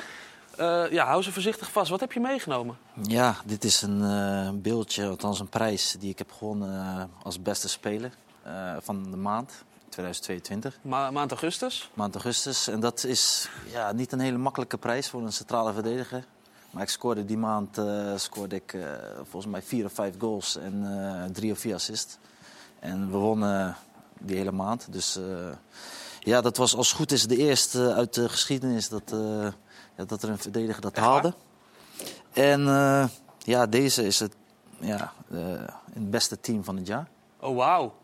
[0.90, 1.90] Ja, hou ze voorzichtig vast.
[1.90, 2.76] Wat heb je meegenomen?
[3.02, 8.10] Ja, dit is een beeldje, althans een prijs die ik heb gewonnen als beste speler
[8.80, 10.78] van de maand 2022.
[10.82, 11.90] Ma- maand augustus.
[11.94, 12.68] Maand augustus.
[12.68, 16.24] En dat is ja, niet een hele makkelijke prijs voor een centrale verdediger.
[16.76, 18.82] Maar ik scoorde die maand eh, scoorde ik, eh,
[19.22, 22.18] volgens mij vier of vijf goals en eh, drie of vier assists.
[22.78, 23.76] En we wonnen
[24.18, 24.92] die hele maand.
[24.92, 25.18] Dus
[26.20, 29.14] ja, dat was als goed is de eerste uit de geschiedenis dat,
[29.96, 31.34] ja, dat er een verdediger dat haalde.
[32.32, 32.60] En
[33.38, 34.34] ja, deze is het,
[34.78, 35.12] ja,
[35.92, 37.08] het beste team van het jaar.
[37.40, 37.94] Oh, wauw.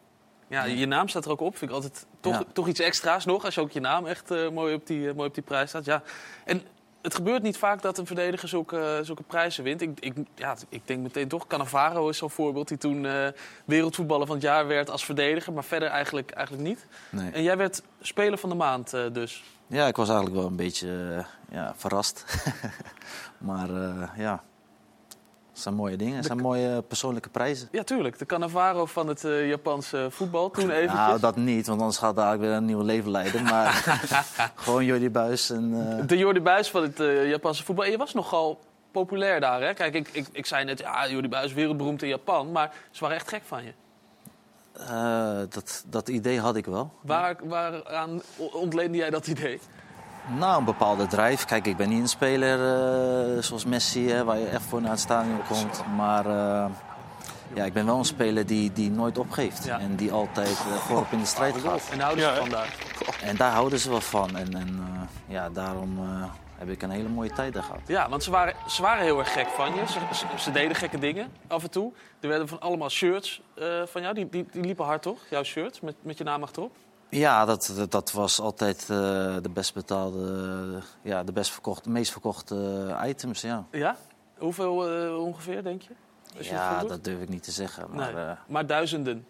[0.49, 1.57] Ja, je naam staat er ook op.
[1.57, 2.45] Vind ik altijd toch, Ja.
[2.53, 3.45] toch iets extra's nog.
[3.45, 5.85] Als je ook je naam echt mooi, op die, mooi op die prijs staat.
[5.85, 6.03] Ja.
[6.45, 6.63] En
[7.03, 9.81] het gebeurt niet vaak dat een verdediger zulke, zulke prijzen wint.
[9.81, 12.69] Ik, ik, ja, ik denk meteen toch, Cannavaro is zo'n voorbeeld.
[12.69, 13.27] Die toen eh,
[13.65, 15.53] wereldvoetballer van het jaar werd als verdediger.
[15.53, 16.87] Maar verder eigenlijk, eigenlijk niet.
[17.11, 17.31] Nee.
[17.31, 19.45] En jij werd speler van de maand eh, dus.
[19.67, 22.25] Ja, ik was eigenlijk wel een beetje eh, ja, verrast.
[23.39, 23.69] maar
[24.17, 24.43] ja,
[25.53, 26.25] het zijn mooie dingen.
[26.25, 27.69] Zijn mooie persoonlijke prijzen.
[27.73, 28.19] Ja, tuurlijk.
[28.19, 30.51] De Cannavaro van het eh, Japanse voetbal.
[30.51, 30.93] Toen eventjes.
[31.01, 33.43] Nou, dat niet, want anders gaat dadelijk weer een nieuw leven leiden.
[33.43, 33.73] Maar
[34.57, 35.97] gewoon Jordi Buis en...
[36.01, 37.85] eh, De Jordi Buis van het eh, Japanse voetbal.
[37.85, 38.59] En je was nogal
[38.93, 39.75] populair daar, hè?
[39.75, 42.53] Kijk, ik, ik, ik zei net, ja, Jordi Buis wereldberoemd in Japan.
[42.53, 43.73] Maar ze waren echt gek van je.
[45.49, 46.93] dat, dat idee had ik wel.
[47.03, 49.61] Waar, waaraan ontleende jij dat idee?
[50.27, 51.45] Nou, een bepaalde drijf.
[51.45, 52.59] Kijk, ik ben niet een speler
[53.37, 55.83] eh, zoals Messi, hè, waar je echt voor naar het stadion komt.
[55.97, 56.65] Maar eh,
[57.55, 59.69] ja, ik ben wel een speler die, die nooit opgeeft.
[59.69, 61.89] En die altijd eh, voorop in de strijd gaat.
[61.93, 62.75] En houden ze van daar?
[63.23, 64.37] En daar houden ze wel van.
[64.37, 66.25] En, en eh, ja, daarom eh,
[66.59, 67.81] heb ik een hele mooie tijd daar gehad.
[67.87, 69.87] Ja, want ze waren, ze waren heel erg gek van je.
[69.87, 71.93] Ze, ze, ze deden gekke dingen af en toe.
[72.21, 74.15] Er werden van allemaal shirts eh, van jou.
[74.15, 75.19] Die, die, die liepen hard, toch?
[75.31, 76.77] Jouw shirts met, met je naam achterop.
[77.19, 78.87] Ja, dat, dat, dat was altijd eh,
[79.43, 83.65] de best betaalde, ja, de best verkochte, meest verkochte items, ja.
[83.71, 83.97] Ja?
[84.39, 85.91] Hoeveel eh, ongeveer, denk je?
[86.39, 87.87] Als Ja, dat durf ik niet te zeggen.
[87.91, 89.27] Maar, Nee, eh, maar duizenden.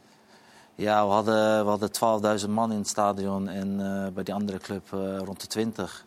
[0.74, 3.76] ja, we hadden, we hadden 12.000 man in het stadion en
[4.14, 4.88] bij die andere club
[5.24, 6.04] rond de 20.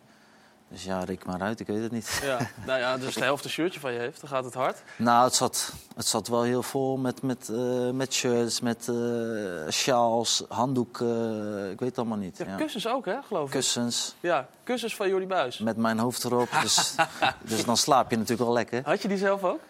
[0.68, 2.20] Dus ja, reken maar uit, ik weet het niet.
[2.22, 4.82] Ja, nou ja, dus de helft een shirtje van je heeft, dan gaat het hard.
[4.96, 9.70] Nou, het zat, het zat wel heel vol met, met, eh, met shirts, met eh
[9.70, 12.38] sjaals, handdoeken, ik weet het allemaal niet.
[12.38, 12.56] Ja, ja.
[12.56, 13.50] kussens ook, hè, geloof ik.
[13.50, 15.58] Kussens, Ja, kussens van Jordi Buis.
[15.58, 16.48] met mijn hoofd erop.
[16.62, 16.94] Dus,
[17.50, 18.82] dus dan slaap je natuurlijk wel lekker.
[18.84, 19.60] Had je die zelf ook?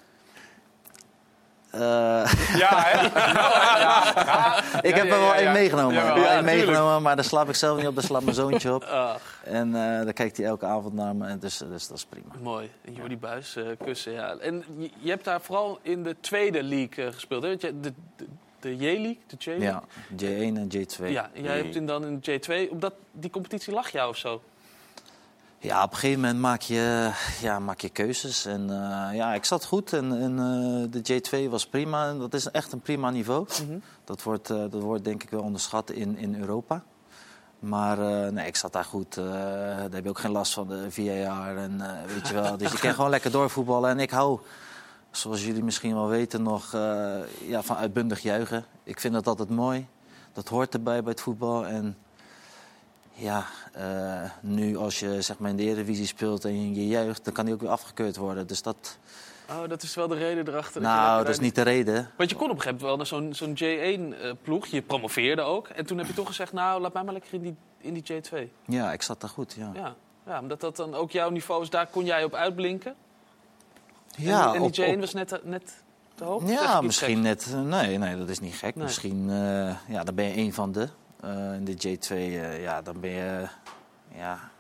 [1.81, 3.07] Eh, Ja, hè?
[4.89, 6.45] ik heb er wel één meegenomen.
[6.45, 7.95] Meegenomen, maar daar slaap ik zelf niet op.
[7.95, 8.85] Daar slaapt mijn zoontje op.
[8.85, 11.27] Ach, En eh dan kijkt hij elke avond naar me.
[11.27, 12.27] En dus, dus dat is prima.
[12.43, 12.70] mooi.
[12.85, 14.35] En Jordi Buis, eh, kussen, ja.
[14.41, 17.49] En je, je hebt daar vooral in de tweede league gespeeld, hè?
[17.49, 18.27] Want je- De, de,
[18.61, 19.62] de J-League, de J-League?
[19.66, 19.83] Ja,
[20.16, 21.07] J1 en J2.
[21.11, 22.70] Ja, en jij hebt in dan in J2.
[22.70, 24.43] Op dat, die competitie lag jou of zo?
[25.59, 28.45] Ja, op een gegeven moment maak je, ja, maak je keuzes.
[28.45, 32.13] En eh, ja, ik zat goed en, en eh, de J2 was prima.
[32.13, 33.47] Dat is echt een prima niveau.
[33.67, 33.79] Mhm.
[34.05, 36.83] dat, wordt, eh, dat wordt denk ik wel onderschat in, in Europa.
[37.59, 37.99] Maar
[38.33, 39.15] nee, ik zat daar goed.
[39.15, 42.57] daar heb je ook geen last van de VAR en weet je wel.
[42.59, 43.91] Dus je kan gewoon lekker doorvoetballen.
[43.91, 44.41] En ik hou,
[45.11, 46.73] zoals jullie misschien wel weten, nog
[47.47, 48.65] ja, van uitbundig juichen.
[48.83, 49.87] Ik vind dat altijd mooi.
[50.33, 51.67] Dat hoort erbij bij het voetbal.
[51.67, 51.97] En
[53.19, 57.33] Ja, eh, nu als je zeg maar, in de Eredivisie speelt en je juicht, dan
[57.35, 58.47] kan die ook weer afgekeurd worden.
[58.47, 58.99] Dus dat,
[59.51, 60.83] Oh, dat is wel de reden erachter.
[60.83, 62.11] dat nou, dat is niet de reden.
[62.17, 64.67] Want je kon op een gegeven moment wel naar zo'n zo'n J1-ploeg.
[64.67, 65.69] je promoveerde ook.
[65.69, 68.03] En toen heb je toch gezegd, nou, laat mij maar lekker in die, in die
[68.23, 68.37] J2.
[68.67, 69.71] Ja, ik zat daar goed, ja.
[69.75, 69.95] Ja.
[70.27, 71.71] ja, omdat dat dan ook jouw niveau is.
[71.71, 72.95] Daar kon jij op uitblinken.
[74.17, 75.73] Ja, en, en op- die J1 op- was net, net
[76.14, 76.49] te hoog?
[76.51, 77.47] Ja, misschien net.
[77.53, 78.75] eh, Nee, nee, dat is niet gek.
[78.75, 78.85] Nee.
[78.85, 80.89] Misschien, eh, ja, dan ben je een van de.
[81.21, 83.49] Eh, in de J2, eh, ja, dan ben je.
[84.14, 84.51] ja,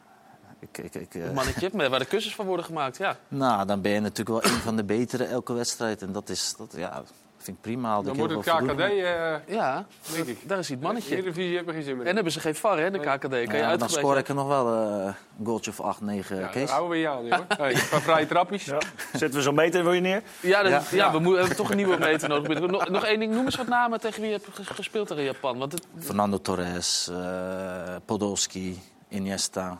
[0.58, 3.16] ik, ik, ik, eh, Een mannetje waar de kussens van worden gemaakt, ja.
[3.28, 6.02] nou, dan ben je natuurlijk wel een van de betere elke wedstrijd.
[6.02, 7.02] En dat is, dat, ja,
[7.38, 8.02] vind ik prima.
[8.02, 10.48] Dan wordt heel het KKD, eh, Ja, denk ik.
[10.48, 11.12] daar is hij het mannetje.
[11.16, 12.06] Eredivisie hebben we geen zin meer.
[12.06, 13.20] En hebben ze geen VAR, hè, de KKD.
[13.20, 15.04] Kan je Ja, dan scoor ik er nog wel eh,
[15.38, 16.70] een goaltje of 8, 9, Ja, Kees.
[16.70, 17.44] houden we je aan, hoor.
[17.56, 18.64] Hey, een paar vrije trapjes.
[19.12, 20.22] Zetten we zo'n meter wil je neer?
[20.40, 20.96] Ja, dat- Ja.
[20.96, 21.12] ja.
[21.12, 22.60] we moeten, hebben toch een nieuwe meter nodig.
[22.60, 25.18] Nog, nog één ding, noem eens wat namen tegen wie je hebt ges- gespeeld er
[25.18, 25.58] in Japan.
[25.58, 28.78] Want het, Fernando Torres, eh, Podolski,
[29.08, 29.78] Iniesta.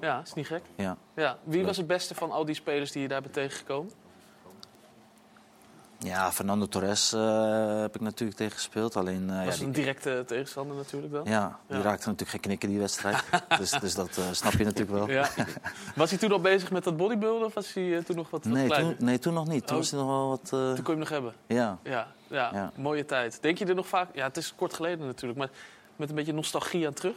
[0.00, 0.62] ja, is niet gek.
[0.76, 0.96] Ja.
[1.16, 1.36] Ja.
[1.44, 3.92] Wie was het beste van al die spelers die je daar bent tegengekomen?
[5.98, 8.96] Ja, Fernando Torres eh, heb ik natuurlijk tegen gespeeld.
[8.96, 11.24] Alleen, eh, ja, die- een directe tegenstander natuurlijk dan.
[11.24, 11.82] Ja, die Ja.
[11.82, 13.24] raakte natuurlijk geen knikken die wedstrijd.
[13.58, 15.10] dus, dus dat eh, snap je natuurlijk wel.
[15.10, 15.28] Ja.
[15.94, 18.52] Was hij toen al bezig met dat bodybuilden of was hij toen nog wat, wat
[18.52, 18.96] Nee, kleiner?
[18.96, 19.66] toen, nee, toen nog niet.
[19.66, 19.82] Toen Oh.
[19.82, 20.48] was hij nog wel wat...
[20.48, 21.32] Toen kon je hem nog hebben?
[21.46, 21.78] ja.
[21.82, 22.72] Ja, ja, Ja.
[22.76, 23.38] mooie tijd.
[23.42, 24.08] Denk je er nog vaak...
[24.14, 25.48] Ja, het is kort geleden natuurlijk, maar
[25.96, 27.16] met een beetje nostalgie aan terug?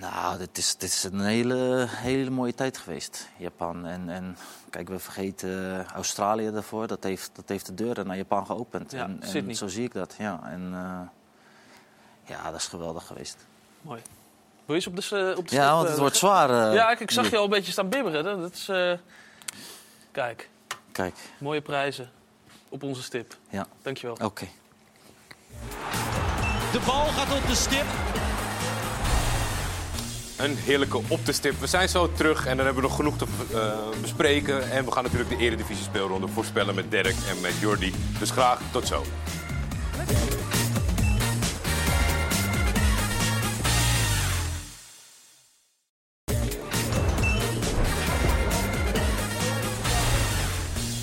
[0.00, 3.86] Nou, dit is, dit is een hele, hele mooie tijd geweest, Japan.
[3.86, 4.36] En, en
[4.70, 6.86] kijk, we vergeten eh, Australië daarvoor.
[6.86, 8.92] Dat heeft, dat heeft de deuren naar Japan geopend.
[8.92, 10.40] Ja, en, en zo zie ik dat, ja.
[10.44, 11.00] En eh,
[12.36, 13.36] ja, dat is geweldig geweest.
[13.82, 14.02] Mooi.
[14.66, 16.74] Wil je eens op de, eh, op de Ja, want het wordt zwaar.
[16.74, 18.24] ja, ik, ik zag je al een beetje staan bibberen.
[18.26, 18.40] hè.
[18.40, 18.68] Dat is...
[18.68, 18.92] eh,
[20.10, 20.48] Kijk,
[20.92, 22.10] Kijk, mooie prijzen
[22.68, 23.36] op onze stip.
[23.48, 23.66] ja.
[23.82, 24.16] Dankjewel.
[24.22, 24.46] Oké.
[26.72, 27.84] De bal gaat op de stip.
[30.44, 31.60] Een heerlijke op de stip.
[31.60, 34.70] We zijn zo terug en dan hebben we nog genoeg te eh, bespreken.
[34.70, 37.92] En we gaan natuurlijk de Eredivisie speelronde voorspellen met Dirk en met Jordi.
[38.18, 39.04] Dus graag tot zo.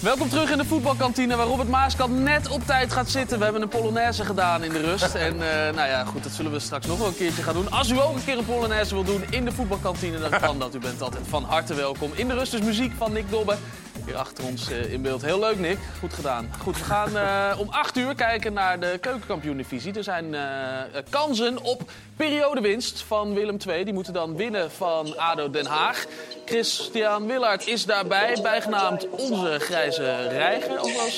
[0.01, 3.37] Welkom terug in de voetbalkantine waar Robert Maaskant net op tijd gaat zitten.
[3.37, 5.15] We hebben een Polonaise gedaan in de rust.
[5.15, 7.71] En eh, nou ja, goed, dat zullen we straks nog wel een keertje gaan doen.
[7.71, 10.75] Als u ook een keer een Polonaise wil doen in de voetbalkantine, dan kan dat.
[10.75, 12.11] U bent altijd van harte welkom.
[12.15, 13.57] In de rust is muziek van Nick Dobbe.
[14.05, 15.21] Hier achter ons eh, in beeld.
[15.21, 15.77] Heel leuk, Nick.
[15.99, 16.49] Goed gedaan.
[16.59, 19.93] Goed, we gaan eh, om 8 uur kijken naar de keukenkampioen-divisie.
[19.93, 23.83] Er zijn eh, kansen op periodewinst van Willem II.
[23.83, 26.05] Die moeten dan winnen van ADO Den Haag.
[26.45, 31.11] Christian Willard is daarbij, bijgenaamd onze grijze reiger, ook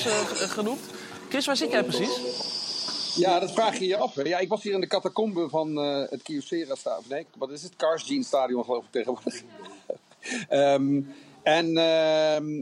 [0.50, 0.80] genoemd.
[1.28, 2.20] Chris, waar zit jij precies?
[3.16, 4.24] Ja, dat vraag je je af.
[4.24, 7.08] Ja, ik was hier in de catacombe van het Kyocera stadion.
[7.08, 7.76] Nee, wat is het?
[7.76, 9.42] Cars Jean stadion geloof ik tegenwoordig.
[10.48, 11.00] Ehm,
[11.44, 12.56] en ehm,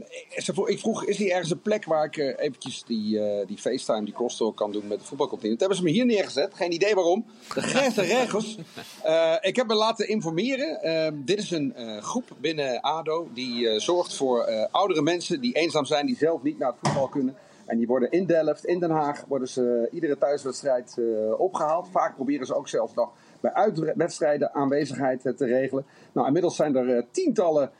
[0.65, 4.05] ik vroeg, is hier ergens een plek waar ik eh, eventjes die, eh, die FaceTime,
[4.05, 5.49] die crosstalk kan doen met de voetbalkantine?
[5.49, 6.53] Toen hebben ze me hier neergezet.
[6.53, 7.25] Geen idee waarom.
[7.53, 8.57] De Grijze Regels.
[9.03, 10.81] Eh, ik heb me laten informeren.
[10.81, 16.05] Ehm, dit is een groep binnen ADO die zorgt voor oudere mensen die eenzaam zijn,
[16.05, 17.35] die zelf niet naar het voetbal kunnen.
[17.65, 21.87] En die worden in Delft, in Den Haag, worden ze iedere thuiswedstrijd eh, opgehaald.
[21.91, 25.85] Vaak proberen ze ook zelfs nog bij uitwedstrijden aanwezigheid te regelen.
[26.11, 27.71] Nou, inmiddels zijn er tientallen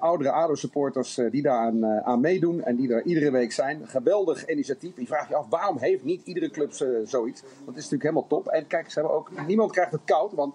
[0.00, 3.82] oudere ADO-supporters eh, die daar aan, eh, aan meedoen en die er iedere week zijn.
[3.88, 4.96] Geweldig initiatief.
[4.96, 7.40] Je vraagt je af, waarom heeft niet iedere club eh, zoiets?
[7.42, 8.46] Want het is natuurlijk helemaal top.
[8.48, 10.54] En kijk, ze hebben ook, niemand krijgt het koud, want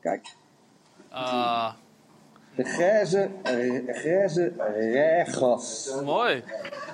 [0.00, 0.26] kijk,
[1.10, 1.72] Ah,
[2.54, 5.90] de grijze, eh, grijze regels.
[6.04, 6.44] mooi.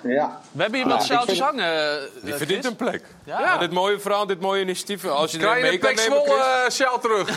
[0.03, 0.41] Ja.
[0.53, 1.65] We hebben hier Ja, wat ik sjaaltjes vind- hangen.
[1.67, 3.03] eh, Je verdient een plek.
[3.25, 3.41] Ja.
[3.41, 3.59] Ja.
[3.59, 5.05] dit mooie verhaal, dit mooie initiatief.
[5.07, 6.65] Als je er Krijg je mee een kan nemen, Zwolle Chris.
[6.65, 7.29] eh, sjaal terug.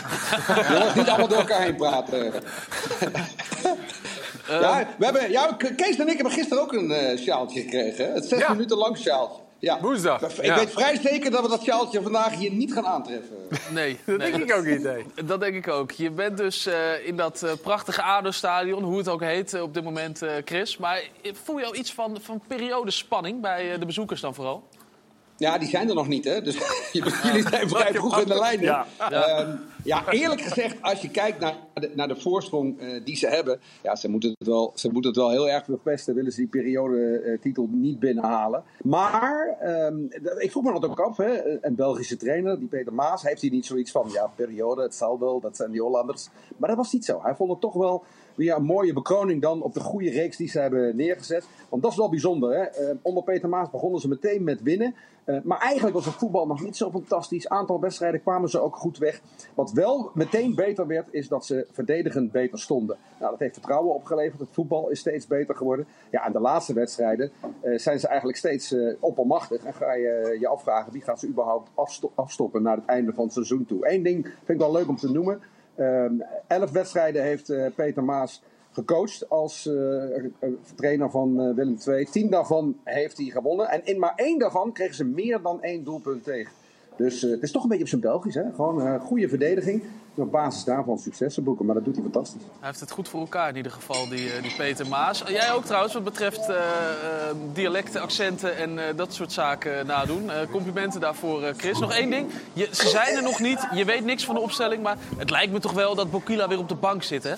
[0.72, 2.32] Jongens, niet allemaal door elkaar heen praten.
[4.50, 8.12] ja, we hebben, ja, Kees en ik hebben gisteren ook een eh, sjaaltje gekregen.
[8.12, 8.52] Het zes Ja.
[8.52, 9.42] minuten lang sjaaltje.
[9.58, 9.80] Ja.
[9.80, 10.22] Woensdag.
[10.22, 10.54] Ik ja.
[10.54, 13.36] weet vrij zeker dat we dat sjaaltje vandaag hier niet gaan aantreffen.
[13.70, 14.30] Nee, Dat nee.
[14.30, 15.04] denk ik ook niet, nee.
[15.24, 15.90] Dat denk ik ook.
[15.90, 19.84] Je bent dus eh, in dat eh, prachtige ADO-stadion, hoe het ook heet op dit
[19.84, 20.76] moment, Chris.
[20.76, 21.02] Maar
[21.44, 24.62] voel je al iets van, van periodespanning bij de bezoekers dan vooral?
[25.40, 26.42] Ja, die zijn er nog niet, hè?
[26.42, 26.56] Dus
[26.92, 27.12] jullie
[27.48, 28.60] zijn vrij vroeg in de lijn.
[28.60, 28.86] Ja.
[29.10, 29.58] Ja.
[29.84, 33.60] ja, eerlijk gezegd, als je kijkt naar de, naar de voorsprong eh, die ze hebben.
[33.82, 36.14] Ja, ze moeten, het wel, ze moeten het wel heel erg verpesten.
[36.14, 38.62] Willen ze die periode-titel niet binnenhalen.
[38.82, 40.04] Maar, ehm,
[40.38, 41.64] ik vroeg me dat ook af, hè?
[41.64, 44.08] Een Belgische trainer, die Peter Maas, heeft hij niet zoiets van.
[44.12, 46.28] Ja, periode, het zal wel, dat zijn die Hollanders.
[46.56, 47.20] Maar dat was niet zo.
[47.22, 48.04] Hij vond het toch wel
[48.48, 51.46] een mooie bekroning dan op de goede reeks die ze hebben neergezet.
[51.68, 52.54] Want dat is wel bijzonder.
[52.54, 52.62] Hè?
[52.62, 54.94] Eh, onder Peter Maas begonnen ze meteen met winnen.
[55.24, 57.48] Eh, maar eigenlijk was het voetbal nog niet zo fantastisch.
[57.48, 59.20] Aantal wedstrijden kwamen ze ook goed weg.
[59.54, 62.96] Wat wel meteen beter werd, is dat ze verdedigend beter stonden.
[63.18, 64.40] Nou, dat heeft vertrouwen opgeleverd.
[64.40, 65.86] Het voetbal is steeds beter geworden.
[66.10, 67.30] Ja, en de laatste wedstrijden
[67.60, 69.64] eh, zijn ze eigenlijk steeds oppermachtig.
[69.64, 73.24] En ga je je afvragen, wie gaat ze überhaupt afsto- afstoppen naar het einde van
[73.24, 73.92] het seizoen toe.
[73.92, 75.40] Eén ding vind ik wel leuk om te noemen.
[75.74, 76.14] Ehm,
[76.46, 78.42] elf wedstrijden heeft eh, Peter Maas
[78.72, 82.04] gecoacht als eh, eh, trainer van Willem II.
[82.04, 83.68] Tien daarvan heeft hij gewonnen.
[83.68, 86.52] En in maar één daarvan kregen ze meer dan één doelpunt tegen.
[86.96, 88.34] Dus het is toch een beetje op zijn Belgisch.
[88.34, 88.52] Hè?
[88.54, 89.82] Gewoon goede verdediging.
[90.14, 91.66] Op basis daarvan successen boeken.
[91.66, 92.42] Maar dat doet hij fantastisch.
[92.42, 95.22] Hij heeft het goed voor elkaar in ieder geval, die, eh, die Peter Maas.
[95.26, 96.56] Jij ook trouwens, wat betreft eh,
[97.52, 100.30] dialecten, accenten en dat soort zaken nadoen.
[100.50, 101.78] Complimenten daarvoor, Chris.
[101.78, 102.30] Nog één ding.
[102.52, 104.82] Je, ze zijn er nog niet, je weet niks van de opstelling.
[104.82, 107.34] Maar het lijkt me toch wel dat Bokila weer op de bank zit, hè?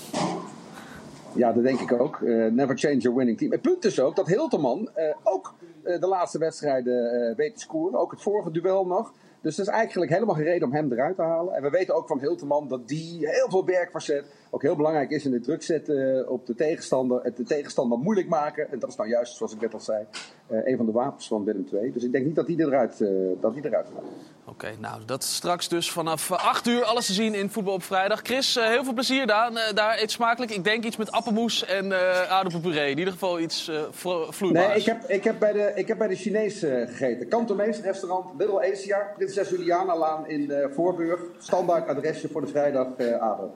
[1.35, 2.21] Ja, dat denk ik ook.
[2.51, 3.51] Never change your winning team.
[3.51, 4.89] Het punt is ook dat Hilterman
[5.23, 7.99] ook de laatste wedstrijden weet te scoren.
[7.99, 9.13] Ook het vorige duel nog.
[9.43, 11.55] Dus er is eigenlijk helemaal geen reden om hem eruit te halen.
[11.55, 14.27] En we weten ook van Hilterman dat die heel veel werk verzet.
[14.55, 17.23] Ook heel belangrijk is in het druk zetten eh, op de tegenstander.
[17.23, 18.71] Het de tegenstander moeilijk maken.
[18.73, 20.05] En dat is nou juist, zoals ik net al zei,
[20.47, 21.93] eh, een van de wapens van Willem II.
[21.93, 23.09] Dus ik denk niet dat hij eruit, eh,
[23.41, 24.05] dat hij eruit gaat.
[24.45, 27.83] Oké, nou, dat straks dus vanaf eh, 8 uur alles te zien in Voetbal op
[27.83, 28.21] Vrijdag.
[28.23, 29.73] Chris, heel veel plezier daar.
[29.75, 30.53] Daar eet smakelijk.
[30.53, 32.91] Ik denk iets met appelmoes en eh aardappelpuree.
[32.91, 34.67] In ieder geval iets vlo- vloeibaars.
[34.69, 37.29] Nee, ik heb, ik heb bij de, ik heb bij de Chinees eh, gegeten.
[37.29, 41.21] Kantomees restaurant Little Asia, Prinses Juliana Laan in Voorburg.
[41.39, 43.53] Standaard adresje voor de vrijdagavond.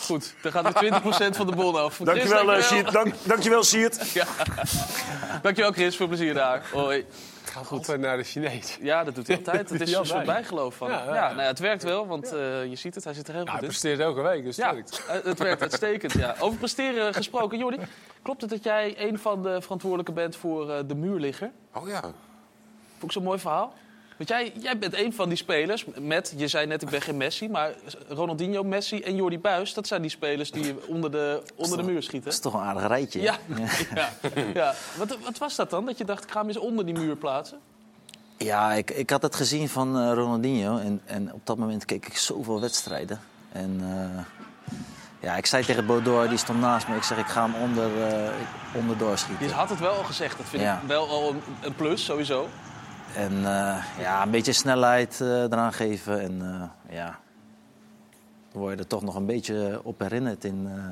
[0.00, 1.00] Goed, dan gaat weer
[1.32, 1.96] 20% van de bon af.
[1.96, 2.92] Dankjewel, Chris, eh, Siert.
[2.92, 4.10] Dank, dankjewel, Siert.
[4.10, 4.26] Ja.
[5.42, 5.96] Dankjewel, Chris.
[5.96, 6.68] Veel plezier daar.
[6.72, 7.06] Hoi.
[7.44, 8.78] Gaat altijd naar de Chinees.
[8.80, 9.70] Ja, dat doet hij altijd.
[9.70, 10.90] Het is hij een soort bijgeloof van.
[10.90, 11.28] Ja, Ja, ja.
[11.28, 13.04] Nou ja, het werkt wel, want eh, je ziet het.
[13.04, 13.68] Hij zit er heel Ja, goed hij in.
[13.68, 15.02] presteert elke week, dus het Ja, werkt.
[15.08, 16.12] eh, het werkt uitstekend.
[16.12, 16.34] Ja.
[16.38, 17.58] Over presteren gesproken.
[17.58, 17.78] Jordi,
[18.22, 21.50] klopt het dat jij een van de verantwoordelijken bent voor eh, de muurligger?
[21.74, 22.00] Oh ja.
[22.00, 22.14] Vond
[23.04, 23.74] ik zo'n mooi verhaal.
[24.18, 27.16] Want jij, jij bent een van die spelers met, je zei net ik ben geen
[27.16, 27.72] Messi, maar
[28.08, 32.02] Ronaldinho, Messi en Jordi Buis, dat zijn die spelers die onder de, onder de muur
[32.02, 32.24] schieten.
[32.24, 33.20] Dat is toch een aardig rijtje.
[33.20, 33.36] Ja,
[33.94, 34.08] ja.
[34.54, 34.74] ja.
[34.96, 35.86] Wat, wat was dat dan?
[35.86, 37.58] Dat je dacht, ik ga hem eens onder die muur plaatsen?
[38.36, 40.78] Ja, ik, ik had het gezien van eh, Ronaldinho.
[40.78, 43.20] En, en op dat moment keek ik zoveel wedstrijden.
[43.52, 44.24] En eh,
[45.20, 46.96] ja, ik zei tegen Bodor, die stond naast me.
[46.96, 48.30] Ik zeg, ik ga hem onder, eh,
[48.74, 49.46] onderdoor schieten.
[49.46, 50.36] Je had het wel al gezegd.
[50.36, 50.80] Dat vind Ja.
[50.82, 52.48] ik wel al een, een plus, sowieso.
[53.18, 56.20] En eh, ja, een beetje snelheid eh, eraan geven.
[56.20, 57.18] En eh, ja,
[58.52, 60.82] dan word je er toch nog een beetje op herinnerd in, eh,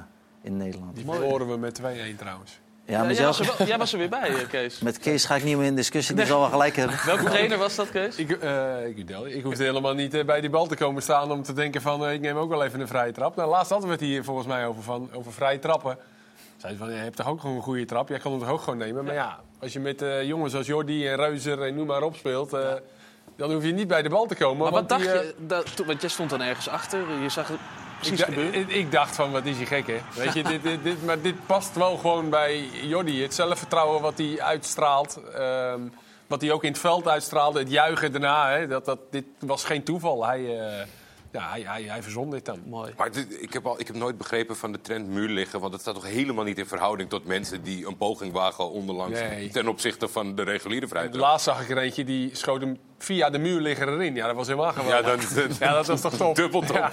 [0.41, 0.95] in Nederland.
[0.97, 2.59] Die verloren we met 2-1 trouwens.
[2.85, 4.79] Ja, met jij, was er wel- jij was er weer bij, Kees.
[4.81, 6.97] Met Kees ga ik niet meer in discussie, die zal wel gelijk hebben.
[7.07, 8.17] Welke trainer was dat, Kees?
[8.17, 8.97] Ik, eh, ik,
[9.27, 12.21] ik hoefde helemaal niet bij die bal te komen staan om te denken van ik
[12.21, 13.37] neem ook wel even een vrije trap.
[13.37, 15.99] Nou, laatst hadden we het hier volgens mij over, van, over vrije trappen.
[16.57, 18.09] Zei ze van, je hebt toch ook gewoon een goede trap?
[18.09, 19.05] Jij kan hem toch ook gewoon nemen?
[19.05, 22.17] Maar ja, als je met eh, jongens als Jordi en Reuzer en noem maar op
[22.17, 22.53] speelt...
[22.53, 22.73] eh,
[23.37, 24.63] dan hoef je niet bij de bal te komen.
[24.63, 25.19] Maar wat dacht die, je?
[25.19, 27.01] eh, Dat, want jij stond dan ergens achter.
[27.23, 27.59] Je zag het
[27.99, 28.55] precies ik, gebeuren.
[28.61, 29.99] ik, ik dacht van, wat is hij gek, hè?
[30.15, 33.23] Weet je, dit, dit, dit, maar dit past wel gewoon bij Jordi.
[33.23, 35.21] Het zelfvertrouwen wat hij uitstraalt.
[35.35, 35.81] ehm,
[36.27, 37.59] wat hij ook in het veld uitstraalde.
[37.59, 38.51] Het juichen daarna.
[38.51, 40.27] Hè, dat, dat, dit was geen toeval.
[40.27, 40.59] Hij,
[41.33, 42.63] ja, hij, hij, hij verzon dit dan.
[42.67, 42.93] Mooi.
[42.97, 45.61] Maar dit- ik, heb al, ik heb nooit begrepen van de trend muur liggen.
[45.61, 49.21] Want het staat toch helemaal niet in verhouding tot mensen die een poging wagen onderlangs.
[49.21, 49.49] Nee.
[49.49, 51.15] Ten opzichte van de reguliere vrijheid.
[51.17, 54.15] Laatst zag ik er eentje die schoot hem via de muur liggen erin.
[54.15, 55.29] Ja, dat was helemaal Ja, geweldig.
[55.35, 56.35] dan, Ja, dat was toch top.
[56.43, 56.77] Dubbel top.
[56.77, 56.93] Ja.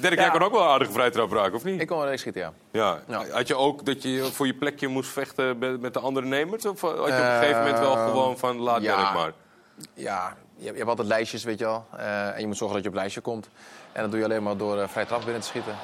[0.00, 1.80] Dirk, jij kon ook wel een aardige vrijtrap raken, of niet?
[1.80, 3.00] Ik kon wel eens schieten, ja.
[3.08, 3.24] Ja.
[3.30, 6.66] Had je ook dat je voor je plekje moest vechten met de andere nemers?
[6.66, 8.96] Of had je op een gegeven moment wel gewoon van laat ja.
[8.96, 9.32] Dirk maar?
[9.94, 11.86] Ja, je, hebt- je hebt altijd lijstjes, weet je wel.
[11.96, 13.48] Eh, en je moet zorgen dat je op het lijstje komt.
[13.92, 15.74] En dat doe je alleen maar door eh, vrij trap binnen te schieten.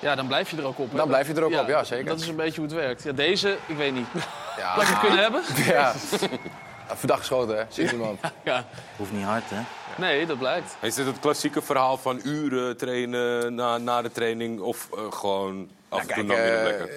[0.00, 0.90] Ja, dan blijf je er ook op.
[0.90, 0.96] hè?
[0.96, 2.06] Dan blijf je er ook op, ja, zeker.
[2.06, 3.02] Dat is een beetje hoe het werkt.
[3.02, 4.06] Ja, deze, ik weet niet.
[4.56, 4.74] Ja.
[4.76, 5.42] Je het kunnen hebben?
[5.74, 5.92] Ja.
[6.94, 7.64] Verdacht geschoten, hè?
[7.68, 8.20] Ziet iemand.
[8.44, 8.64] Ja.
[8.96, 9.60] Hoeft niet hard, hè?
[9.96, 10.76] Nee, dat blijkt.
[10.80, 14.60] Is dit het klassieke verhaal van uren trainen na, na de training?
[14.60, 16.88] Of eh, gewoon af en toe kijk, dan weer lekker?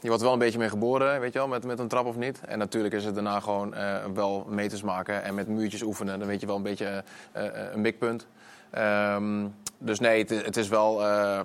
[0.00, 2.16] Je wordt wel een beetje mee geboren, weet je wel, met, met een trap of
[2.16, 2.40] niet.
[2.40, 6.18] En natuurlijk is het daarna gewoon eh, wel meters maken en met muurtjes oefenen.
[6.18, 8.26] Dan weet je wel een beetje eh, eh, een mikpunt.
[8.70, 9.46] Ehm,
[9.78, 11.02] dus nee, het, het is wel...
[11.06, 11.40] eh,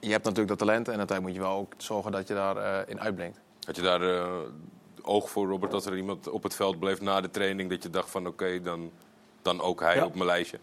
[0.00, 2.84] je hebt natuurlijk dat talent en uiteindelijk moet je wel ook zorgen dat je daarin
[2.88, 3.40] in uitblinkt.
[3.66, 4.26] Had je daar eh,
[5.02, 7.70] oog voor, Robert, dat er iemand op het veld bleef na de training...
[7.70, 8.90] dat je dacht van oké, dan,
[9.42, 10.04] dan ook hij Ja.
[10.04, 10.58] op mijn lijstje?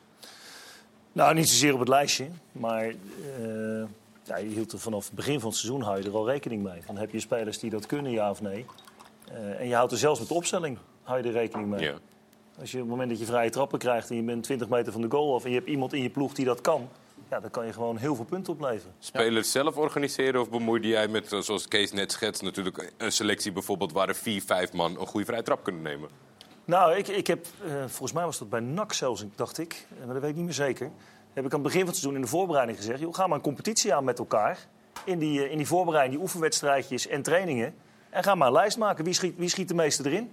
[1.11, 2.27] Nou, niet zozeer op het lijstje.
[2.51, 3.83] Maar eh,
[4.23, 6.63] ja, je hield er vanaf het begin van het seizoen hou je er al rekening
[6.63, 6.81] mee.
[6.81, 8.65] Van, heb je spelers die dat kunnen, ja of nee?
[9.31, 11.81] Eh, en je houdt er zelfs met de opstelling hou je er rekening mee.
[11.81, 11.93] Ja.
[12.59, 14.91] Als je op het moment dat je vrije trappen krijgt en je bent 20 meter
[14.91, 15.43] van de goal af...
[15.43, 16.89] en je hebt iemand in je ploeg die dat kan...
[17.29, 18.93] Ja, dan kan je gewoon heel veel punten opleveren.
[18.99, 23.51] Spelers zelf organiseren of bemoeide jij met, eh, zoals Kees net schetst, natuurlijk een selectie
[23.51, 26.09] bijvoorbeeld waar er vier, vijf man een goede vrije trap kunnen nemen?
[26.65, 30.13] Nou, ik, ik heb, eh, volgens mij was dat bij NAC zelfs, dacht ik, maar
[30.13, 30.91] dat weet ik niet meer zeker.
[31.33, 33.37] Heb ik aan het begin van het seizoen in de voorbereiding gezegd: joh, ga maar
[33.37, 34.57] een competitie aan met elkaar.
[35.05, 37.75] In die, eh, in die voorbereiding, die oefenwedstrijdjes en trainingen.
[38.09, 39.03] En ga maar een lijst maken.
[39.05, 40.31] Wie schiet, wie schiet de meeste erin?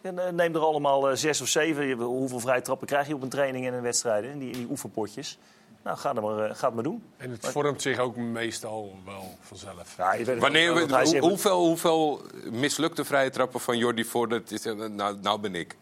[0.00, 1.92] En, eh, neem er allemaal eh, zes of zeven.
[1.92, 4.24] Hoeveel vrije trappen krijg je op een training en een wedstrijd?
[4.24, 5.38] In die, in die oefenpotjes.
[5.84, 7.02] Nou, ga, er maar, ga het maar doen.
[7.16, 9.94] En het vormt zich ook meestal wel vanzelf.
[9.96, 14.04] Ja, het Wanneer, hoe- zegt- hoeveel, hoeveel mislukte vrije trappen van Jordi
[14.66, 15.76] eh, nou, nou ben ik?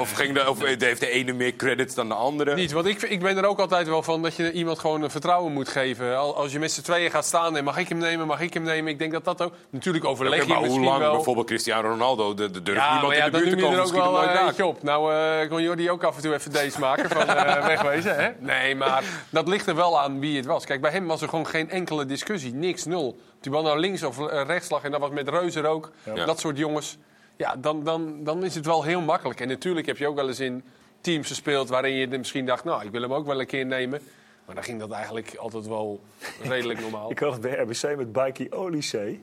[0.00, 2.54] Of, ging de, of heeft de ene meer credits dan de andere?
[2.54, 5.10] Niet, want ik, ik ben er ook altijd wel van dat je iemand gewoon een
[5.10, 6.18] vertrouwen moet geven.
[6.18, 8.54] Al- Als je met z'n tweeën gaat staan en mag ik hem nemen, mag ik
[8.54, 8.92] hem nemen.
[8.92, 9.52] Ik denk dat dat ook...
[9.70, 11.12] Natuurlijk overleg Oké, je maar hoe lang wel.
[11.14, 13.64] bijvoorbeeld Cristiano Ronaldo, de, de durft Ja, niemand ja, in de buurt te noem je
[13.64, 14.82] komen, er ook wel eh, op.
[14.82, 18.16] Nou eh kon Jordi ook af en toe even deze maken van eh, wegwezen.
[18.16, 18.28] Hè?
[18.38, 20.64] Nee, maar dat ligt er wel aan wie het was.
[20.64, 22.54] Kijk, bij hem was er gewoon geen enkele discussie.
[22.54, 23.18] Niks, nul.
[23.40, 25.90] Die bal naar links of rechts lag en dat was met Reuzer ook.
[26.14, 26.24] Ja.
[26.24, 26.96] Dat soort jongens.
[27.40, 29.40] Ja, dan, dan, dan is het wel heel makkelijk.
[29.40, 30.64] En natuurlijk heb je ook wel eens in
[31.00, 32.64] teams gespeeld waarin je misschien dacht...
[32.64, 34.00] nou, ik wil hem ook wel een keer nemen.
[34.46, 36.00] Maar dan ging dat eigenlijk altijd wel
[36.42, 37.10] redelijk normaal.
[37.14, 39.22] Ik had bij RBC met Bikey Olysee.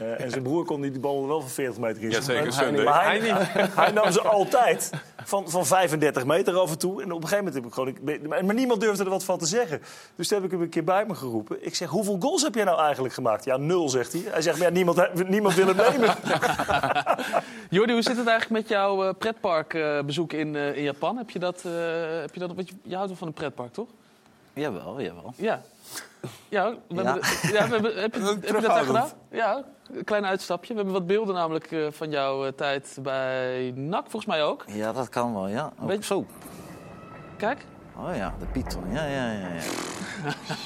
[0.00, 2.10] Eh, en zijn broer kon die bal wel van 40 meter in.
[2.10, 2.84] Ja, zeker, Maar Sunday.
[2.84, 3.74] Maar hij, Hij niet.
[3.74, 4.90] hij nam ze altijd
[5.24, 7.02] van, van 35 meter af en toe.
[7.02, 7.88] En op een gegeven moment heb ik gewoon...
[8.28, 9.82] ik- Maar niemand durfde er wat van te zeggen.
[10.16, 11.66] Dus toen heb ik hem een keer bij me geroepen.
[11.66, 13.44] Ik zeg, hoeveel goals heb jij nou eigenlijk gemaakt?
[13.44, 14.22] Ja, nul, zegt hij.
[14.30, 16.14] Hij zegt, maar ja, niemand, niemand wil het nemen.
[17.70, 21.16] Jordi, hoe zit het eigenlijk met jouw eh, pretparkbezoek in, eh, in Japan?
[21.16, 21.62] Heb je dat...
[22.20, 23.88] heb je, dat want je, je houdt wel van een pretpark, toch?
[24.52, 25.32] Jawel, jawel.
[25.36, 25.62] Ja.
[26.48, 27.04] Ja, we Ja.
[27.04, 27.22] Hebben,
[27.56, 29.08] ja, we hebben, heb, je, heb je dat daar gedaan?
[29.30, 30.68] Ja, een klein uitstapje.
[30.68, 34.64] We hebben wat beelden namelijk eh, van jouw eh, tijd bij NAC, volgens mij ook.
[34.66, 35.72] Ja, dat kan wel, ja.
[35.80, 36.26] Ook Zo.
[37.36, 37.64] Kijk.
[37.96, 38.92] Oh ja, de Python.
[38.92, 39.38] Ja, ja, ja.
[39.38, 39.60] ja.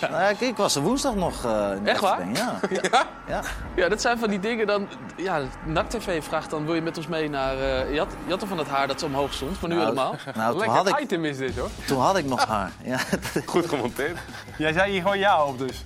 [0.00, 2.28] Nou, ja, ik was er woensdag nog eh in de Echt waar?
[2.34, 2.60] Ja.
[2.70, 3.06] Ja?
[3.28, 3.42] ja.
[3.76, 4.88] Ja, dat zijn van die dingen dan...
[5.16, 7.54] Ja, NAC TV vraagt dan, wil je met ons mee naar...
[7.58, 9.76] eh je, had, je had er van het haar dat ze omhoog stond, maar nu
[9.76, 10.14] Nou, helemaal.
[10.34, 11.70] Nou, toen Lekker had, ik, item is dit, hoor.
[11.86, 12.72] toen had ik nog haar.
[12.82, 12.98] Ja,
[13.46, 14.18] Goed gemonteerd.
[14.58, 15.84] Jij zei hier gewoon ja op dus.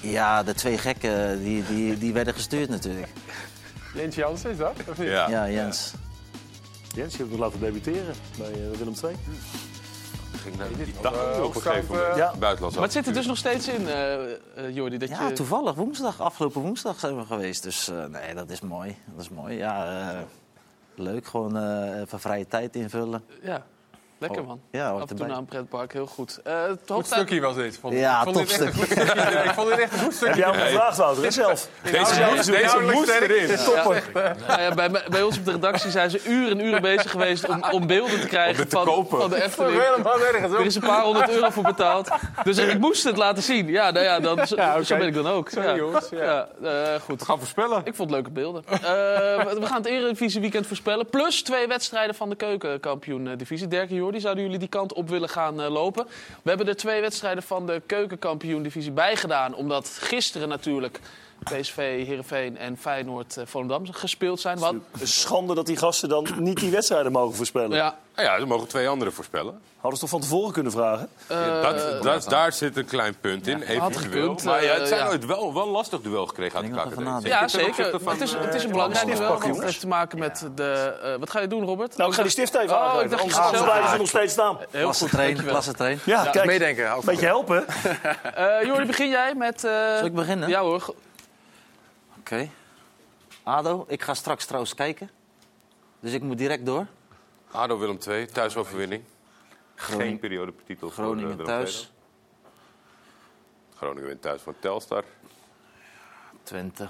[0.00, 3.08] ja de twee gekken die, die, die werden gestuurd natuurlijk.
[3.94, 4.72] Jens Jans is dat?
[4.88, 5.08] Of niet?
[5.08, 5.28] Ja.
[5.28, 5.92] Ja, Jens.
[6.94, 9.16] Jens, je hebt hem laten debuteren bij eh, Willem II.
[10.36, 12.10] Ging naar die Eh, dag op een gegeven moment.
[12.10, 12.32] eh, Ja.
[12.40, 14.36] Maar het zit er dus nog steeds in, eh eh,
[14.74, 15.32] Jordi, dat Ja, je...
[15.34, 17.62] toevallig woensdag, afgelopen woensdag zijn we geweest.
[17.62, 18.96] Dus eh, nee, dat is mooi.
[19.14, 19.56] Dat is mooi.
[19.56, 20.18] Ja, eh,
[20.94, 21.26] leuk.
[21.26, 23.24] Gewoon eh, even vrije tijd invullen.
[23.42, 23.62] Ja,
[24.22, 24.60] lekker Oh, man.
[24.70, 26.40] ja, Af en toe naar een pretpark, heel goed.
[26.44, 27.78] Eh, het Goed stukje was dit.
[27.80, 27.94] Vond.
[27.94, 29.42] Ja, ik vond dit echt een goed stukje.
[29.48, 30.44] ik vond dit echt een goed stukje.
[30.44, 31.22] Heb jij hem gevraagd, Wouter?
[31.22, 31.90] Deze moest, ja,
[32.30, 33.56] deze inhoudelijk moest erin.
[33.56, 34.02] Topper.
[34.48, 37.64] Ja, bij, bij ons op de redactie zijn ze uren en uren bezig geweest om,
[37.70, 39.20] om beelden te krijgen van, kopen.
[39.20, 39.80] van de het Efteling.
[40.42, 42.08] Er is een paar honderd euro voor betaald.
[42.44, 43.66] Dus ik moest het laten zien.
[43.68, 45.48] Ja, nou ja, dan, zo, Ja, zo ben ik dan ook.
[45.48, 45.76] Sorry, ja.
[45.76, 46.22] jongens, ja.
[46.22, 47.18] Ja, eh, goed.
[47.18, 47.78] We gaan voorspellen.
[47.84, 48.64] Ik vond het leuke beelden.
[48.66, 51.06] Eh, we gaan het Eredivisie weekend voorspellen.
[51.06, 53.68] Plus twee wedstrijden van de keukenkampioen-divisie.
[53.68, 56.06] Dirk en Jordi, zouden jullie die kant op willen gaan eh, lopen?
[56.42, 59.54] We hebben er twee wedstrijden van de keukenkampioen-divisie bijgedaan.
[59.54, 61.00] Omdat gisteren natuurlijk
[61.44, 64.58] PSV, Heerenveen en Feyenoord eh, Volendam gespeeld zijn.
[64.58, 64.74] Wat?
[65.02, 67.76] Schande dat die gasten dan niet die wedstrijden mogen voorspellen.
[67.76, 69.60] Ja, Nou ja, ze mogen twee anderen voorspellen.
[69.80, 71.08] Hadden ze toch van tevoren kunnen vragen?
[71.26, 74.00] eh, dat, dat, daar zit een klein punt in, had eventueel.
[74.00, 75.08] gekund, maar ja, eh, het zijn ja.
[75.08, 77.26] ooit wel, wel een lastig duel gekregen uit de KKD.
[77.26, 78.00] ja, zeker.
[78.02, 79.28] van, het, is, het is een belangrijk duel.
[79.38, 80.94] want Het heeft te maken met de...
[81.02, 81.96] eh, wat ga je doen, Robert?
[81.96, 83.04] Nou, ik ga die stift even Oh, aangeven.
[83.04, 84.56] ik dacht je Anders blijven ze nog steeds staan.
[84.70, 85.52] Heel Klasse goed, train, dankjewel.
[85.52, 85.98] klasse train.
[86.04, 86.46] Ja, kijk.
[86.46, 87.64] Meedenken, beetje helpen.
[88.34, 89.64] Eh Jordi, begin jij met...
[89.64, 90.48] eh, Zal ik beginnen?
[90.48, 90.94] Ja hoor.
[92.22, 92.48] Oké.
[93.42, 95.10] Ado, ik ga straks trouwens kijken.
[96.00, 96.86] Dus ik moet direct door.
[97.50, 99.02] ADO Willem II, thuisoverwinning.
[99.74, 101.92] Geen Groningen, periodetitel voor Groningen eh, thuis.
[103.76, 105.04] Groningen wint thuis van Telstar.
[106.42, 106.88] Twente.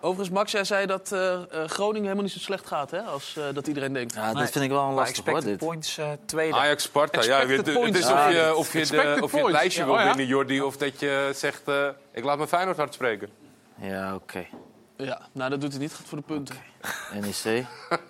[0.00, 3.00] Overigens, Max, jij zei dat eh, eh, Groningen helemaal niet zo slecht gaat, hè?
[3.02, 4.14] Als eh, dat iedereen denkt.
[4.14, 4.42] Ja, Nee.
[4.42, 5.40] dit vind ik wel een lastig hoor.
[5.40, 5.58] Dit.
[5.58, 6.56] points eh, tweede.
[6.56, 9.86] Ajax Sparta, ja, het, is of je, of je, de, of je het lijstje Ja,
[9.86, 10.06] wil oh ja.
[10.06, 13.28] winnen, Jordi, of dat je zegt, eh, ik laat mijn Feyenoord hard spreken.
[13.80, 14.46] Ja, oké.
[14.96, 16.56] Ja, nou, dat doet hij niet goed voor de punten.
[17.20, 17.64] NEC.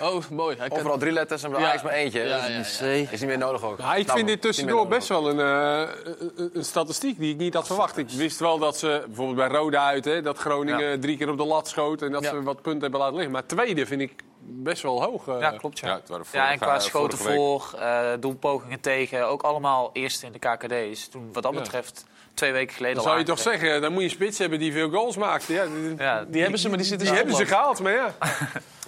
[0.00, 0.56] Oh, mooi.
[0.58, 1.66] Hij kan- Overal drie letters en bij Ja.
[1.66, 2.20] Ajax maar eentje.
[2.20, 2.58] Ja, ja, ja.
[2.80, 3.10] NEC.
[3.10, 3.78] Is niet meer nodig ook.
[3.78, 5.88] Ja, ik Nou, vind dit tussendoor best wel een, eh,
[6.36, 7.96] een, een statistiek die ik niet had verwacht.
[7.96, 11.36] Ik wist wel dat ze, bijvoorbeeld bij Roda uit, hè, dat Groningen drie keer op
[11.38, 12.30] de lat schoot en dat Ja.
[12.30, 13.32] ze wat punten hebben laten liggen.
[13.32, 15.28] Maar tweede vind ik best wel hoog.
[15.28, 15.40] eh.
[15.40, 15.78] Ja, klopt.
[15.78, 20.22] Ja, Ja, het waren ja en qua schoten voor, eh doelpogingen tegen, ook allemaal eerst
[20.22, 21.08] in de KKD's.
[21.08, 21.58] Toen, wat dat Ja.
[21.60, 22.04] betreft,
[22.38, 24.58] twee weken geleden Dan al zou je toch zeggen, dan moet je een spits hebben
[24.58, 25.46] die veel goals maakt.
[25.46, 28.14] Ja, die, Ja, Die hebben ze, maar die zitten die hebben ze gehaald, maar ja.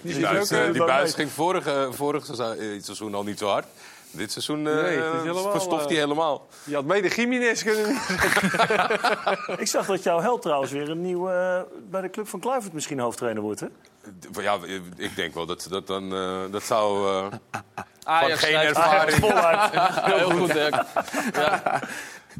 [0.02, 3.38] Die buis, ook, eh, die buis ging vorig, eh, vorig seizoen, eh, seizoen al niet
[3.38, 3.66] zo hard.
[4.10, 6.46] Dit seizoen eh, Nee, helemaal, verstoft hij helemaal.
[6.64, 7.96] Je had mede Jiménez kunnen
[9.60, 11.60] Ik zag dat jouw held trouwens weer een nieuw, eh,
[11.90, 13.66] bij de club van Kluivert misschien hoofdtrainer wordt, hè?
[14.40, 14.58] Ja,
[14.96, 16.14] ik denk wel dat dat dan...
[16.14, 17.08] eh, dat zou...
[18.04, 19.18] Ajax van geen ervaring...
[19.24, 19.70] Voluit.
[20.04, 20.74] Heel goed, Dirk.
[21.32, 21.80] Ja.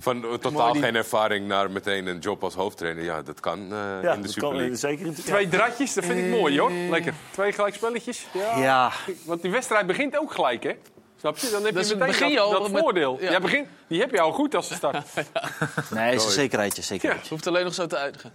[0.01, 3.05] Van eh, totaal die- geen ervaring naar meteen een job als hoofdtrainer.
[3.05, 6.05] Ja, dat kan eh, Ja, in de dat Super eh, zeker in Twee dratjes, dat
[6.05, 6.71] vind ik mooi hoor.
[6.73, 7.15] Lekker.
[7.31, 8.27] Twee gelijkspelletjes.
[8.33, 8.59] Ja.
[8.59, 8.93] Ja.
[9.25, 10.73] Want die wedstrijd begint ook gelijk, hè?
[11.17, 11.51] Snap je?
[11.51, 13.19] Dan heb Dus je meteen begin dat, je al dat met- voordeel.
[13.21, 13.31] ja.
[13.31, 13.41] Ja.
[13.41, 15.07] begin, die heb je al goed als ze start.
[15.91, 17.29] Nee, is een zekerheidje, zekerheidje.
[17.29, 18.33] Hoeft alleen nog zo te uitgaan.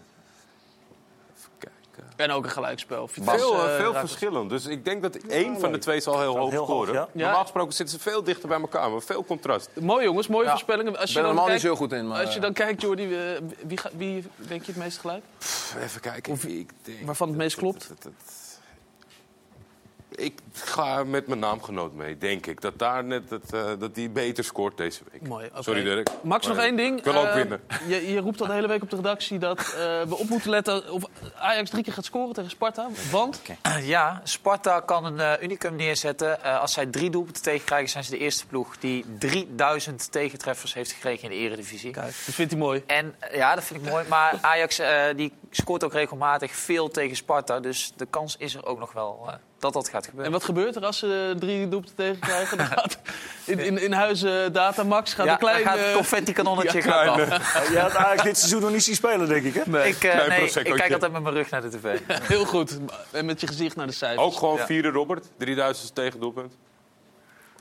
[2.15, 3.07] En ook een gelijkspel.
[3.07, 4.47] Veel, Vitesse, eh, eh, veel verschillen.
[4.47, 6.93] Dus ik denk dat één van de twee zal heel Zal hoog heel hoog, scoren.
[6.93, 7.07] ja.
[7.23, 9.69] Normaal gesproken zitten ze veel dichter bij elkaar, maar veel contrast.
[9.79, 10.49] Mooi jongens, mooie Ja.
[10.49, 10.97] voorspellingen.
[10.97, 12.07] Als je ben er dan normaal niet kijkt- zo goed in.
[12.07, 13.19] Maar, Als je dan kijkt, Jordi, eh,
[13.65, 15.23] wie, ga- wie denk je het meest gelijk?
[15.83, 16.33] Even kijken.
[16.33, 17.91] ik denk Waarvan het meest klopt?
[20.15, 22.61] Ik ga met mijn naamgenoot mee, denk ik.
[22.61, 25.27] Dat, daar net het, eh, dat die beter scoort deze week.
[25.27, 25.49] Mooi.
[25.59, 26.09] Sorry Dirk.
[26.23, 26.97] Max, nog één ding.
[26.97, 27.61] Ik wil ook Eh, winnen.
[27.87, 29.65] Je, je roept al de hele week op de redactie dat eh,
[30.01, 31.03] we op moeten letten of
[31.37, 32.87] Ajax drie keer gaat scoren tegen Sparta.
[33.11, 33.41] Want
[33.81, 36.43] Ja, Sparta kan een eh, unicum neerzetten.
[36.43, 40.91] Eh, als zij drie doelpunten tegenkrijgen, zijn ze de eerste ploeg die 3000 tegentreffers heeft
[40.91, 41.91] gekregen in de Eredivisie.
[41.93, 42.83] dat vindt hij mooi.
[42.87, 44.05] En eh, ja, dat vind ik mooi.
[44.07, 47.59] Maar Ajax eh, die scoort ook regelmatig veel tegen Sparta.
[47.59, 49.33] Dus de kans is er ook nog wel eh,
[49.65, 50.25] dat dat gaat gebeuren.
[50.25, 52.57] En wat gebeurt er als ze drie doelpunten tegenkrijgen?
[52.57, 52.97] Dan gaat
[53.45, 55.63] in, in, in huizen Datamax gaat Ja, een klein...
[55.63, 57.19] gaat het eh, confetti-kanonnetje ja, af.
[57.19, 59.61] Oh, Jij had eigenlijk dit seizoen nog niet zien spelen, denk ik, hè?
[59.65, 59.89] Nee.
[59.89, 61.99] Ik, eh, nee, ik kijk altijd met mijn rug naar de tv.
[62.07, 62.79] Heel goed.
[63.11, 64.25] En met je gezicht naar de cijfers.
[64.25, 66.19] Ook gewoon vierde Robert, 3000 tegen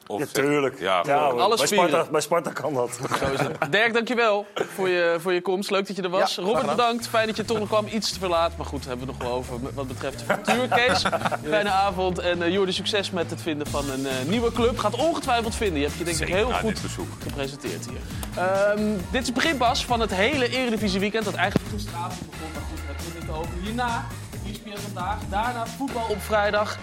[0.06, 0.30] Of
[0.78, 1.02] Ja.
[1.06, 1.66] Ja, alles bij.
[1.66, 2.98] Sparta, bij Sparta kan dat.
[3.18, 3.72] Zo is het.
[3.72, 5.70] Dirk, dankjewel voor je, voor je komst.
[5.70, 6.34] Leuk dat je er was.
[6.34, 7.08] Ja, Robert, bedankt.
[7.08, 7.86] Fijn dat je toch nog kwam.
[7.86, 8.56] Iets te verlaat.
[8.56, 10.68] Maar goed, hebben we nog wel over wat betreft de.
[10.68, 11.02] Kees,
[11.50, 12.18] fijne avond.
[12.18, 14.78] En uh, Jordi, succes met het vinden van een eh, nieuwe club.
[14.78, 15.80] Gaat ongetwijfeld vinden.
[15.80, 16.80] Je hebt je denk ik heel goed
[17.22, 18.00] gepresenteerd hier.
[18.44, 21.24] Ehm, dit is het begin pas van het hele Eredivisie weekend.
[21.24, 22.48] Dat eigenlijk gisteravond begon.
[22.52, 23.62] Maar goed, daar hebben we het niet over.
[23.62, 24.04] Hierna,
[24.50, 25.18] ESPN vandaag.
[25.30, 26.78] Daarna voetbal op vrijdag.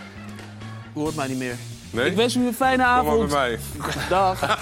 [0.94, 1.56] Hoort mij niet meer.
[1.92, 2.06] Nee?
[2.10, 3.30] Ik wens u een fijne Kom maar avond.
[3.30, 3.60] bij mij.
[4.10, 4.40] Dag.